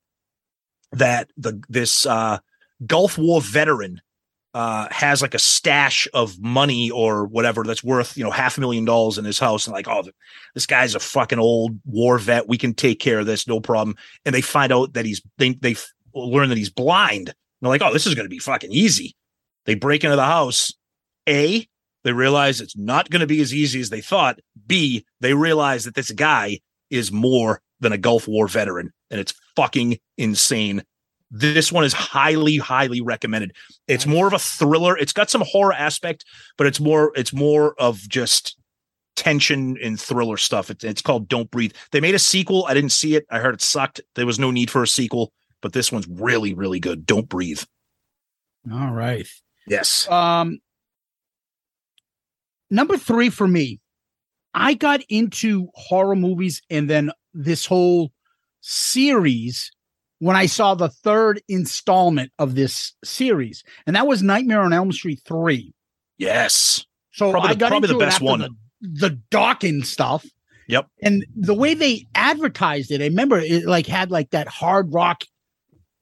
that 0.91 1.29
the 1.37 1.61
this 1.69 2.05
uh, 2.05 2.39
Gulf 2.85 3.17
War 3.17 3.41
veteran 3.41 4.01
uh, 4.53 4.87
has 4.91 5.21
like 5.21 5.33
a 5.33 5.39
stash 5.39 6.07
of 6.13 6.39
money 6.39 6.91
or 6.91 7.25
whatever 7.25 7.63
that's 7.63 7.83
worth 7.83 8.17
you 8.17 8.23
know 8.23 8.31
half 8.31 8.57
a 8.57 8.61
million 8.61 8.85
dollars 8.85 9.17
in 9.17 9.25
his 9.25 9.39
house, 9.39 9.67
and 9.67 9.73
like 9.73 9.87
oh 9.87 10.03
this 10.53 10.65
guy's 10.65 10.95
a 10.95 10.99
fucking 10.99 11.39
old 11.39 11.79
war 11.85 12.17
vet, 12.17 12.47
we 12.47 12.57
can 12.57 12.73
take 12.73 12.99
care 12.99 13.19
of 13.19 13.25
this, 13.25 13.47
no 13.47 13.59
problem. 13.59 13.95
And 14.25 14.35
they 14.35 14.41
find 14.41 14.71
out 14.71 14.93
that 14.93 15.05
he's 15.05 15.21
they 15.37 15.53
they 15.53 15.75
learn 16.13 16.49
that 16.49 16.57
he's 16.57 16.69
blind. 16.69 17.29
And 17.29 17.35
they're 17.61 17.69
like, 17.69 17.81
oh, 17.81 17.93
this 17.93 18.07
is 18.07 18.15
going 18.15 18.25
to 18.25 18.29
be 18.29 18.39
fucking 18.39 18.71
easy. 18.71 19.15
They 19.65 19.75
break 19.75 20.03
into 20.03 20.15
the 20.15 20.25
house. 20.25 20.73
A, 21.27 21.67
they 22.03 22.13
realize 22.13 22.61
it's 22.61 22.77
not 22.77 23.09
going 23.09 23.19
to 23.19 23.27
be 23.27 23.41
as 23.41 23.53
easy 23.53 23.79
as 23.79 23.89
they 23.89 24.01
thought. 24.01 24.39
B, 24.67 25.05
they 25.19 25.33
realize 25.33 25.83
that 25.85 25.95
this 25.95 26.11
guy 26.11 26.59
is 26.89 27.11
more 27.11 27.61
than 27.79 27.91
a 27.93 27.97
Gulf 27.97 28.27
War 28.27 28.47
veteran, 28.47 28.91
and 29.09 29.19
it's 29.19 29.33
fucking 29.55 29.99
insane. 30.17 30.83
This 31.29 31.71
one 31.71 31.85
is 31.85 31.93
highly, 31.93 32.57
highly 32.57 33.01
recommended. 33.01 33.55
It's 33.87 34.05
more 34.05 34.27
of 34.27 34.33
a 34.33 34.39
thriller. 34.39 34.97
It's 34.97 35.13
got 35.13 35.29
some 35.29 35.43
horror 35.45 35.73
aspect, 35.73 36.25
but 36.57 36.67
it's 36.67 36.79
more, 36.79 37.11
it's 37.15 37.33
more 37.33 37.73
of 37.79 37.97
just 38.09 38.57
tension 39.15 39.77
and 39.81 39.99
thriller 39.99 40.37
stuff. 40.37 40.69
It's, 40.69 40.83
it's 40.83 41.01
called 41.01 41.27
Don't 41.27 41.49
Breathe. 41.49 41.73
They 41.91 42.01
made 42.01 42.15
a 42.15 42.19
sequel. 42.19 42.65
I 42.67 42.73
didn't 42.73 42.91
see 42.91 43.15
it. 43.15 43.25
I 43.29 43.39
heard 43.39 43.53
it 43.53 43.61
sucked. 43.61 44.01
There 44.15 44.25
was 44.25 44.39
no 44.39 44.51
need 44.51 44.69
for 44.69 44.83
a 44.83 44.87
sequel, 44.87 45.31
but 45.61 45.73
this 45.73 45.91
one's 45.91 46.07
really, 46.07 46.53
really 46.53 46.79
good. 46.79 47.05
Don't 47.05 47.29
breathe. 47.29 47.61
All 48.71 48.91
right. 48.91 49.27
Yes. 49.67 50.09
Um, 50.09 50.59
number 52.71 52.97
three 52.97 53.29
for 53.29 53.47
me, 53.47 53.79
I 54.55 54.73
got 54.73 55.01
into 55.09 55.67
horror 55.75 56.15
movies 56.15 56.61
and 56.69 56.89
then 56.89 57.11
this 57.33 57.65
whole 57.67 58.11
series 58.61 59.71
when 60.19 60.35
I 60.35 60.45
saw 60.45 60.75
the 60.75 60.89
third 60.89 61.41
installment 61.47 62.31
of 62.37 62.53
this 62.55 62.93
series, 63.03 63.63
and 63.87 63.95
that 63.95 64.05
was 64.07 64.21
Nightmare 64.21 64.61
on 64.61 64.71
Elm 64.73 64.91
Street 64.91 65.19
three. 65.25 65.73
Yes. 66.17 66.85
So 67.11 67.31
Probably 67.31 67.49
I 67.49 67.53
the- 67.53 67.59
got 67.59 67.69
probably 67.69 67.87
the 67.87 67.93
into 67.95 68.05
it 68.05 68.07
best 68.07 68.21
one. 68.21 68.39
The, 68.39 68.49
the 69.09 69.19
Dokken 69.31 69.85
stuff. 69.85 70.25
Yep. 70.67 70.87
And 71.01 71.25
the 71.35 71.55
way 71.55 71.73
they 71.73 72.05
advertised 72.15 72.91
it, 72.91 73.01
I 73.01 73.05
remember 73.05 73.39
it 73.39 73.65
like 73.65 73.87
had 73.87 74.11
like 74.11 74.29
that 74.29 74.47
hard 74.47 74.93
rock, 74.93 75.23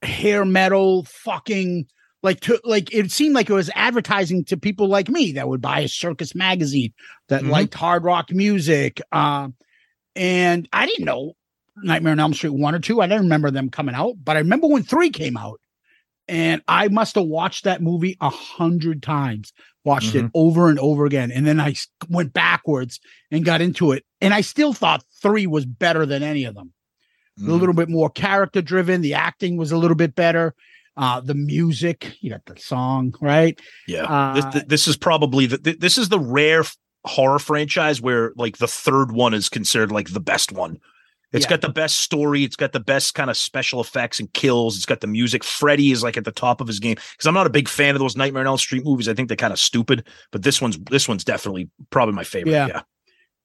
hair 0.02 0.44
metal, 0.44 1.04
fucking 1.04 1.86
like 2.22 2.40
to 2.40 2.60
like 2.64 2.92
it 2.94 3.10
seemed 3.10 3.34
like 3.34 3.48
it 3.48 3.54
was 3.54 3.70
advertising 3.74 4.44
to 4.46 4.56
people 4.56 4.88
like 4.88 5.08
me 5.08 5.32
that 5.32 5.48
would 5.48 5.60
buy 5.62 5.80
a 5.80 5.88
circus 5.88 6.34
magazine 6.34 6.92
that 7.28 7.42
Mhm. 7.42 7.50
liked 7.50 7.74
hard 7.74 8.04
rock 8.04 8.30
music. 8.30 9.00
Um, 9.12 9.54
and 10.14 10.68
I 10.72 10.86
didn't 10.86 11.04
know 11.06 11.32
Nightmare 11.82 12.12
on 12.12 12.20
Elm 12.20 12.34
Street 12.34 12.50
one 12.50 12.74
or 12.74 12.78
two. 12.80 13.00
I 13.00 13.06
didn't 13.06 13.22
remember 13.22 13.50
them 13.50 13.70
coming 13.70 13.94
out, 13.94 14.14
but 14.22 14.36
I 14.36 14.40
remember 14.40 14.66
when 14.66 14.82
three 14.82 15.10
came 15.10 15.36
out, 15.36 15.60
and 16.28 16.60
I 16.68 16.88
must 16.88 17.14
have 17.14 17.24
watched 17.24 17.64
that 17.64 17.80
movie 17.80 18.16
a 18.20 18.28
hundred 18.28 19.02
times. 19.02 19.52
Watched 19.82 20.14
it 20.14 20.26
over 20.34 20.68
and 20.68 20.78
over 20.78 21.06
again, 21.06 21.30
and 21.32 21.46
then 21.46 21.58
i 21.58 21.74
went 22.10 22.34
backwards 22.34 23.00
and 23.30 23.46
got 23.46 23.62
into 23.62 23.92
it, 23.92 24.04
and 24.20 24.34
I 24.34 24.42
still 24.42 24.74
thought 24.74 25.02
three 25.22 25.46
was 25.46 25.64
better 25.64 26.04
than 26.04 26.22
any 26.22 26.44
of 26.44 26.54
them. 26.54 26.74
A 27.38 27.50
little 27.50 27.74
bit 27.74 27.88
more 27.88 28.10
character 28.10 28.60
driven. 28.60 29.00
The 29.00 29.14
acting 29.14 29.56
was 29.56 29.72
a 29.72 29.78
little 29.78 29.94
bit 29.96 30.14
better. 30.14 30.54
Uh, 31.00 31.18
the 31.20 31.34
music, 31.34 32.14
you 32.20 32.30
got 32.30 32.44
the 32.44 32.56
song, 32.60 33.14
right? 33.22 33.58
Yeah. 33.88 34.02
Uh, 34.04 34.50
this, 34.50 34.64
this 34.64 34.88
is 34.88 34.96
probably 34.98 35.46
the, 35.46 35.56
this 35.80 35.96
is 35.96 36.10
the 36.10 36.20
rare 36.20 36.62
horror 37.06 37.38
franchise 37.38 38.02
where 38.02 38.32
like 38.36 38.58
the 38.58 38.68
third 38.68 39.10
one 39.12 39.32
is 39.32 39.48
considered 39.48 39.90
like 39.90 40.12
the 40.12 40.20
best 40.20 40.52
one. 40.52 40.78
It's 41.32 41.46
Yeah. 41.46 41.50
got 41.50 41.60
the 41.62 41.70
best 41.70 41.98
story. 42.02 42.44
It's 42.44 42.56
got 42.56 42.72
the 42.72 42.80
best 42.80 43.14
kind 43.14 43.30
of 43.30 43.36
special 43.38 43.80
effects 43.80 44.20
and 44.20 44.30
kills. 44.34 44.76
It's 44.76 44.84
got 44.84 45.00
the 45.00 45.06
music. 45.06 45.42
Freddy 45.42 45.90
is 45.90 46.02
like 46.02 46.16
at 46.18 46.24
the 46.24 46.32
top 46.32 46.60
of 46.60 46.66
his 46.66 46.80
game 46.80 46.96
because 46.96 47.26
I'm 47.26 47.34
not 47.34 47.46
a 47.46 47.50
big 47.50 47.68
fan 47.68 47.94
of 47.94 48.00
those 48.00 48.16
Nightmare 48.16 48.42
on 48.42 48.48
Elm 48.48 48.58
Street 48.58 48.84
movies. 48.84 49.08
I 49.08 49.14
think 49.14 49.28
they're 49.28 49.36
kind 49.36 49.52
of 49.52 49.58
stupid, 49.58 50.06
but 50.32 50.42
this 50.42 50.60
one's 50.60 50.76
this 50.90 51.08
one's 51.08 51.24
definitely 51.24 51.70
probably 51.88 52.14
my 52.14 52.24
favorite. 52.24 52.52
Yeah. 52.52 52.66
Yeah. 52.66 52.82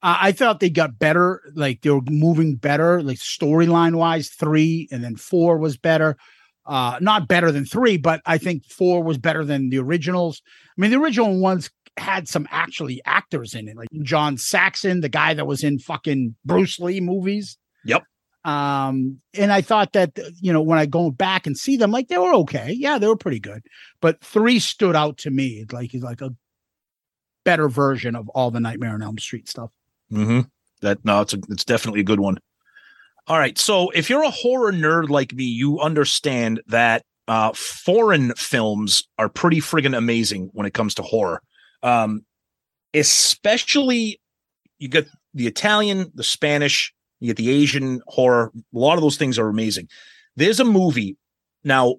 I 0.02 0.28
I 0.28 0.32
thought 0.34 0.60
they 0.60 0.70
got 0.70 1.00
better, 1.00 1.42
like 1.54 1.82
they 1.84 1.92
were 1.92 2.02
moving 2.10 2.56
better, 2.56 3.02
like 3.02 3.20
storyline 3.20 3.96
wise. 3.96 4.30
Three 4.30 4.90
and 4.92 5.04
then 5.04 5.16
four 5.16 5.58
was 5.58 5.78
better. 5.78 6.18
Uh, 6.66 6.98
not 7.00 7.28
better 7.28 7.52
than 7.52 7.64
three, 7.64 7.96
but 7.96 8.22
I 8.26 8.40
think 8.40 8.66
four 8.66 9.04
was 9.04 9.20
better 9.20 9.46
than 9.46 9.70
the 9.70 9.78
originals. 9.78 10.42
I 10.76 10.82
mean, 10.82 10.90
the 10.90 10.98
original 10.98 11.40
ones 11.40 11.70
had 11.98 12.28
some 12.28 12.48
actually 12.50 13.02
actors 13.06 13.54
in 13.54 13.68
it, 13.68 13.78
like 13.78 13.88
John 14.02 14.38
Saxon, 14.38 15.02
the 15.02 15.10
guy 15.10 15.34
that 15.34 15.46
was 15.46 15.64
in 15.64 15.80
fucking 15.80 16.36
Bruce 16.44 16.80
Lee 16.80 17.00
movies. 17.02 17.58
Yep. 17.86 18.04
Um, 18.46 19.22
and 19.34 19.52
I 19.52 19.62
thought 19.62 19.94
that 19.94 20.18
you 20.40 20.54
know 20.54 20.62
when 20.62 20.78
I 20.78 20.86
go 20.86 21.10
back 21.10 21.48
and 21.48 21.58
see 21.58 21.78
them, 21.78 21.92
like 21.92 22.08
they 22.08 22.18
were 22.18 22.34
okay. 22.34 22.74
Yeah, 22.78 22.98
they 22.98 23.08
were 23.08 23.16
pretty 23.16 23.40
good. 23.40 23.64
But 24.02 24.22
three 24.22 24.60
stood 24.60 24.96
out 24.96 25.18
to 25.20 25.32
me, 25.32 25.66
like 25.72 25.92
he's 25.92 26.04
like 26.04 26.22
a 26.22 26.36
better 27.44 27.70
version 27.70 28.16
of 28.16 28.30
all 28.30 28.52
the 28.52 28.60
Nightmare 28.60 28.94
on 28.94 29.02
Elm 29.02 29.18
Street 29.18 29.48
stuff. 29.48 29.72
Mm-hmm. 30.12 30.42
That 30.82 31.04
no, 31.04 31.22
it's 31.22 31.34
a, 31.34 31.40
it's 31.50 31.66
definitely 31.66 32.02
a 32.02 32.04
good 32.04 32.20
one. 32.20 32.38
All 33.28 33.40
right, 33.40 33.58
so 33.58 33.90
if 33.90 34.10
you're 34.10 34.24
a 34.24 34.30
horror 34.30 34.72
nerd 34.72 35.10
like 35.10 35.34
me, 35.34 35.46
you 35.46 35.80
understand 35.80 36.62
that 36.68 37.04
uh, 37.28 37.54
foreign 37.54 38.34
films 38.36 39.08
are 39.18 39.30
pretty 39.30 39.60
friggin' 39.62 39.98
amazing 39.98 40.50
when 40.54 40.68
it 40.68 40.74
comes 40.76 40.94
to 40.96 41.02
horror. 41.02 41.42
Um, 41.82 42.24
especially 42.94 44.20
you 44.78 44.88
get 44.88 45.08
the 45.34 45.48
Italian, 45.48 46.12
the 46.14 46.24
Spanish, 46.24 46.94
you 47.20 47.28
get 47.28 47.38
the 47.38 47.50
Asian 47.50 48.02
horror. 48.08 48.52
A 48.56 48.78
lot 48.78 48.96
of 48.96 49.02
those 49.02 49.18
things 49.18 49.40
are 49.40 49.48
amazing. 49.48 49.88
There's 50.36 50.60
a 50.60 50.66
movie 50.66 51.18
now. 51.64 51.96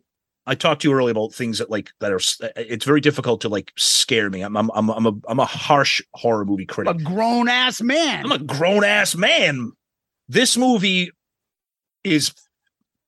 I 0.49 0.55
talked 0.55 0.83
to 0.83 0.89
you 0.89 0.95
earlier 0.95 1.11
about 1.11 1.35
things 1.35 1.59
that 1.59 1.71
like 1.71 1.91
that 1.99 2.13
are. 2.13 2.21
It's 2.55 2.85
very 2.85 3.01
difficult 3.01 3.41
to 3.41 3.49
like 3.49 3.73
scare 3.77 4.31
me. 4.31 4.43
I'm 4.43 4.57
I'm 4.57 4.71
I'm, 4.71 4.91
I'm 4.91 5.07
a 5.07 5.13
I'm 5.29 5.41
a 5.41 5.45
harsh 5.45 6.01
horror 6.15 6.45
movie 6.45 6.67
critic. 6.67 6.95
A 6.95 7.03
grown 7.03 7.49
ass 7.49 7.83
man. 7.83 8.25
I'm 8.25 8.31
a 8.31 8.39
grown 8.39 8.85
ass 8.85 9.17
man. 9.17 9.73
This 10.29 10.57
movie 10.57 11.11
is 12.07 12.33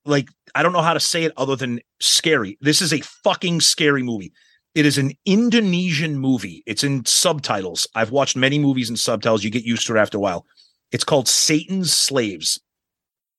like 0.05 0.29
I 0.55 0.63
don't 0.63 0.73
know 0.73 0.81
how 0.81 0.93
to 0.93 0.99
say 0.99 1.23
it 1.23 1.33
other 1.37 1.55
than 1.55 1.79
scary. 1.99 2.57
This 2.61 2.81
is 2.81 2.93
a 2.93 3.01
fucking 3.01 3.61
scary 3.61 4.03
movie. 4.03 4.33
It 4.75 4.85
is 4.85 4.97
an 4.97 5.13
Indonesian 5.25 6.17
movie. 6.17 6.63
It's 6.65 6.83
in 6.83 7.05
subtitles. 7.05 7.87
I've 7.95 8.11
watched 8.11 8.35
many 8.35 8.59
movies 8.59 8.89
in 8.89 8.97
subtitles. 8.97 9.43
You 9.43 9.49
get 9.49 9.63
used 9.63 9.87
to 9.87 9.95
it 9.95 9.99
after 9.99 10.17
a 10.17 10.21
while. 10.21 10.45
It's 10.91 11.03
called 11.03 11.27
Satan's 11.27 11.93
Slaves. 11.93 12.59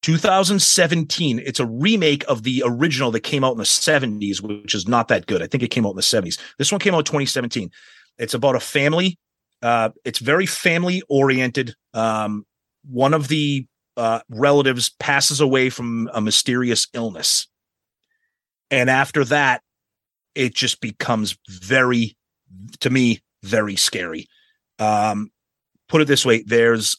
2017. 0.02 1.40
It's 1.44 1.60
a 1.60 1.66
remake 1.66 2.24
of 2.26 2.42
the 2.42 2.62
original 2.64 3.10
that 3.10 3.20
came 3.20 3.44
out 3.44 3.52
in 3.52 3.58
the 3.58 3.64
70s, 3.64 4.40
which 4.40 4.74
is 4.74 4.88
not 4.88 5.08
that 5.08 5.26
good. 5.26 5.42
I 5.42 5.46
think 5.46 5.62
it 5.62 5.68
came 5.68 5.86
out 5.86 5.90
in 5.90 5.96
the 5.96 6.02
70s. 6.02 6.38
This 6.58 6.72
one 6.72 6.80
came 6.80 6.94
out 6.94 7.06
2017. 7.06 7.70
It's 8.18 8.34
about 8.34 8.56
a 8.56 8.60
family. 8.60 9.18
Uh, 9.62 9.90
it's 10.04 10.18
very 10.18 10.46
family 10.46 11.02
oriented. 11.08 11.74
Um, 11.92 12.46
one 12.88 13.12
of 13.12 13.28
the 13.28 13.66
uh, 13.96 14.20
relatives 14.28 14.90
passes 14.98 15.40
away 15.40 15.70
from 15.70 16.10
a 16.12 16.20
mysterious 16.20 16.86
illness. 16.94 17.46
And 18.70 18.88
after 18.88 19.24
that, 19.26 19.62
it 20.34 20.54
just 20.54 20.80
becomes 20.80 21.36
very, 21.48 22.16
to 22.80 22.90
me, 22.90 23.20
very 23.42 23.76
scary. 23.76 24.28
Um, 24.78 25.30
put 25.88 26.00
it 26.00 26.08
this 26.08 26.24
way 26.24 26.42
there's 26.46 26.96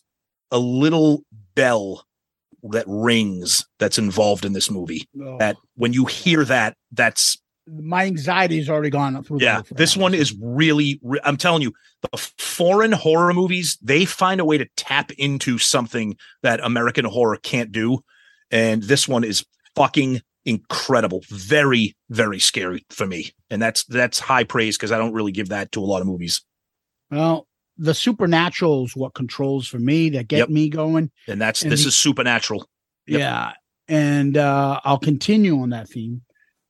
a 0.51 0.59
little 0.59 1.23
bell 1.55 2.05
that 2.63 2.85
rings 2.87 3.65
that's 3.79 3.97
involved 3.97 4.45
in 4.45 4.53
this 4.53 4.69
movie. 4.69 5.07
Oh, 5.19 5.37
That 5.37 5.55
when 5.75 5.93
you 5.93 6.05
hear 6.05 6.45
that, 6.45 6.75
that's 6.91 7.40
my 7.67 8.05
anxiety's 8.05 8.69
already 8.69 8.89
gone 8.89 9.21
through. 9.23 9.39
yeah, 9.41 9.61
this 9.71 9.95
one 9.95 10.13
is 10.13 10.35
really. 10.41 10.99
re- 11.03 11.19
I'm 11.23 11.37
telling 11.37 11.61
you, 11.61 11.73
the 12.01 12.17
foreign 12.37 12.91
horror 12.91 13.33
movies 13.33 13.77
they 13.81 14.05
find 14.05 14.41
a 14.41 14.45
way 14.45 14.57
to 14.57 14.65
tap 14.77 15.11
into 15.13 15.57
something 15.57 16.15
that 16.43 16.59
American 16.63 17.05
horror 17.05 17.37
can't 17.41 17.71
do, 17.71 17.99
and 18.49 18.83
this 18.83 19.07
one 19.07 19.23
is 19.23 19.45
fucking 19.75 20.21
incredible. 20.45 21.21
Very, 21.29 21.95
very 22.09 22.39
scary 22.39 22.85
for 22.89 23.05
me, 23.05 23.31
and 23.49 23.61
that's 23.61 23.83
that's 23.85 24.19
high 24.19 24.43
praise 24.43 24.77
because 24.77 24.91
I 24.91 24.97
don't 24.97 25.13
really 25.13 25.31
give 25.31 25.49
that 25.49 25.71
to 25.73 25.79
a 25.81 25.85
lot 25.85 26.01
of 26.01 26.07
movies, 26.07 26.41
Well, 27.11 27.47
the 27.77 27.93
supernatural 27.93 28.85
is 28.85 28.95
what 28.95 29.13
controls 29.13 29.67
for 29.67 29.79
me 29.79 30.09
that 30.11 30.27
get 30.27 30.37
Yep. 30.39 30.49
me 30.49 30.69
going. 30.69 31.11
and 31.27 31.39
that's 31.39 31.61
And 31.61 31.71
this 31.71 31.83
the- 31.83 31.89
is 31.89 31.95
supernatural. 31.95 32.67
Yep. 33.07 33.19
Yeah. 33.19 33.51
And 33.87 34.37
uh 34.37 34.79
I'll 34.83 34.99
continue 34.99 35.59
on 35.61 35.69
that 35.69 35.89
theme. 35.89 36.21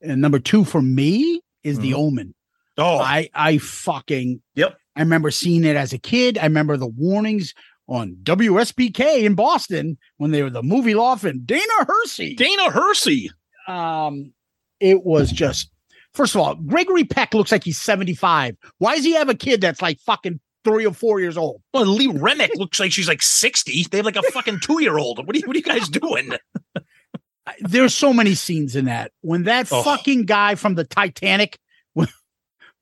And 0.02 0.20
number 0.20 0.38
two 0.38 0.64
for 0.64 0.82
me 0.82 1.40
is 1.62 1.78
the 1.78 1.92
Mhm. 1.92 1.96
omen. 1.96 2.34
Oh, 2.78 2.98
I 2.98 3.28
I 3.34 3.58
fucking 3.58 4.42
Yep. 4.56 4.76
I 4.96 5.00
remember 5.00 5.30
seeing 5.30 5.64
it 5.64 5.76
as 5.76 5.92
a 5.92 5.98
kid. 5.98 6.38
I 6.38 6.44
remember 6.44 6.76
the 6.76 6.86
warnings 6.86 7.54
on 7.88 8.16
WSBK 8.22 9.24
in 9.24 9.34
Boston 9.34 9.98
when 10.16 10.30
they 10.30 10.42
were 10.42 10.50
the 10.50 10.62
movie 10.62 10.94
loft 10.94 11.24
and 11.24 11.46
Dana 11.46 11.62
Hersey. 11.86 12.34
Dana 12.34 12.70
Hersey. 12.70 13.30
um 13.68 14.32
it 14.80 15.04
was 15.04 15.30
just 15.30 15.70
first 16.14 16.34
of 16.34 16.40
all, 16.40 16.54
Gregory 16.56 17.04
Peck 17.04 17.32
looks 17.34 17.52
like 17.52 17.64
he's 17.64 17.80
75. 17.80 18.56
Why 18.78 18.96
does 18.96 19.04
he 19.04 19.12
have 19.12 19.28
a 19.28 19.34
kid 19.34 19.60
that's 19.60 19.80
like 19.80 19.98
fucking 20.00 20.40
three 20.64 20.86
or 20.86 20.92
four 20.92 21.20
years 21.20 21.36
old? 21.36 21.62
Well, 21.72 21.86
Lee 21.86 22.08
Remick 22.08 22.50
looks 22.56 22.78
like 22.80 22.92
she's 22.92 23.08
like 23.08 23.22
60. 23.22 23.84
They 23.90 23.98
have 23.98 24.06
like 24.06 24.16
a 24.16 24.22
fucking 24.22 24.60
two 24.60 24.82
year 24.82 24.98
old. 24.98 25.24
What 25.26 25.34
are 25.36 25.38
you, 25.38 25.46
what 25.46 25.54
are 25.54 25.58
you 25.58 25.64
guys 25.64 25.88
doing? 25.88 26.32
There's 27.60 27.94
so 27.94 28.12
many 28.12 28.34
scenes 28.34 28.76
in 28.76 28.86
that. 28.86 29.12
When 29.20 29.44
that 29.44 29.68
Oh. 29.72 29.82
fucking 29.82 30.24
guy 30.26 30.54
from 30.54 30.74
the 30.74 30.84
Titanic 30.84 31.58
with, 31.94 32.12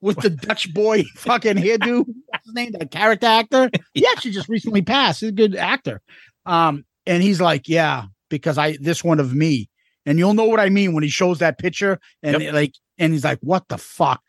with 0.01 0.18
the 0.18 0.31
Dutch 0.31 0.73
boy 0.73 1.05
fucking 1.16 1.57
hairdo, 1.57 2.05
what's 2.27 2.45
his 2.47 2.55
name? 2.55 2.73
That 2.73 2.91
character 2.91 3.27
actor. 3.27 3.71
He 3.95 4.07
actually 4.07 4.31
just 4.33 4.49
recently 4.49 4.83
passed. 4.83 5.21
He's 5.21 5.31
a 5.31 5.33
good 5.33 5.57
actor. 5.57 6.01
Um, 6.47 6.85
and 7.07 7.23
he's 7.23 7.41
like, 7.41 7.68
Yeah, 7.68 8.05
because 8.29 8.59
I 8.59 8.77
this 8.81 9.03
one 9.05 9.21
of 9.21 9.35
me. 9.35 9.68
And 10.07 10.18
you'll 10.18 10.35
know 10.35 10.45
what 10.47 10.61
I 10.61 10.68
mean 10.71 10.95
when 10.95 11.03
he 11.03 11.11
shows 11.11 11.39
that 11.41 11.59
picture 11.59 11.99
and 12.23 12.41
Yep. 12.41 12.55
like 12.55 12.75
and 12.99 13.12
he's 13.12 13.25
like, 13.25 13.39
What 13.43 13.68
the 13.68 13.79
fuck? 13.79 14.23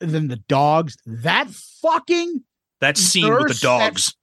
And 0.00 0.10
then 0.10 0.28
the 0.28 0.36
dogs, 0.48 0.96
that 1.06 1.48
fucking 1.50 2.42
That 2.80 2.96
scene 2.98 3.24
with 3.32 3.38
the 3.42 3.48
Nurse, 3.48 3.60
that- 3.60 3.66
dogs. 3.66 4.14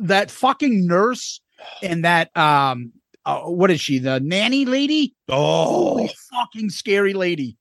that 0.00 0.30
fucking 0.30 0.86
nurse 0.86 1.40
and 1.82 2.04
that 2.04 2.34
um 2.36 2.92
uh, 3.24 3.40
what 3.42 3.70
is 3.70 3.80
she? 3.80 3.98
The 3.98 4.20
nanny 4.20 4.64
lady? 4.64 5.14
Oh, 5.28 5.64
Holy 5.64 6.10
fucking 6.30 6.70
scary 6.70 7.14
lady. 7.14 7.56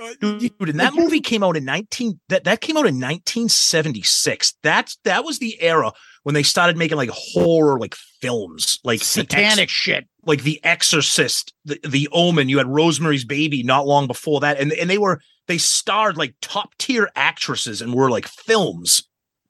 Uh, 0.00 0.12
dude 0.20 0.68
and 0.68 0.80
that 0.80 0.92
movie 0.92 1.20
came 1.20 1.44
out 1.44 1.56
in 1.56 1.64
19 1.64 2.18
that 2.28 2.42
that 2.42 2.60
came 2.60 2.76
out 2.76 2.84
in 2.84 2.96
1976 2.96 4.54
that's 4.60 4.98
that 5.04 5.24
was 5.24 5.38
the 5.38 5.56
era 5.62 5.92
when 6.24 6.34
they 6.34 6.42
started 6.42 6.76
making 6.76 6.96
like 6.96 7.10
horror 7.12 7.78
like 7.78 7.94
films 8.20 8.80
like 8.82 9.00
satanic 9.00 9.62
Ex- 9.62 9.72
shit. 9.72 10.08
like 10.26 10.42
the 10.42 10.58
exorcist 10.64 11.54
the, 11.64 11.78
the 11.88 12.08
omen 12.10 12.48
you 12.48 12.58
had 12.58 12.66
rosemary's 12.66 13.24
baby 13.24 13.62
not 13.62 13.86
long 13.86 14.08
before 14.08 14.40
that 14.40 14.58
and 14.58 14.72
and 14.72 14.90
they 14.90 14.98
were 14.98 15.20
they 15.46 15.58
starred 15.58 16.16
like 16.16 16.34
top 16.40 16.74
tier 16.76 17.08
actresses 17.14 17.80
and 17.80 17.94
were 17.94 18.10
like 18.10 18.26
films 18.26 19.04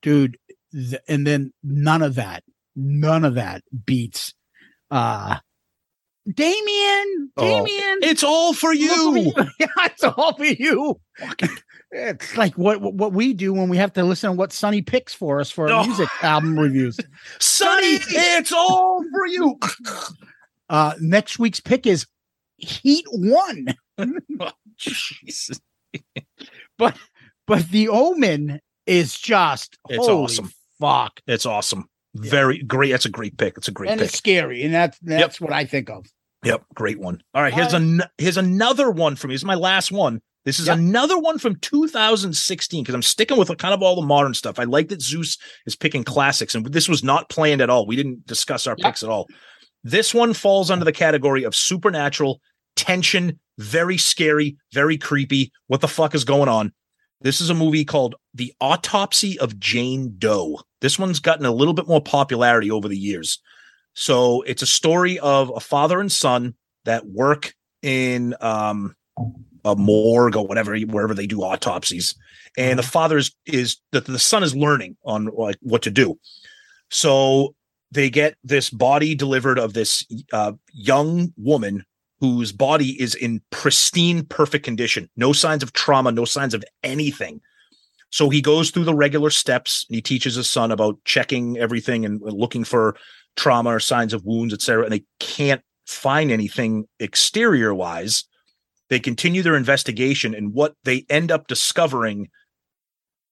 Dude, 0.05 0.37
th- 0.71 1.01
and 1.09 1.27
then 1.27 1.55
none 1.63 2.03
of 2.03 2.17
that, 2.17 2.45
none 2.77 3.25
of 3.25 3.37
that 3.37 3.63
beats 3.87 4.35
uh 4.95 5.37
Damien, 6.33 7.31
Oh, 7.37 7.43
Damien. 7.67 7.99
it's 8.03 8.23
all 8.25 8.55
for 8.55 8.73
you 8.73 9.31
yeah, 9.59 9.67
it's 9.85 10.03
all 10.05 10.35
for 10.35 10.45
you. 10.47 10.99
It's 11.91 12.37
like 12.39 12.57
what 12.57 12.81
what 12.81 13.13
we 13.13 13.35
do 13.35 13.53
when 13.53 13.69
we 13.69 13.77
have 13.77 13.93
to 13.95 14.03
listen 14.05 14.31
to 14.31 14.37
what 14.37 14.51
Sonny 14.53 14.81
picks 14.81 15.13
for 15.13 15.39
us 15.41 15.51
for 15.51 15.69
Oh. 15.71 15.85
music 15.85 16.09
album 16.23 16.59
reviews. 16.59 16.99
sonny 17.41 17.99
it's 18.09 18.53
all 18.53 19.05
for 19.13 19.27
you 19.27 19.59
Uh 20.71 20.95
next 20.99 21.39
week's 21.39 21.61
pick 21.61 21.87
is 21.87 22.07
Heat 22.57 23.05
One. 23.11 23.67
Jesus. 24.79 25.61
but 26.79 26.97
but 27.47 27.69
the 27.69 27.89
omen 27.91 28.61
is 28.87 29.19
just 29.19 29.77
It's 29.91 30.07
holy 30.07 30.25
awesome. 30.25 30.51
fuck 30.81 31.21
it's 31.27 31.45
awesome 31.45 31.87
very 32.15 32.63
great 32.63 32.91
that's 32.93 33.07
a 33.07 33.11
great 33.11 33.37
pick 33.37 33.57
it's 33.57 33.69
a 33.69 33.73
great 33.73 33.91
and 33.91 33.99
pick 33.99 34.09
it's 34.09 34.17
scary 34.19 34.63
and 34.63 34.73
that's 34.73 34.99
that's 35.03 35.41
what 35.41 35.53
i 35.53 35.65
think 35.65 35.91
of 35.91 36.07
Yep, 36.45 36.63
great 36.75 36.99
one. 37.01 37.23
All 37.33 37.41
right, 37.41 37.55
here's 37.55 37.73
Uh, 37.73 37.79
an 37.79 38.03
here's 38.19 38.37
another 38.37 38.91
one 38.91 39.17
for 39.17 39.29
me. 39.29 39.33
This 39.35 39.41
is 39.41 39.47
my 39.47 39.55
last 39.55 39.91
one. 39.91 40.21
This 40.45 40.61
is 40.61 40.67
Yep. 40.67 40.77
another 40.77 41.19
one 41.19 41.39
from 41.39 41.57
2016 41.59 42.83
because 42.83 42.95
I'm 42.95 43.01
sticking 43.01 43.39
with 43.39 43.49
kind 43.57 43.73
of 43.73 43.83
all 43.83 43.97
the 43.99 44.07
modern 44.07 44.35
stuff. 44.35 44.59
I 44.59 44.65
like 44.65 44.89
that 44.91 45.01
Zeus 45.01 45.39
is 45.67 45.75
picking 45.75 46.05
classics, 46.05 46.55
and 46.55 46.67
this 46.67 46.87
was 46.87 47.03
not 47.03 47.31
planned 47.31 47.63
at 47.63 47.71
all. 47.71 47.87
We 47.87 47.97
didn't 47.97 48.27
discuss 48.27 48.67
our 48.67 48.77
Yep. 48.77 48.85
picks 48.85 49.03
at 49.03 49.09
all. 49.09 49.27
This 49.83 50.13
one 50.13 50.35
falls 50.35 50.71
under 50.71 50.85
the 50.85 50.93
category 50.93 51.45
of 51.45 51.55
supernatural 51.55 52.43
tension, 52.77 53.41
very 53.59 53.97
scary, 53.97 54.57
very 54.73 54.99
creepy. 54.99 55.51
What 55.69 55.81
the 55.81 55.89
fuck 55.89 56.15
is 56.15 56.25
going 56.25 56.51
on? 56.51 56.73
This 57.21 57.41
is 57.41 57.51
a 57.51 57.55
movie 57.55 57.85
called 57.85 58.17
The 58.35 58.53
Autopsy 58.61 59.39
of 59.39 59.59
Jane 59.59 60.15
Doe. 60.19 60.61
This 60.81 60.99
one's 60.99 61.21
gotten 61.21 61.47
a 61.47 61.53
little 61.53 61.75
bit 61.75 61.89
more 61.89 62.03
popularity 62.03 62.71
over 62.71 62.89
the 62.89 62.99
years. 62.99 63.41
So 63.95 64.43
it's 64.43 64.63
a 64.63 64.67
story 64.67 65.19
of 65.21 65.51
a 65.55 65.61
father 65.61 66.01
and 66.01 66.11
son 66.11 66.55
that 66.85 67.07
work 67.07 67.55
in 67.83 68.35
um, 68.41 68.95
a 69.65 69.77
morgue 69.77 70.37
or 70.37 70.47
whatever, 70.47 70.77
wherever 70.79 71.15
they 71.15 71.27
do 71.27 71.43
autopsies. 71.43 72.15
And 72.59 72.79
the 72.79 72.85
father 72.85 73.19
is, 73.19 73.35
is 73.47 73.79
the, 73.93 74.01
the 74.01 74.19
son 74.19 74.43
is 74.43 74.55
learning 74.55 74.97
on 75.05 75.27
like 75.27 75.57
what 75.61 75.83
to 75.83 75.91
do. 75.91 76.19
So 76.91 77.55
they 77.91 78.11
get 78.11 78.37
this 78.45 78.71
body 78.71 79.15
delivered 79.15 79.59
of 79.59 79.73
this 79.73 80.07
uh, 80.33 80.53
young 80.73 81.33
woman 81.37 81.85
whose 82.33 82.53
body 82.53 83.01
is 83.01 83.15
in 83.15 83.43
pristine, 83.51 84.25
perfect 84.25 84.65
condition, 84.65 85.11
no 85.17 85.33
signs 85.33 85.63
of 85.63 85.73
trauma, 85.73 86.11
no 86.11 86.25
signs 86.25 86.55
of 86.55 86.65
anything. 86.83 87.41
So 88.11 88.31
he 88.31 88.41
goes 88.41 88.71
through 88.71 88.85
the 88.85 88.95
regular 88.95 89.31
steps 89.31 89.85
and 89.89 89.95
he 89.95 90.03
teaches 90.03 90.37
his 90.37 90.49
son 90.49 90.73
about 90.73 90.97
checking 91.05 91.59
everything 91.59 92.05
and 92.05 92.21
looking 92.23 92.65
for 92.65 92.97
trauma 93.37 93.71
or 93.71 93.81
signs 93.81 94.15
of 94.15 94.25
wounds, 94.25 94.55
et 94.55 94.63
cetera. 94.63 94.85
And 94.85 94.93
they 94.93 95.05
can't 95.21 95.63
find 95.87 96.31
anything 96.31 96.87
exterior 96.99 97.75
wise. 97.75 98.25
They 98.89 99.01
continue 99.01 99.43
their 99.43 99.57
investigation, 99.57 100.35
and 100.35 100.53
what 100.53 100.75
they 100.85 101.05
end 101.09 101.31
up 101.33 101.47
discovering 101.47 102.29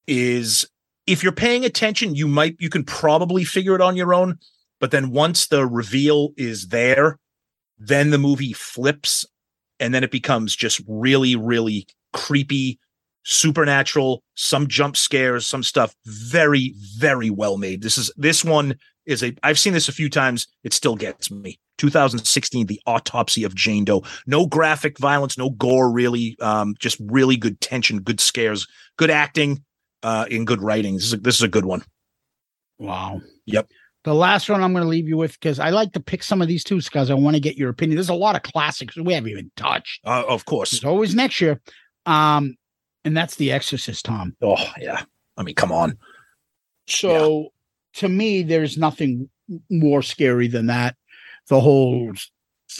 is 0.07 0.66
if 1.07 1.22
you're 1.22 1.32
paying 1.32 1.64
attention, 1.64 2.14
you 2.14 2.26
might 2.26 2.57
you 2.59 2.70
can 2.70 2.84
probably 2.84 3.45
figure 3.45 3.74
it 3.74 3.80
on 3.80 3.97
your 3.97 4.14
own. 4.14 4.38
But 4.80 4.90
then 4.90 5.11
once 5.11 5.47
the 5.47 5.66
reveal 5.66 6.30
is 6.36 6.68
there, 6.68 7.18
then 7.87 8.11
the 8.11 8.18
movie 8.18 8.53
flips 8.53 9.26
and 9.80 9.93
then 9.95 10.05
it 10.05 10.11
becomes 10.11 10.55
just 10.55 10.80
really, 10.87 11.35
really 11.37 11.87
creepy, 12.12 12.78
supernatural, 13.24 14.22
some 14.35 14.68
jump 14.68 14.97
scares, 14.97 15.47
some 15.47 15.62
stuff 15.62 15.95
very, 16.07 16.74
very 16.97 17.30
well 17.30 17.59
made. 17.59 17.83
This 17.83 17.99
is 17.99 18.12
this 18.16 18.45
one 18.45 18.76
is 19.07 19.22
a 19.22 19.35
I've 19.43 19.59
seen 19.59 19.72
this 19.72 19.89
a 19.89 19.93
few 19.93 20.09
times. 20.09 20.47
It 20.62 20.72
still 20.72 20.97
gets 20.97 21.30
me. 21.30 21.59
2016, 21.78 22.66
The 22.66 22.80
Autopsy 22.87 23.43
of 23.43 23.57
Jane 23.57 23.85
Doe. 23.85 24.05
No 24.26 24.47
graphic 24.47 24.99
violence, 24.99 25.37
no 25.37 25.51
gore, 25.51 25.91
really. 25.91 26.37
Um, 26.41 26.76
just 26.78 26.97
really 27.01 27.37
good 27.37 27.61
tension, 27.61 28.03
good 28.03 28.20
scares, 28.20 28.68
good 28.99 29.11
acting, 29.11 29.64
uh, 30.05 30.26
and 30.30 30.47
good 30.47 30.62
writing. 30.62 30.95
This 30.95 31.07
is 31.07 31.14
a, 31.14 31.16
this 31.16 31.37
is 31.37 31.43
a 31.43 31.49
good 31.49 31.64
one. 31.64 31.83
Wow. 32.78 33.20
Yep. 33.47 33.68
The 34.05 34.14
last 34.14 34.48
one 34.50 34.62
I'm 34.62 34.72
going 34.72 34.82
to 34.84 34.88
leave 34.88 35.07
you 35.09 35.16
with 35.16 35.32
because 35.38 35.61
I 35.61 35.70
like 35.70 35.92
to 35.92 36.00
pick 36.00 36.22
some 36.24 36.42
of 36.42 36.48
these 36.48 36.64
too 36.64 36.80
because 36.80 37.09
I 37.11 37.14
want 37.14 37.36
to 37.36 37.40
get 37.40 37.57
your 37.57 37.70
opinion. 37.70 37.96
There's 37.96 38.09
a 38.09 38.14
lot 38.14 38.34
of 38.34 38.42
classics 38.42 38.96
we 38.96 39.12
haven't 39.14 39.30
even 39.30 39.50
touched. 39.57 40.00
Uh, 40.05 40.24
of 40.28 40.44
course. 40.44 40.72
There's 40.72 40.84
always 40.84 41.14
next 41.14 41.40
year. 41.40 41.61
Um, 42.07 42.57
and 43.05 43.16
that's 43.16 43.36
The 43.36 43.53
Exorcist, 43.53 44.05
Tom. 44.05 44.36
Oh 44.42 44.57
yeah. 44.80 45.03
I 45.36 45.42
mean, 45.44 45.55
come 45.55 45.70
on. 45.70 45.98
So 46.88 47.48
to 47.94 48.09
me, 48.09 48.42
there's 48.42 48.76
nothing 48.76 49.28
more 49.70 50.03
scary 50.03 50.48
than 50.48 50.66
that. 50.66 50.96
The 51.48 51.61
whole 51.61 52.12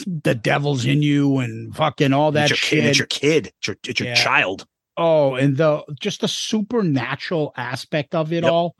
the 0.07 0.35
devil's 0.35 0.85
in 0.87 1.03
you 1.03 1.39
and 1.39 1.75
fucking 1.77 2.13
all 2.13 2.33
that 2.33 2.51
it's 2.51 2.51
your 2.51 2.57
shit. 2.57 2.81
kid. 2.81 2.89
It's 2.89 2.99
your 2.99 3.07
kid. 3.07 3.47
It's 3.59 3.67
your, 3.69 3.77
it's 3.87 4.01
your 4.01 4.09
Yeah. 4.09 4.15
child. 4.15 4.67
oh, 4.97 5.35
and 5.37 5.57
the 5.57 5.83
just 6.01 6.21
the 6.23 6.29
supernatural 6.29 7.53
aspect 7.57 8.15
of 8.15 8.33
it 8.33 8.43
Yep. 8.45 8.53
all. 8.53 8.77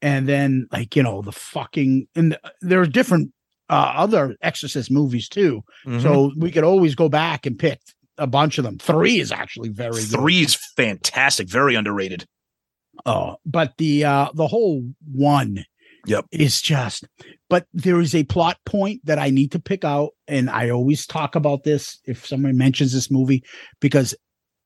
And 0.00 0.28
then 0.28 0.68
like, 0.72 0.94
you 0.96 1.02
know, 1.02 1.22
the 1.22 1.32
fucking 1.32 2.08
and 2.14 2.32
the- 2.32 2.40
there 2.60 2.80
are 2.80 2.86
different 2.86 3.32
uh 3.70 3.92
other 3.96 4.36
exorcist 4.42 4.90
movies 4.90 5.28
too. 5.28 5.62
Mm-hmm. 5.86 6.00
So 6.00 6.32
we 6.36 6.50
could 6.50 6.64
always 6.64 6.94
go 6.94 7.08
back 7.08 7.46
and 7.46 7.58
pick 7.58 7.80
a 8.16 8.26
bunch 8.26 8.58
of 8.58 8.64
them. 8.64 8.78
Three 8.78 9.20
is 9.20 9.30
actually 9.32 9.68
very 9.68 9.92
good. 10.02 10.10
Three 10.10 10.40
is 10.42 10.54
fantastic. 10.76 11.48
Very 11.48 11.74
underrated. 11.74 12.26
Oh, 13.06 13.36
but 13.46 13.74
the 13.78 14.04
uh 14.04 14.28
the 14.34 14.46
whole 14.46 14.82
one 15.12 15.64
Yep. 16.06 16.26
is 16.32 16.62
just 16.62 17.06
but 17.50 17.66
there 17.74 18.00
is 18.00 18.14
a 18.14 18.24
plot 18.24 18.56
point 18.64 19.04
that 19.04 19.18
I 19.18 19.30
need 19.30 19.52
to 19.52 19.58
pick 19.58 19.84
out 19.84 20.10
and 20.26 20.48
I 20.48 20.70
always 20.70 21.06
talk 21.06 21.34
about 21.34 21.64
this 21.64 21.98
if 22.06 22.24
someone 22.26 22.56
mentions 22.56 22.92
this 22.92 23.10
movie 23.10 23.42
because 23.80 24.14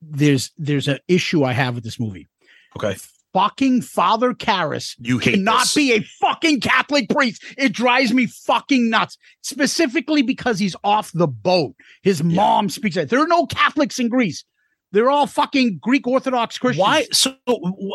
there's 0.01 0.53
there's 0.59 0.89
an 0.89 0.99
issue 1.09 1.43
I 1.43 1.53
have 1.53 1.75
with 1.75 1.85
this 1.85 1.99
movie. 1.99 2.29
Okay. 2.77 2.97
Fucking 3.33 3.81
Father 3.83 4.35
Karras 4.35 4.95
You 4.99 5.19
cannot 5.19 5.63
this. 5.63 5.75
be 5.75 5.93
a 5.95 6.01
fucking 6.21 6.61
Catholic 6.61 7.09
priest. 7.09 7.43
It 7.57 7.73
drives 7.73 8.13
me 8.13 8.27
fucking 8.27 8.91
nuts. 8.91 9.17
Specifically 9.43 10.23
because 10.23 10.59
he's 10.59 10.77
off 10.85 11.11
the 11.13 11.27
boat. 11.27 11.75
His 12.03 12.23
mom 12.23 12.69
speaks 12.69 12.97
it. 12.97 13.09
There 13.09 13.21
are 13.21 13.27
no 13.27 13.47
Catholics 13.47 13.99
in 13.99 14.09
Greece. 14.09 14.45
They're 14.93 15.11
all 15.11 15.27
fucking 15.27 15.79
Greek 15.81 16.07
Orthodox 16.07 16.59
Christians. 16.59 16.83
Why? 16.83 17.07
So 17.13 17.35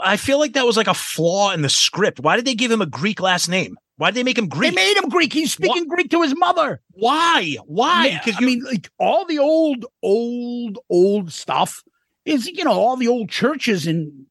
I 0.04 0.18
feel 0.18 0.40
like 0.40 0.54
that 0.54 0.66
was 0.66 0.78
like 0.78 0.88
a 0.88 0.96
flaw 0.96 1.52
in 1.52 1.62
the 1.62 1.70
script. 1.70 2.20
Why 2.20 2.36
did 2.36 2.46
they 2.46 2.56
give 2.56 2.72
him 2.72 2.82
a 2.82 2.88
Greek 2.88 3.22
last 3.22 3.48
name? 3.48 3.78
Why 3.98 4.10
did 4.10 4.16
they 4.16 4.24
make 4.24 4.38
him 4.38 4.48
Greek? 4.48 4.72
They 4.72 4.76
made 4.76 4.98
him 4.98 5.10
Greek. 5.10 5.32
He's 5.34 5.54
speaking 5.54 5.88
Greek 5.88 6.10
to 6.12 6.24
his 6.24 6.36
mother. 6.36 6.82
Why? 6.92 7.58
Why? 7.66 8.20
Because 8.24 8.42
I 8.42 8.46
mean, 8.46 8.64
like 8.64 8.90
all 9.00 9.26
the 9.26 9.38
old, 9.38 9.86
old, 10.02 10.80
old 10.90 11.32
stuff 11.32 11.84
is 12.26 12.48
you 12.48 12.64
know 12.64 12.74
all 12.74 12.98
the 12.98 13.08
old 13.08 13.30
churches 13.30 13.86
in 13.86 14.26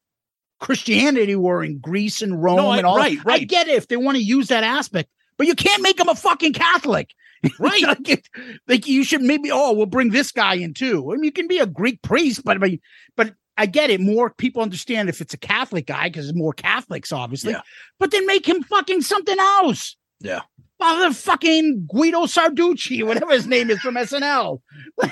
Christianity 0.59 1.35
were 1.35 1.63
in 1.63 1.79
Greece 1.79 2.21
and 2.21 2.41
Rome 2.41 2.57
No, 2.57 2.69
I- 2.69 2.77
and 2.77 2.85
all. 2.87 2.97
right, 2.97 3.23
right. 3.25 3.41
I 3.41 3.43
get 3.45 3.67
it 3.67 3.75
if 3.75 3.87
they 3.87 3.97
want 3.97 4.17
to 4.17 4.23
use 4.23 4.47
that 4.47 4.63
aspect, 4.63 5.09
but 5.37 5.47
you 5.47 5.55
can't 5.55 5.83
make 5.83 5.99
him 5.99 6.09
a 6.09 6.15
fucking 6.15 6.53
Catholic. 6.53 7.11
Right. 7.59 7.83
like, 7.83 8.09
it- 8.09 8.27
like 8.67 8.87
you 8.87 9.03
should 9.03 9.21
maybe. 9.21 9.51
Oh, 9.51 9.71
we'll 9.73 9.85
bring 9.85 10.09
this 10.09 10.31
guy 10.31 10.55
in 10.55 10.73
too. 10.73 11.11
I 11.11 11.15
mean, 11.15 11.23
you 11.25 11.31
can 11.31 11.47
be 11.47 11.59
a 11.59 11.67
Greek 11.67 12.01
priest, 12.01 12.43
but 12.43 12.57
I 12.57 12.59
mean, 12.59 12.79
but 13.15 13.33
I 13.57 13.67
get 13.67 13.89
it. 13.91 14.01
More 14.01 14.31
people 14.31 14.61
understand 14.63 15.07
if 15.07 15.21
it's 15.21 15.33
a 15.35 15.37
Catholic 15.37 15.85
guy 15.85 16.09
because 16.09 16.25
there's 16.25 16.35
more 16.35 16.53
Catholics, 16.53 17.11
obviously. 17.11 17.51
Yeah. 17.51 17.61
But 17.99 18.09
then 18.11 18.25
make 18.25 18.47
him 18.47 18.63
fucking 18.63 19.01
something 19.01 19.37
else. 19.39 19.95
Yeah. 20.19 20.41
Father 20.79 21.13
fucking 21.13 21.87
Guido 21.91 22.23
Sarducci, 22.25 23.03
whatever 23.07 23.31
his 23.33 23.45
name 23.47 23.69
is 23.69 23.79
from 23.79 23.95
SNL. 23.95 24.61
Like, 24.97 25.11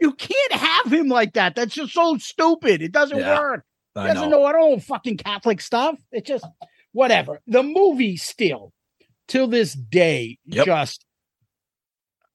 you 0.00 0.12
can't 0.12 0.52
have 0.52 0.92
him 0.92 1.08
like 1.08 1.32
that. 1.32 1.54
That's 1.54 1.74
just 1.74 1.94
so 1.94 2.18
stupid. 2.18 2.82
It 2.82 2.92
doesn't 2.92 3.16
Yeah, 3.18 3.38
work. 3.38 3.64
He 3.96 4.02
doesn't 4.02 4.30
know. 4.30 4.40
know 4.42 4.48
at 4.48 4.54
all 4.56 4.78
fucking 4.80 5.18
Catholic 5.18 5.60
stuff. 5.60 5.98
It 6.10 6.24
just 6.26 6.44
whatever. 6.92 7.40
The 7.46 7.62
movie 7.62 8.16
still, 8.16 8.72
till 9.28 9.46
this 9.46 9.72
day, 9.74 10.38
Yep. 10.46 10.66
just 10.66 11.04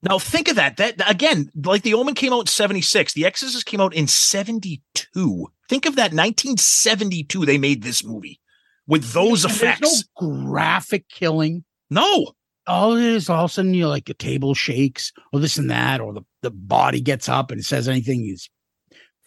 Now 0.01 0.19
think 0.19 0.47
of 0.47 0.55
that. 0.55 0.77
That 0.77 0.95
again, 1.09 1.51
like 1.65 1.81
the 1.83 1.93
Omen 1.93 2.15
came 2.15 2.31
out 2.33 2.41
in 2.41 2.45
76. 2.47 3.13
The 3.13 3.25
Exorcist 3.25 3.65
came 3.65 3.81
out 3.81 3.93
in 3.93 4.07
72. 4.07 5.47
Think 5.67 5.85
of 5.85 5.95
that 5.97 6.13
1972 6.13 7.45
they 7.45 7.57
made 7.57 7.83
this 7.83 8.03
movie 8.03 8.39
with 8.87 9.11
those 9.11 9.43
and 9.43 9.53
effects. 9.53 10.05
No 10.21 10.27
graphic 10.45 11.07
killing. 11.09 11.63
No. 11.89 12.33
All 12.67 12.95
it 12.95 13.03
is, 13.03 13.29
all 13.29 13.45
of 13.45 13.49
a 13.51 13.53
sudden, 13.53 13.73
you're 13.73 13.87
like 13.87 14.05
the 14.05 14.13
table 14.13 14.53
shakes, 14.53 15.11
or 15.33 15.39
this 15.39 15.57
and 15.57 15.71
that, 15.71 15.99
or 16.01 16.13
the, 16.13 16.21
the 16.43 16.51
body 16.51 17.01
gets 17.01 17.27
up 17.27 17.49
and 17.49 17.65
says 17.65 17.87
anything. 17.89 18.19
He's 18.19 18.47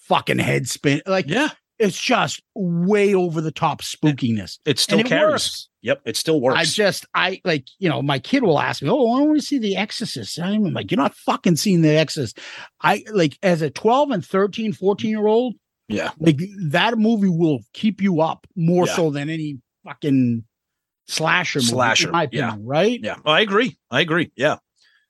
fucking 0.09 0.39
head 0.39 0.69
spin. 0.69 1.03
Like, 1.07 1.27
Yeah. 1.29 1.49
It's 1.83 2.01
just 2.01 2.41
way 2.55 3.15
over 3.15 3.41
the 3.41 3.51
top 3.51 3.83
spookiness. 3.83 4.59
It 4.65 4.79
still 4.79 4.99
And 4.99 5.07
it 5.07 5.11
carries. 5.11 5.33
works. 5.33 5.69
Yep, 5.83 6.03
it 6.07 6.17
still 6.17 6.41
works. 6.41 6.59
I 6.61 6.65
just, 6.65 7.07
I 7.13 7.41
like, 7.45 7.67
you 7.81 7.89
know, 7.89 8.03
my 8.03 8.21
kid 8.21 8.45
will 8.45 8.61
ask 8.61 8.83
me, 8.83 8.89
"Oh, 8.89 9.03
why 9.03 9.19
don't 9.21 9.33
we 9.33 9.41
see 9.41 9.59
The 9.59 9.77
Exorcist?" 9.77 10.39
I'm 10.39 10.73
like, 10.73 10.91
"You're 10.93 10.97
not 11.01 11.15
fucking 11.15 11.57
seeing 11.57 11.83
The 11.83 11.97
Exorcist." 11.99 12.39
I 12.81 13.03
like 13.13 13.37
as 13.43 13.63
a 13.63 13.71
12 13.71 14.11
and 14.13 14.25
13, 14.25 14.73
14 14.73 15.11
year 15.11 15.27
old, 15.27 15.55
yeah. 15.89 16.13
like 16.21 16.39
that 16.69 16.97
movie 16.99 17.29
will 17.29 17.59
keep 17.73 18.01
you 18.01 18.21
up 18.21 18.47
more 18.55 18.87
Yeah. 18.87 18.95
so 18.95 19.11
than 19.11 19.29
any 19.29 19.59
fucking 19.85 20.45
slasher 21.09 21.59
movie, 21.59 21.69
Slasher, 21.73 22.09
in 22.09 22.13
my 22.13 22.29
yeah. 22.31 22.55
right? 22.61 23.01
Yeah. 23.03 23.17
Oh, 23.25 23.33
I 23.33 23.41
agree. 23.41 23.77
I 23.91 24.01
agree. 24.03 24.31
Yeah. 24.37 24.59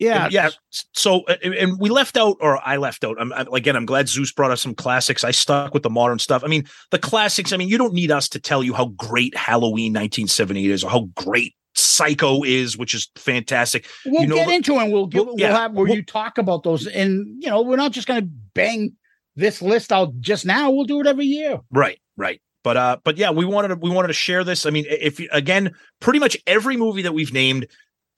Yeah, 0.02 0.28
yeah. 0.30 0.50
So, 0.70 1.24
and 1.26 1.78
we 1.78 1.90
left 1.90 2.16
out, 2.16 2.36
or 2.40 2.58
I 2.66 2.76
left 2.76 3.04
out. 3.04 3.16
I'm, 3.20 3.32
I'm- 3.32 3.48
again, 3.52 3.76
I'm 3.76 3.86
glad 3.86 4.08
Zeus 4.08 4.32
brought 4.32 4.50
us 4.50 4.60
some 4.62 4.74
classics. 4.74 5.24
I 5.24 5.30
stuck 5.30 5.72
with 5.74 5.82
the 5.82 5.90
modern 5.90 6.18
stuff. 6.18 6.42
I 6.44 6.48
mean, 6.48 6.64
the 6.90 6.98
classics. 6.98 7.52
I 7.52 7.56
mean, 7.56 7.68
you 7.68 7.78
don't 7.78 7.94
need 7.94 8.10
us 8.10 8.28
to 8.30 8.40
tell 8.40 8.62
you 8.62 8.74
how 8.74 8.86
great 8.86 9.36
Halloween 9.36 9.92
1978 9.92 10.70
is, 10.70 10.84
or 10.84 10.90
how 10.90 11.08
great 11.14 11.54
Psycho 11.74 12.42
is, 12.44 12.76
which 12.76 12.94
is 12.94 13.10
fantastic. 13.16 13.86
We'll 14.04 14.22
You 14.22 14.28
know, 14.28 14.34
get 14.36 14.48
into 14.50 14.74
it. 14.74 14.82
And 14.84 14.92
we'll 14.92 15.06
give, 15.06 15.24
Well, 15.26 15.36
we'll 15.36 15.48
have 15.54 15.72
where 15.72 15.86
Well- 15.86 15.94
you 15.96 16.02
talk 16.02 16.38
about 16.38 16.62
those, 16.64 16.86
and 16.86 17.42
you 17.42 17.48
know, 17.48 17.62
we're 17.62 17.76
not 17.76 17.92
just 17.92 18.06
going 18.06 18.20
to 18.22 18.28
bang 18.54 18.92
this 19.36 19.62
list 19.62 19.92
out 19.92 20.12
just 20.20 20.44
now. 20.44 20.70
We'll 20.70 20.84
do 20.84 21.00
it 21.00 21.06
every 21.06 21.24
year. 21.24 21.60
Right, 21.70 21.98
right. 22.16 22.40
But 22.64 22.76
uh, 22.76 22.96
but 23.02 23.16
yeah, 23.16 23.30
we 23.30 23.44
wanted 23.44 23.68
to 23.68 23.74
we 23.76 23.90
wanted 23.90 24.08
to 24.08 24.14
share 24.14 24.44
this. 24.44 24.66
I 24.66 24.70
mean, 24.70 24.84
if 24.88 25.18
again, 25.32 25.72
pretty 26.00 26.18
much 26.20 26.36
every 26.46 26.76
movie 26.76 27.02
that 27.02 27.12
we've 27.14 27.32
named 27.32 27.66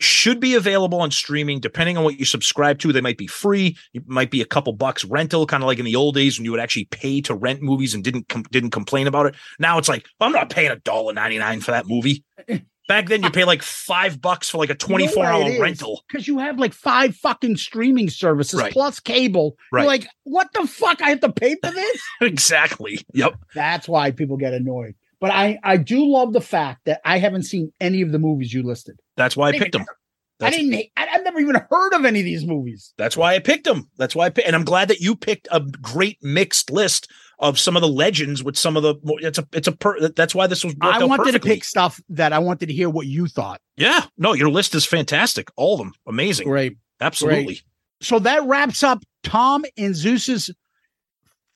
should 0.05 0.39
be 0.41 0.55
available 0.55 1.01
on 1.01 1.11
streaming, 1.11 1.61
depending 1.61 1.97
on 1.97 2.05
what 2.05 2.19
you 2.19 2.25
subscribe 2.25 2.79
to. 2.81 2.93
They 2.93 3.01
might 3.01 3.19
be 3.19 3.27
free. 3.27 3.77
It 3.93 4.07
might 4.07 4.31
be 4.31 4.41
a 4.41 4.47
couple 4.47 4.73
bucks 4.75 5.05
rental, 5.05 5.47
kind 5.47 5.63
of 5.63 5.67
like 5.67 5.79
in 5.79 5.85
the 5.85 5.97
old 5.97 6.15
days 6.15 6.39
when 6.39 6.45
you 6.45 6.51
would 6.53 6.61
actually 6.61 6.87
pay 6.87 7.21
to 7.23 7.35
rent 7.35 7.63
movies 7.63 7.95
and 7.95 8.05
didn't 8.05 8.29
com- 8.29 8.45
didn't 8.51 8.71
complain 8.71 9.07
about 9.07 9.27
it. 9.27 9.35
Now 9.59 9.79
it's 9.79 9.89
like 9.89 10.07
I'm 10.21 10.33
not 10.33 10.51
paying 10.51 10.71
a 10.71 10.77
dollar 10.77 11.13
ninety 11.13 11.39
nine 11.39 11.61
for 11.61 11.71
that 11.73 11.87
movie. 11.87 12.25
Back 12.87 13.09
then, 13.09 13.23
you 13.23 13.31
pay 13.31 13.45
like 13.45 13.63
five 13.63 14.21
bucks 14.21 14.51
for 14.51 14.59
like 14.59 14.69
a 14.69 14.75
twenty 14.75 15.09
four 15.09 15.25
hour 15.25 15.45
rental. 15.59 16.03
because 16.07 16.29
you 16.29 16.39
have 16.39 16.59
like 16.59 16.75
five 16.75 17.17
fucking 17.17 17.57
streaming 17.57 18.11
services 18.11 18.61
Right. 18.61 18.73
plus 18.73 19.01
cable. 19.01 19.57
Right. 19.73 19.83
You're 19.83 19.87
like, 19.89 20.07
what 20.25 20.49
the 20.53 20.67
fuck? 20.67 21.01
I 21.01 21.09
have 21.09 21.21
to 21.21 21.33
pay 21.33 21.57
for 21.65 21.71
this. 21.71 22.03
exactly. 22.21 22.99
Yep. 23.15 23.37
That's 23.55 23.89
why 23.89 24.11
people 24.11 24.37
get 24.37 24.53
annoyed. 24.53 24.97
But 25.25 25.31
I 25.31 25.59
I 25.65 25.79
do 25.79 26.05
love 26.07 26.35
the 26.35 26.43
fact 26.43 26.83
that 26.85 27.01
I 27.03 27.17
haven't 27.17 27.45
seen 27.45 27.73
any 27.81 28.03
of 28.03 28.13
the 28.13 28.19
movies 28.19 28.53
you 28.53 28.63
listed. 28.63 29.01
That's 29.17 29.35
why 29.35 29.49
I 29.49 29.53
didn't 29.53 29.63
picked 29.63 29.73
them. 29.73 29.81
even- 29.81 30.47
I 30.47 30.51
didn't. 30.51 30.75
I, 30.99 31.07
I've 31.13 31.25
never 31.25 31.41
even 31.41 31.55
heard 31.71 31.95
of 31.95 32.05
any 32.05 32.19
of 32.19 32.27
these 32.27 32.45
movies. 32.45 32.93
That's 32.99 33.17
why 33.17 33.35
I 33.35 33.39
picked 33.39 33.65
them. 33.65 33.89
That's 33.97 34.15
why 34.15 34.27
I 34.27 34.29
picked, 34.29 34.47
and 34.47 34.55
I'm 34.55 34.67
glad 34.67 34.89
that 34.89 35.01
you 35.01 35.17
picked 35.17 35.49
a 35.51 35.61
great 35.61 36.19
mixed 36.23 36.71
list 36.71 37.11
of 37.39 37.59
some 37.59 37.75
of 37.75 37.81
the 37.81 37.89
legends 37.89 38.45
with 38.45 38.59
some 38.59 38.77
of 38.77 38.83
the. 38.83 38.97
It's 39.23 39.39
a. 39.39 39.49
It's 39.55 39.67
a. 39.67 39.73
Per, 39.73 40.09
that's 40.11 40.35
why 40.35 40.47
this 40.47 40.63
was. 40.63 40.75
I 40.83 41.03
wanted 41.03 41.25
perfectly. 41.25 41.51
to 41.53 41.55
pick 41.57 41.65
stuff 41.65 41.99
that 42.11 42.35
I 42.35 42.39
wanted 42.41 42.67
to 42.67 42.75
hear 42.75 42.91
what 42.91 43.07
you 43.07 43.27
thought. 43.27 43.63
Yeah. 43.79 44.05
No, 44.19 44.35
your 44.35 44.51
list 44.51 44.75
is 44.75 44.85
fantastic. 44.85 45.49
All 45.57 45.73
of 45.73 45.79
them, 45.79 45.95
amazing. 46.07 46.47
Great. 46.47 46.77
Absolutely. 47.01 47.61
So 48.03 48.19
that 48.19 48.45
wraps 48.45 48.83
up 48.83 49.03
Tom 49.23 49.65
and 49.79 49.97
Zeus's 49.97 50.51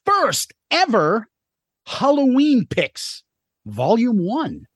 first 0.06 0.54
ever 0.70 1.28
Halloween 1.88 2.66
picks, 2.66 3.24
volume 3.68 4.24
one. 4.24 4.66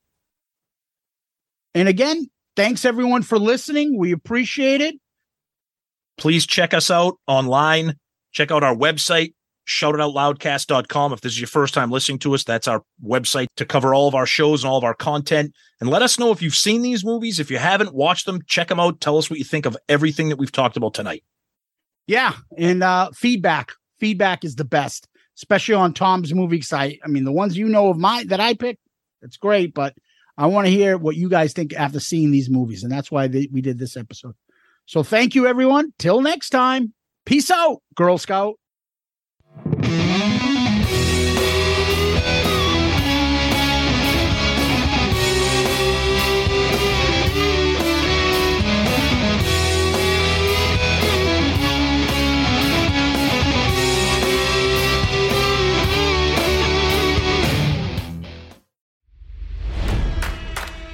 And 1.75 1.89
again, 1.89 2.31
thanks 2.57 2.85
everyone 2.85 3.23
for 3.23 3.39
listening. 3.39 3.99
We 3.99 4.13
appreciate 4.13 4.81
it. 4.81 4.97
Please 6.19 6.47
check 6.47 6.75
us 6.75 6.91
out 6.91 7.17
online. 7.27 7.97
Check 8.33 8.51
out 8.51 8.63
our 8.63 8.75
website, 8.75 9.35
shoutitoutloudcast.com. 9.67 11.13
If 11.13 11.21
this 11.21 11.33
is 11.33 11.41
your 11.41 11.49
first 11.49 11.75
time 11.75 11.91
listening 11.91 12.19
to 12.21 12.35
us, 12.35 12.45
that's 12.45 12.69
our 12.69 12.83
website 13.05 13.49
to 13.57 13.65
cover 13.65 13.95
all 13.95 14.09
of 14.09 14.15
our 14.15 14.27
shows 14.27 14.63
and 14.63 14.71
all 14.71 14.79
of 14.79 14.85
our 14.85 14.95
content. 14.95 15.55
And 15.81 15.91
let 15.91 16.03
us 16.03 16.19
know 16.19 16.31
if 16.31 16.43
you've 16.43 16.55
seen 16.55 16.83
these 16.83 17.05
movies. 17.05 17.41
If 17.41 17.51
you 17.51 17.59
haven't, 17.59 17.95
watch 17.95 18.25
them, 18.25 18.41
check 18.47 18.69
them 18.69 18.81
out. 18.81 19.01
Tell 19.01 19.19
us 19.19 19.29
what 19.29 19.39
you 19.39 19.45
think 19.45 19.67
of 19.67 19.77
everything 19.89 20.29
that 20.29 20.37
we've 20.37 20.53
talked 20.53 20.77
about 20.77 20.95
tonight. 20.95 21.25
Yeah. 22.07 22.35
And 22.59 22.83
uh 22.83 23.11
feedback. 23.13 23.73
Feedback 23.99 24.45
is 24.45 24.57
the 24.57 24.65
best, 24.65 25.09
especially 25.37 25.75
on 25.75 25.95
Tom's 25.95 26.35
movie 26.35 26.61
site. 26.61 26.99
I 27.05 27.09
mean, 27.09 27.25
the 27.25 27.33
ones 27.33 27.57
you 27.57 27.69
know 27.69 27.89
of 27.89 27.99
mine 27.99 28.29
that 28.29 28.41
I 28.41 28.55
picked, 28.55 28.82
it's 29.23 29.37
great, 29.37 29.75
but 29.75 29.95
I 30.37 30.47
want 30.47 30.67
to 30.67 30.71
hear 30.71 30.97
what 30.97 31.17
you 31.17 31.29
guys 31.29 31.53
think 31.53 31.75
after 31.75 32.01
seeing 32.01 32.31
these 32.31 32.51
movies, 32.51 32.83
and 32.83 32.93
that's 32.93 33.11
why 33.11 33.29
they, 33.29 33.49
we 33.53 33.61
did 33.61 33.79
this 33.79 33.97
episode. 33.97 34.35
So 34.87 35.03
thank 35.03 35.35
you, 35.35 35.47
everyone. 35.47 35.93
Till 35.99 36.21
next 36.21 36.51
time. 36.51 36.93
Peace 37.25 37.51
out, 37.51 37.83
Girl 37.95 38.19
Scout. 38.19 38.59